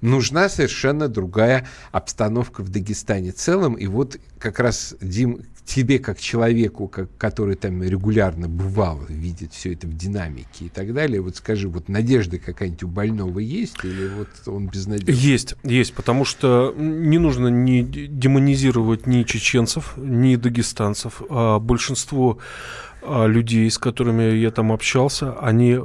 нужна 0.00 0.48
совершенно 0.48 1.08
другая 1.08 1.66
обстановка 1.92 2.62
в 2.62 2.70
Дагестане 2.70 3.32
целом. 3.32 3.74
И 3.74 3.86
вот 3.86 4.18
как 4.38 4.58
раз, 4.58 4.94
Дим, 5.00 5.42
тебе 5.70 6.00
как 6.00 6.18
человеку, 6.18 6.88
как, 6.88 7.16
который 7.16 7.54
там 7.54 7.82
регулярно 7.82 8.48
бывал, 8.48 9.00
видит 9.08 9.52
все 9.52 9.72
это 9.72 9.86
в 9.86 9.96
динамике 9.96 10.66
и 10.66 10.68
так 10.68 10.92
далее, 10.92 11.20
вот 11.20 11.36
скажи, 11.36 11.68
вот 11.68 11.88
надежда 11.88 12.38
какая-нибудь 12.38 12.82
у 12.82 12.88
больного 12.88 13.38
есть 13.38 13.76
или 13.84 14.08
вот 14.08 14.28
он 14.46 14.66
безнадежный? 14.66 15.14
Есть, 15.14 15.54
есть, 15.62 15.94
потому 15.94 16.24
что 16.24 16.74
не 16.76 17.18
нужно 17.18 17.48
не 17.48 17.82
демонизировать 17.82 19.06
ни 19.06 19.22
чеченцев, 19.22 19.94
ни 19.96 20.34
дагестанцев. 20.34 21.22
А 21.30 21.60
большинство 21.60 22.38
а, 23.02 23.26
людей, 23.26 23.70
с 23.70 23.78
которыми 23.78 24.36
я 24.36 24.50
там 24.50 24.72
общался, 24.72 25.38
они 25.38 25.78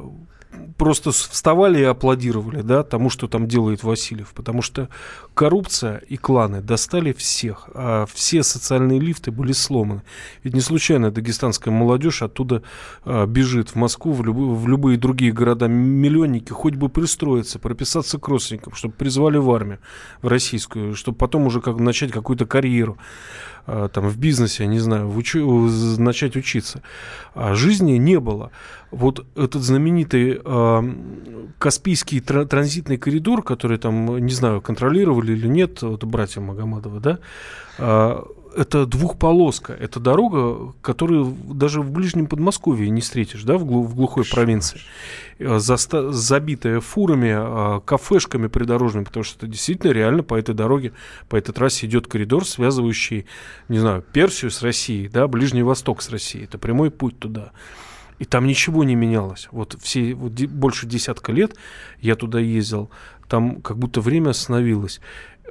просто 0.77 1.11
вставали 1.11 1.79
и 1.79 1.83
аплодировали, 1.83 2.61
да, 2.61 2.83
тому, 2.83 3.09
что 3.09 3.27
там 3.27 3.47
делает 3.47 3.83
Васильев, 3.83 4.33
потому 4.33 4.61
что 4.61 4.89
коррупция 5.33 5.97
и 5.97 6.17
кланы 6.17 6.61
достали 6.61 7.13
всех, 7.13 7.69
а 7.73 8.05
все 8.13 8.43
социальные 8.43 8.99
лифты 8.99 9.31
были 9.31 9.51
сломаны. 9.51 10.01
Ведь 10.43 10.53
не 10.53 10.61
случайно 10.61 11.11
дагестанская 11.11 11.73
молодежь 11.73 12.21
оттуда 12.21 12.63
а, 13.03 13.25
бежит 13.25 13.69
в 13.69 13.75
Москву, 13.75 14.11
в, 14.11 14.23
люб, 14.23 14.35
в 14.37 14.67
любые 14.67 14.97
другие 14.97 15.31
города 15.31 15.67
миллионники, 15.67 16.51
хоть 16.51 16.75
бы 16.75 16.89
пристроиться, 16.89 17.59
прописаться 17.59 18.17
к 18.17 18.27
родственникам, 18.27 18.73
чтобы 18.73 18.93
призвали 18.93 19.37
в 19.37 19.49
армию, 19.51 19.79
в 20.21 20.27
российскую, 20.27 20.95
чтобы 20.95 21.17
потом 21.17 21.45
уже 21.47 21.61
как 21.61 21.79
начать 21.79 22.11
какую-то 22.11 22.45
карьеру. 22.45 22.97
А, 23.67 23.87
там, 23.87 24.07
в 24.07 24.17
бизнесе, 24.17 24.67
не 24.67 24.79
знаю, 24.79 25.07
в 25.07 25.17
учу, 25.17 25.69
начать 25.97 26.35
учиться. 26.35 26.81
А 27.33 27.55
жизни 27.55 27.93
не 27.93 28.19
было. 28.19 28.51
Вот 28.91 29.25
этот 29.35 29.63
знаменитый 29.63 30.39
э, 30.43 30.93
Каспийский 31.57 32.19
тр 32.19 32.45
транзитный 32.45 32.97
коридор, 32.97 33.43
который 33.43 33.77
там, 33.77 34.17
не 34.19 34.33
знаю, 34.33 34.61
контролировали 34.61 35.33
или 35.33 35.47
нет, 35.47 35.81
вот 35.81 36.03
братья 36.03 36.41
Магомадовы, 36.41 36.99
да, 36.99 37.11
э, 37.11 37.17
это 37.77 38.85
двухполоска, 38.85 39.73
это 39.73 39.99
дорога, 39.99 40.73
которую 40.81 41.35
даже 41.43 41.81
в 41.81 41.91
ближнем 41.91 42.27
Подмосковье 42.27 42.89
не 42.89 43.01
встретишь, 43.01 43.43
да, 43.43 43.57
в, 43.57 43.65
глу 43.65 43.83
в 43.83 43.95
глухой 43.95 44.23
провинции, 44.23 44.79
э, 45.39 45.59
Заста 45.59 46.11
забитая 46.11 46.79
фурами, 46.79 47.33
а, 47.35 47.79
кафешками 47.81 48.47
придорожными, 48.47 49.03
потому 49.03 49.23
что 49.23 49.37
это 49.37 49.47
действительно 49.47 49.91
реально 49.91 50.23
по 50.23 50.35
этой 50.35 50.55
дороге, 50.55 50.93
по 51.27 51.35
этой 51.35 51.53
трассе 51.53 51.85
идет 51.85 52.07
коридор, 52.07 52.45
связывающий, 52.45 53.25
не 53.67 53.79
знаю, 53.79 54.01
Персию 54.01 54.51
с 54.51 54.61
Россией, 54.61 55.09
да, 55.09 55.27
Ближний 55.27 55.63
Восток 55.63 56.01
с 56.01 56.09
Россией, 56.09 56.45
это 56.45 56.57
прямой 56.57 56.91
путь 56.91 57.19
туда. 57.19 57.51
И 58.17 58.23
там 58.23 58.47
ничего 58.47 58.85
не 58.85 58.95
менялось. 58.95 59.49
Вот 59.51 59.75
все 59.81 60.13
вот, 60.13 60.31
больше 60.31 60.87
десятка 60.87 61.33
лет 61.33 61.57
я 61.99 62.15
туда 62.15 62.39
ездил, 62.39 62.89
там 63.27 63.61
как 63.61 63.77
будто 63.77 63.99
время 63.99 64.29
остановилось. 64.29 65.01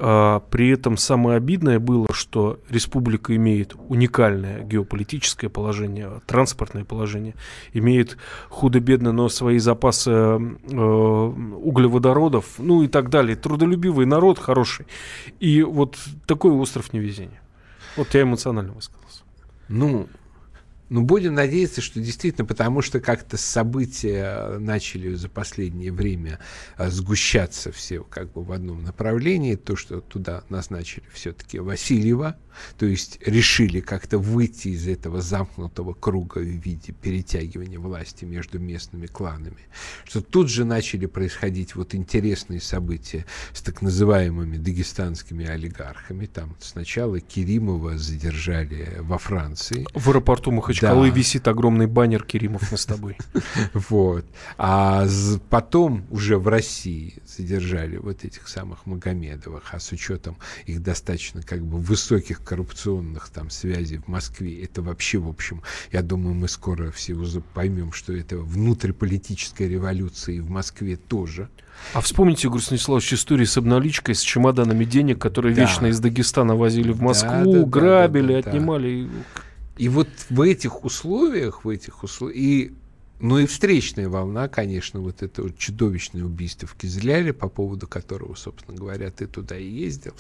А, 0.00 0.40
при 0.50 0.70
этом 0.70 0.96
самое 0.96 1.36
обидное 1.36 1.78
было, 1.78 2.06
что 2.12 2.58
республика 2.68 3.34
имеет 3.36 3.74
уникальное 3.88 4.62
геополитическое 4.64 5.48
положение, 5.48 6.20
транспортное 6.26 6.84
положение, 6.84 7.34
имеет 7.72 8.16
худо-бедно, 8.48 9.12
но 9.12 9.28
свои 9.28 9.58
запасы 9.58 10.10
э, 10.10 10.36
углеводородов, 10.76 12.58
ну 12.58 12.82
и 12.82 12.88
так 12.88 13.08
далее. 13.08 13.36
Трудолюбивый 13.36 14.06
народ 14.06 14.38
хороший. 14.38 14.86
И 15.38 15.62
вот 15.62 15.96
такой 16.26 16.52
остров 16.52 16.92
невезения. 16.92 17.40
Вот 17.96 18.14
я 18.14 18.22
эмоционально 18.22 18.72
высказался. 18.72 19.22
Ну, 19.68 20.08
ну, 20.88 21.02
будем 21.02 21.34
надеяться, 21.34 21.80
что 21.80 22.00
действительно, 22.00 22.44
потому 22.44 22.82
что 22.82 23.00
как-то 23.00 23.36
события 23.36 24.58
начали 24.58 25.14
за 25.14 25.28
последнее 25.28 25.92
время 25.92 26.38
а, 26.76 26.90
сгущаться 26.90 27.72
все 27.72 28.02
как 28.04 28.32
бы 28.32 28.44
в 28.44 28.52
одном 28.52 28.84
направлении. 28.84 29.54
То, 29.54 29.76
что 29.76 30.00
туда 30.00 30.44
назначили 30.48 31.04
все-таки 31.12 31.58
Васильева, 31.58 32.36
то 32.78 32.86
есть 32.86 33.18
решили 33.24 33.80
как-то 33.80 34.18
выйти 34.18 34.68
из 34.68 34.86
этого 34.86 35.20
замкнутого 35.20 35.94
круга 35.94 36.38
в 36.38 36.42
виде 36.42 36.92
перетягивания 36.92 37.78
власти 37.78 38.24
между 38.24 38.58
местными 38.58 39.06
кланами. 39.06 39.66
Что 40.04 40.20
тут 40.20 40.50
же 40.50 40.64
начали 40.64 41.06
происходить 41.06 41.74
вот 41.74 41.94
интересные 41.94 42.60
события 42.60 43.24
с 43.52 43.62
так 43.62 43.82
называемыми 43.82 44.58
дагестанскими 44.58 45.46
олигархами. 45.46 46.26
Там 46.26 46.56
сначала 46.60 47.20
Керимова 47.20 47.96
задержали 47.96 48.98
во 49.00 49.18
Франции. 49.18 49.86
В 49.94 50.10
аэропорту 50.10 50.50
Махачкалы 50.82 51.10
да. 51.10 51.16
висит 51.16 51.48
огромный 51.48 51.86
баннер 51.86 52.24
Керимов 52.24 52.70
мы 52.70 52.78
с 52.78 52.86
тобой. 52.86 53.16
Вот. 53.72 54.24
А 54.58 55.06
потом 55.50 56.04
уже 56.10 56.38
в 56.38 56.48
России 56.48 57.14
задержали 57.26 57.96
вот 57.96 58.24
этих 58.24 58.48
самых 58.48 58.86
Магомедовых, 58.86 59.62
а 59.72 59.80
с 59.80 59.92
учетом 59.92 60.36
их 60.66 60.82
достаточно 60.82 61.42
как 61.42 61.64
бы 61.64 61.78
высоких 61.78 62.42
коррупционных 62.42 63.28
там 63.28 63.50
связей 63.50 63.98
в 63.98 64.08
Москве, 64.08 64.62
это 64.62 64.82
вообще, 64.82 65.18
в 65.18 65.28
общем, 65.28 65.62
я 65.92 66.02
думаю, 66.02 66.34
мы 66.34 66.48
скоро 66.48 66.90
все 66.90 67.14
поймем, 67.54 67.92
что 67.92 68.12
это 68.12 68.38
внутриполитическая 68.38 69.68
революция 69.68 70.36
и 70.36 70.40
в 70.40 70.50
Москве 70.50 70.96
тоже. 70.96 71.48
А 71.92 72.00
вспомните, 72.00 72.48
Игорь 72.48 72.60
Станиславович, 72.60 73.14
историю 73.14 73.46
с 73.46 73.56
обналичкой, 73.56 74.14
с 74.14 74.20
чемоданами 74.20 74.84
денег, 74.84 75.20
которые 75.20 75.54
да. 75.54 75.62
вечно 75.62 75.86
из 75.86 76.00
Дагестана 76.00 76.56
возили 76.56 76.92
в 76.92 77.00
Москву, 77.00 77.52
да, 77.52 77.60
да, 77.60 77.66
грабили, 77.66 78.34
да, 78.34 78.42
да, 78.42 78.50
отнимали. 78.50 79.04
Да. 79.04 79.40
И 79.76 79.88
вот 79.88 80.08
в 80.30 80.40
этих 80.40 80.84
условиях, 80.84 81.64
в 81.64 81.68
этих 81.68 82.02
условиях, 82.04 82.38
и 82.38 82.72
ну 83.24 83.38
и 83.38 83.46
встречная 83.46 84.06
волна, 84.10 84.48
конечно, 84.48 85.00
вот 85.00 85.22
это 85.22 85.44
вот 85.44 85.56
чудовищное 85.56 86.22
убийство 86.24 86.68
в 86.68 86.74
Кизляре, 86.74 87.32
по 87.32 87.48
поводу 87.48 87.88
которого, 87.88 88.34
собственно 88.34 88.76
говоря, 88.76 89.10
ты 89.10 89.26
туда 89.26 89.56
и 89.56 89.66
ездил. 89.66 90.12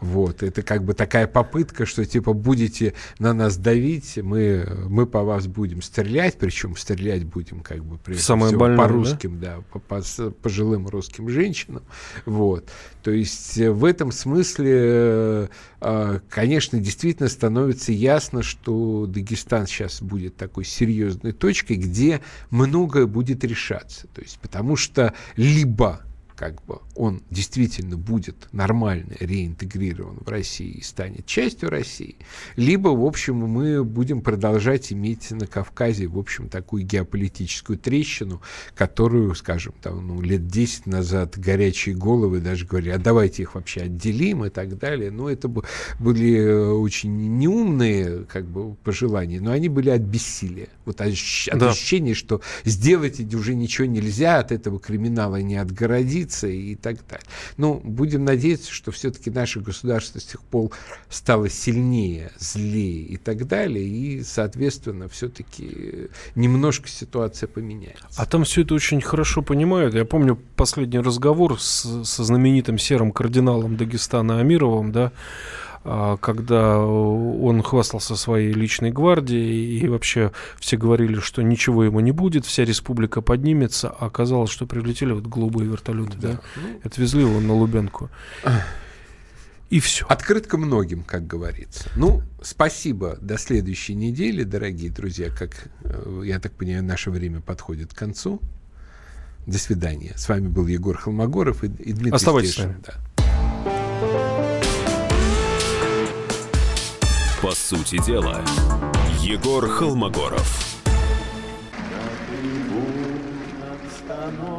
Вот, 0.00 0.44
это 0.44 0.62
как 0.62 0.84
бы 0.84 0.94
такая 0.94 1.26
попытка, 1.26 1.86
что 1.86 2.04
типа 2.04 2.34
будете 2.34 2.94
на 3.18 3.32
нас 3.32 3.56
давить, 3.56 4.16
мы, 4.16 4.86
мы 4.88 5.06
по 5.06 5.24
вас 5.24 5.48
будем 5.48 5.82
стрелять, 5.82 6.38
причем 6.38 6.76
стрелять 6.76 7.24
будем 7.24 7.62
как 7.62 7.84
бы 7.84 7.98
прежде 7.98 8.22
Самое 8.22 8.50
всего, 8.50 8.76
по 8.76 8.86
русским, 8.86 9.40
да, 9.40 9.56
да 9.56 9.62
по, 9.72 9.80
по 9.80 10.30
пожилым 10.30 10.86
русским 10.86 11.28
женщинам. 11.30 11.82
Вот. 12.26 12.70
То 13.02 13.10
есть 13.10 13.58
э, 13.58 13.72
в 13.72 13.84
этом 13.84 14.12
смысле, 14.12 14.70
э, 14.72 15.48
а, 15.80 16.20
конечно, 16.28 16.78
действительно 16.78 17.28
становится 17.28 17.90
ясно, 17.90 18.44
что 18.44 19.06
Дагестан 19.06 19.66
сейчас 19.66 20.00
будет 20.00 20.36
такой 20.36 20.64
серьезной 20.64 21.32
точкой, 21.32 21.76
где 21.76 22.20
многое 22.52 23.06
будет 23.06 23.42
решаться. 23.42 24.06
То 24.08 24.20
есть, 24.20 24.38
потому 24.38 24.76
что 24.76 25.12
либо 25.36 26.02
как 26.36 26.64
бы 26.64 26.78
он 26.94 27.22
действительно 27.30 27.96
будет 27.96 28.48
нормально 28.52 29.14
реинтегрирован 29.20 30.18
в 30.24 30.28
России 30.28 30.70
и 30.70 30.82
станет 30.82 31.26
частью 31.26 31.70
России, 31.70 32.16
либо, 32.56 32.88
в 32.88 33.04
общем, 33.04 33.36
мы 33.36 33.84
будем 33.84 34.20
продолжать 34.22 34.92
иметь 34.92 35.30
на 35.30 35.46
Кавказе, 35.46 36.06
в 36.06 36.18
общем, 36.18 36.48
такую 36.48 36.84
геополитическую 36.84 37.78
трещину, 37.78 38.42
которую, 38.74 39.34
скажем, 39.34 39.74
там, 39.82 40.06
ну, 40.06 40.20
лет 40.20 40.46
10 40.46 40.86
назад 40.86 41.38
горячие 41.38 41.94
головы 41.94 42.40
даже 42.40 42.66
говорили, 42.66 42.90
а 42.90 42.98
давайте 42.98 43.42
их 43.42 43.54
вообще 43.54 43.82
отделим 43.82 44.44
и 44.44 44.50
так 44.50 44.78
далее. 44.78 45.10
Ну, 45.10 45.28
это 45.28 45.48
были 45.98 46.36
э, 46.36 46.70
очень 46.72 47.38
неумные 47.38 48.24
как 48.24 48.46
бы, 48.46 48.74
пожелания, 48.74 49.40
но 49.40 49.52
они 49.52 49.68
были 49.68 49.90
от 49.90 50.02
бессилия. 50.02 50.68
Вот 50.84 51.00
от 51.00 51.14
да. 51.58 51.72
что 52.14 52.40
сделать 52.64 53.20
уже 53.34 53.54
ничего 53.54 53.86
нельзя, 53.86 54.38
от 54.38 54.52
этого 54.52 54.78
криминала 54.78 55.36
не 55.40 55.56
отгородиться 56.22 56.46
и 56.48 56.74
так 56.74 56.96
далее. 57.08 57.26
Ну, 57.56 57.80
будем 57.82 58.24
надеяться, 58.24 58.72
что 58.72 58.90
все-таки 58.90 59.30
наше 59.30 59.60
государство 59.60 60.18
с 60.18 60.24
тех 60.24 60.40
пор 60.42 60.70
стало 61.08 61.48
сильнее, 61.48 62.32
злее 62.38 63.02
и 63.02 63.16
так 63.16 63.46
далее, 63.46 63.84
и, 63.84 64.22
соответственно, 64.22 65.08
все-таки 65.08 66.08
немножко 66.34 66.88
ситуация 66.88 67.46
поменяется. 67.46 68.06
А 68.16 68.26
там 68.26 68.44
все 68.44 68.62
это 68.62 68.74
очень 68.74 69.00
хорошо 69.00 69.42
понимают. 69.42 69.94
Я 69.94 70.04
помню 70.04 70.38
последний 70.56 71.00
разговор 71.00 71.60
с, 71.60 72.04
со 72.04 72.24
знаменитым 72.24 72.78
серым 72.78 73.12
кардиналом 73.12 73.76
Дагестана 73.76 74.40
Амировым, 74.40 74.92
да, 74.92 75.12
когда 75.82 76.78
он 76.78 77.62
хвастался 77.62 78.16
своей 78.16 78.52
личной 78.52 78.90
гвардией, 78.90 79.80
и 79.80 79.88
вообще 79.88 80.32
все 80.58 80.76
говорили, 80.76 81.18
что 81.20 81.42
ничего 81.42 81.84
ему 81.84 82.00
не 82.00 82.12
будет, 82.12 82.46
вся 82.46 82.64
республика 82.64 83.20
поднимется, 83.20 83.90
а 83.90 84.06
оказалось, 84.06 84.50
что 84.50 84.66
прилетели 84.66 85.12
вот 85.12 85.26
голубые 85.26 85.68
вертолеты, 85.68 86.16
да, 86.18 86.28
да? 86.32 86.40
Отвезли 86.84 87.22
его 87.22 87.40
на 87.40 87.54
Лубенку. 87.54 88.10
И 89.72 89.80
все. 89.80 90.04
Открытка 90.06 90.58
многим, 90.58 91.02
как 91.02 91.26
говорится. 91.26 91.88
Ну, 91.96 92.22
спасибо. 92.42 93.16
До 93.22 93.38
следующей 93.38 93.94
недели, 93.94 94.42
дорогие 94.42 94.90
друзья. 94.90 95.30
Как, 95.30 95.68
э, 95.80 96.22
я 96.26 96.38
так 96.40 96.52
понимаю, 96.52 96.84
наше 96.84 97.10
время 97.10 97.40
подходит 97.40 97.94
к 97.94 97.96
концу. 97.96 98.38
До 99.46 99.58
свидания. 99.58 100.12
С 100.14 100.28
вами 100.28 100.48
был 100.48 100.66
Егор 100.66 100.94
Холмогоров 100.98 101.64
и, 101.64 101.68
и 101.68 101.94
Дмитрий 101.94 102.10
Оставайтесь 102.10 102.52
Стешин. 102.52 102.64
с 102.64 102.72
нами. 102.72 102.82
Да. 102.86 102.92
По 107.42 107.56
сути 107.56 107.98
дела, 108.06 108.40
Егор 109.20 109.68
Холмогоров. 109.68 110.78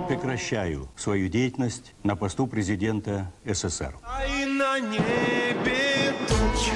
Прекращаю 0.10 0.90
свою 0.98 1.30
деятельность 1.30 1.94
на 2.04 2.18
посту 2.18 2.46
президента 2.46 3.32
СССР. 3.46 3.96
А 4.04 4.20
на 4.46 4.82
небе 4.82 6.14
туча. 6.28 6.74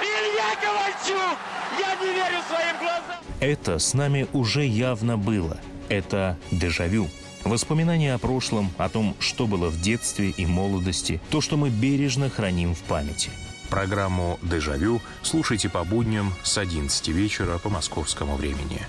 Илья 0.00 0.56
Ковальчук! 0.62 1.38
Я 1.78 1.94
не 2.00 2.14
верю 2.14 2.42
своим 2.48 2.78
глазам! 2.78 3.22
Это 3.40 3.78
с 3.78 3.92
нами 3.92 4.26
уже 4.32 4.64
явно 4.64 5.18
было. 5.18 5.58
Это 5.90 6.38
дежавю. 6.50 7.10
Воспоминания 7.44 8.14
о 8.14 8.18
прошлом, 8.18 8.70
о 8.78 8.88
том, 8.88 9.14
что 9.18 9.46
было 9.46 9.68
в 9.68 9.78
детстве 9.78 10.30
и 10.30 10.46
молодости, 10.46 11.20
то, 11.28 11.42
что 11.42 11.58
мы 11.58 11.68
бережно 11.68 12.30
храним 12.30 12.74
в 12.74 12.78
памяти– 12.78 13.30
Программу 13.70 14.40
«Дежавю» 14.42 15.00
слушайте 15.22 15.68
по 15.68 15.84
будням 15.84 16.34
с 16.42 16.58
11 16.58 17.08
вечера 17.08 17.58
по 17.58 17.68
московскому 17.70 18.34
времени. 18.34 18.86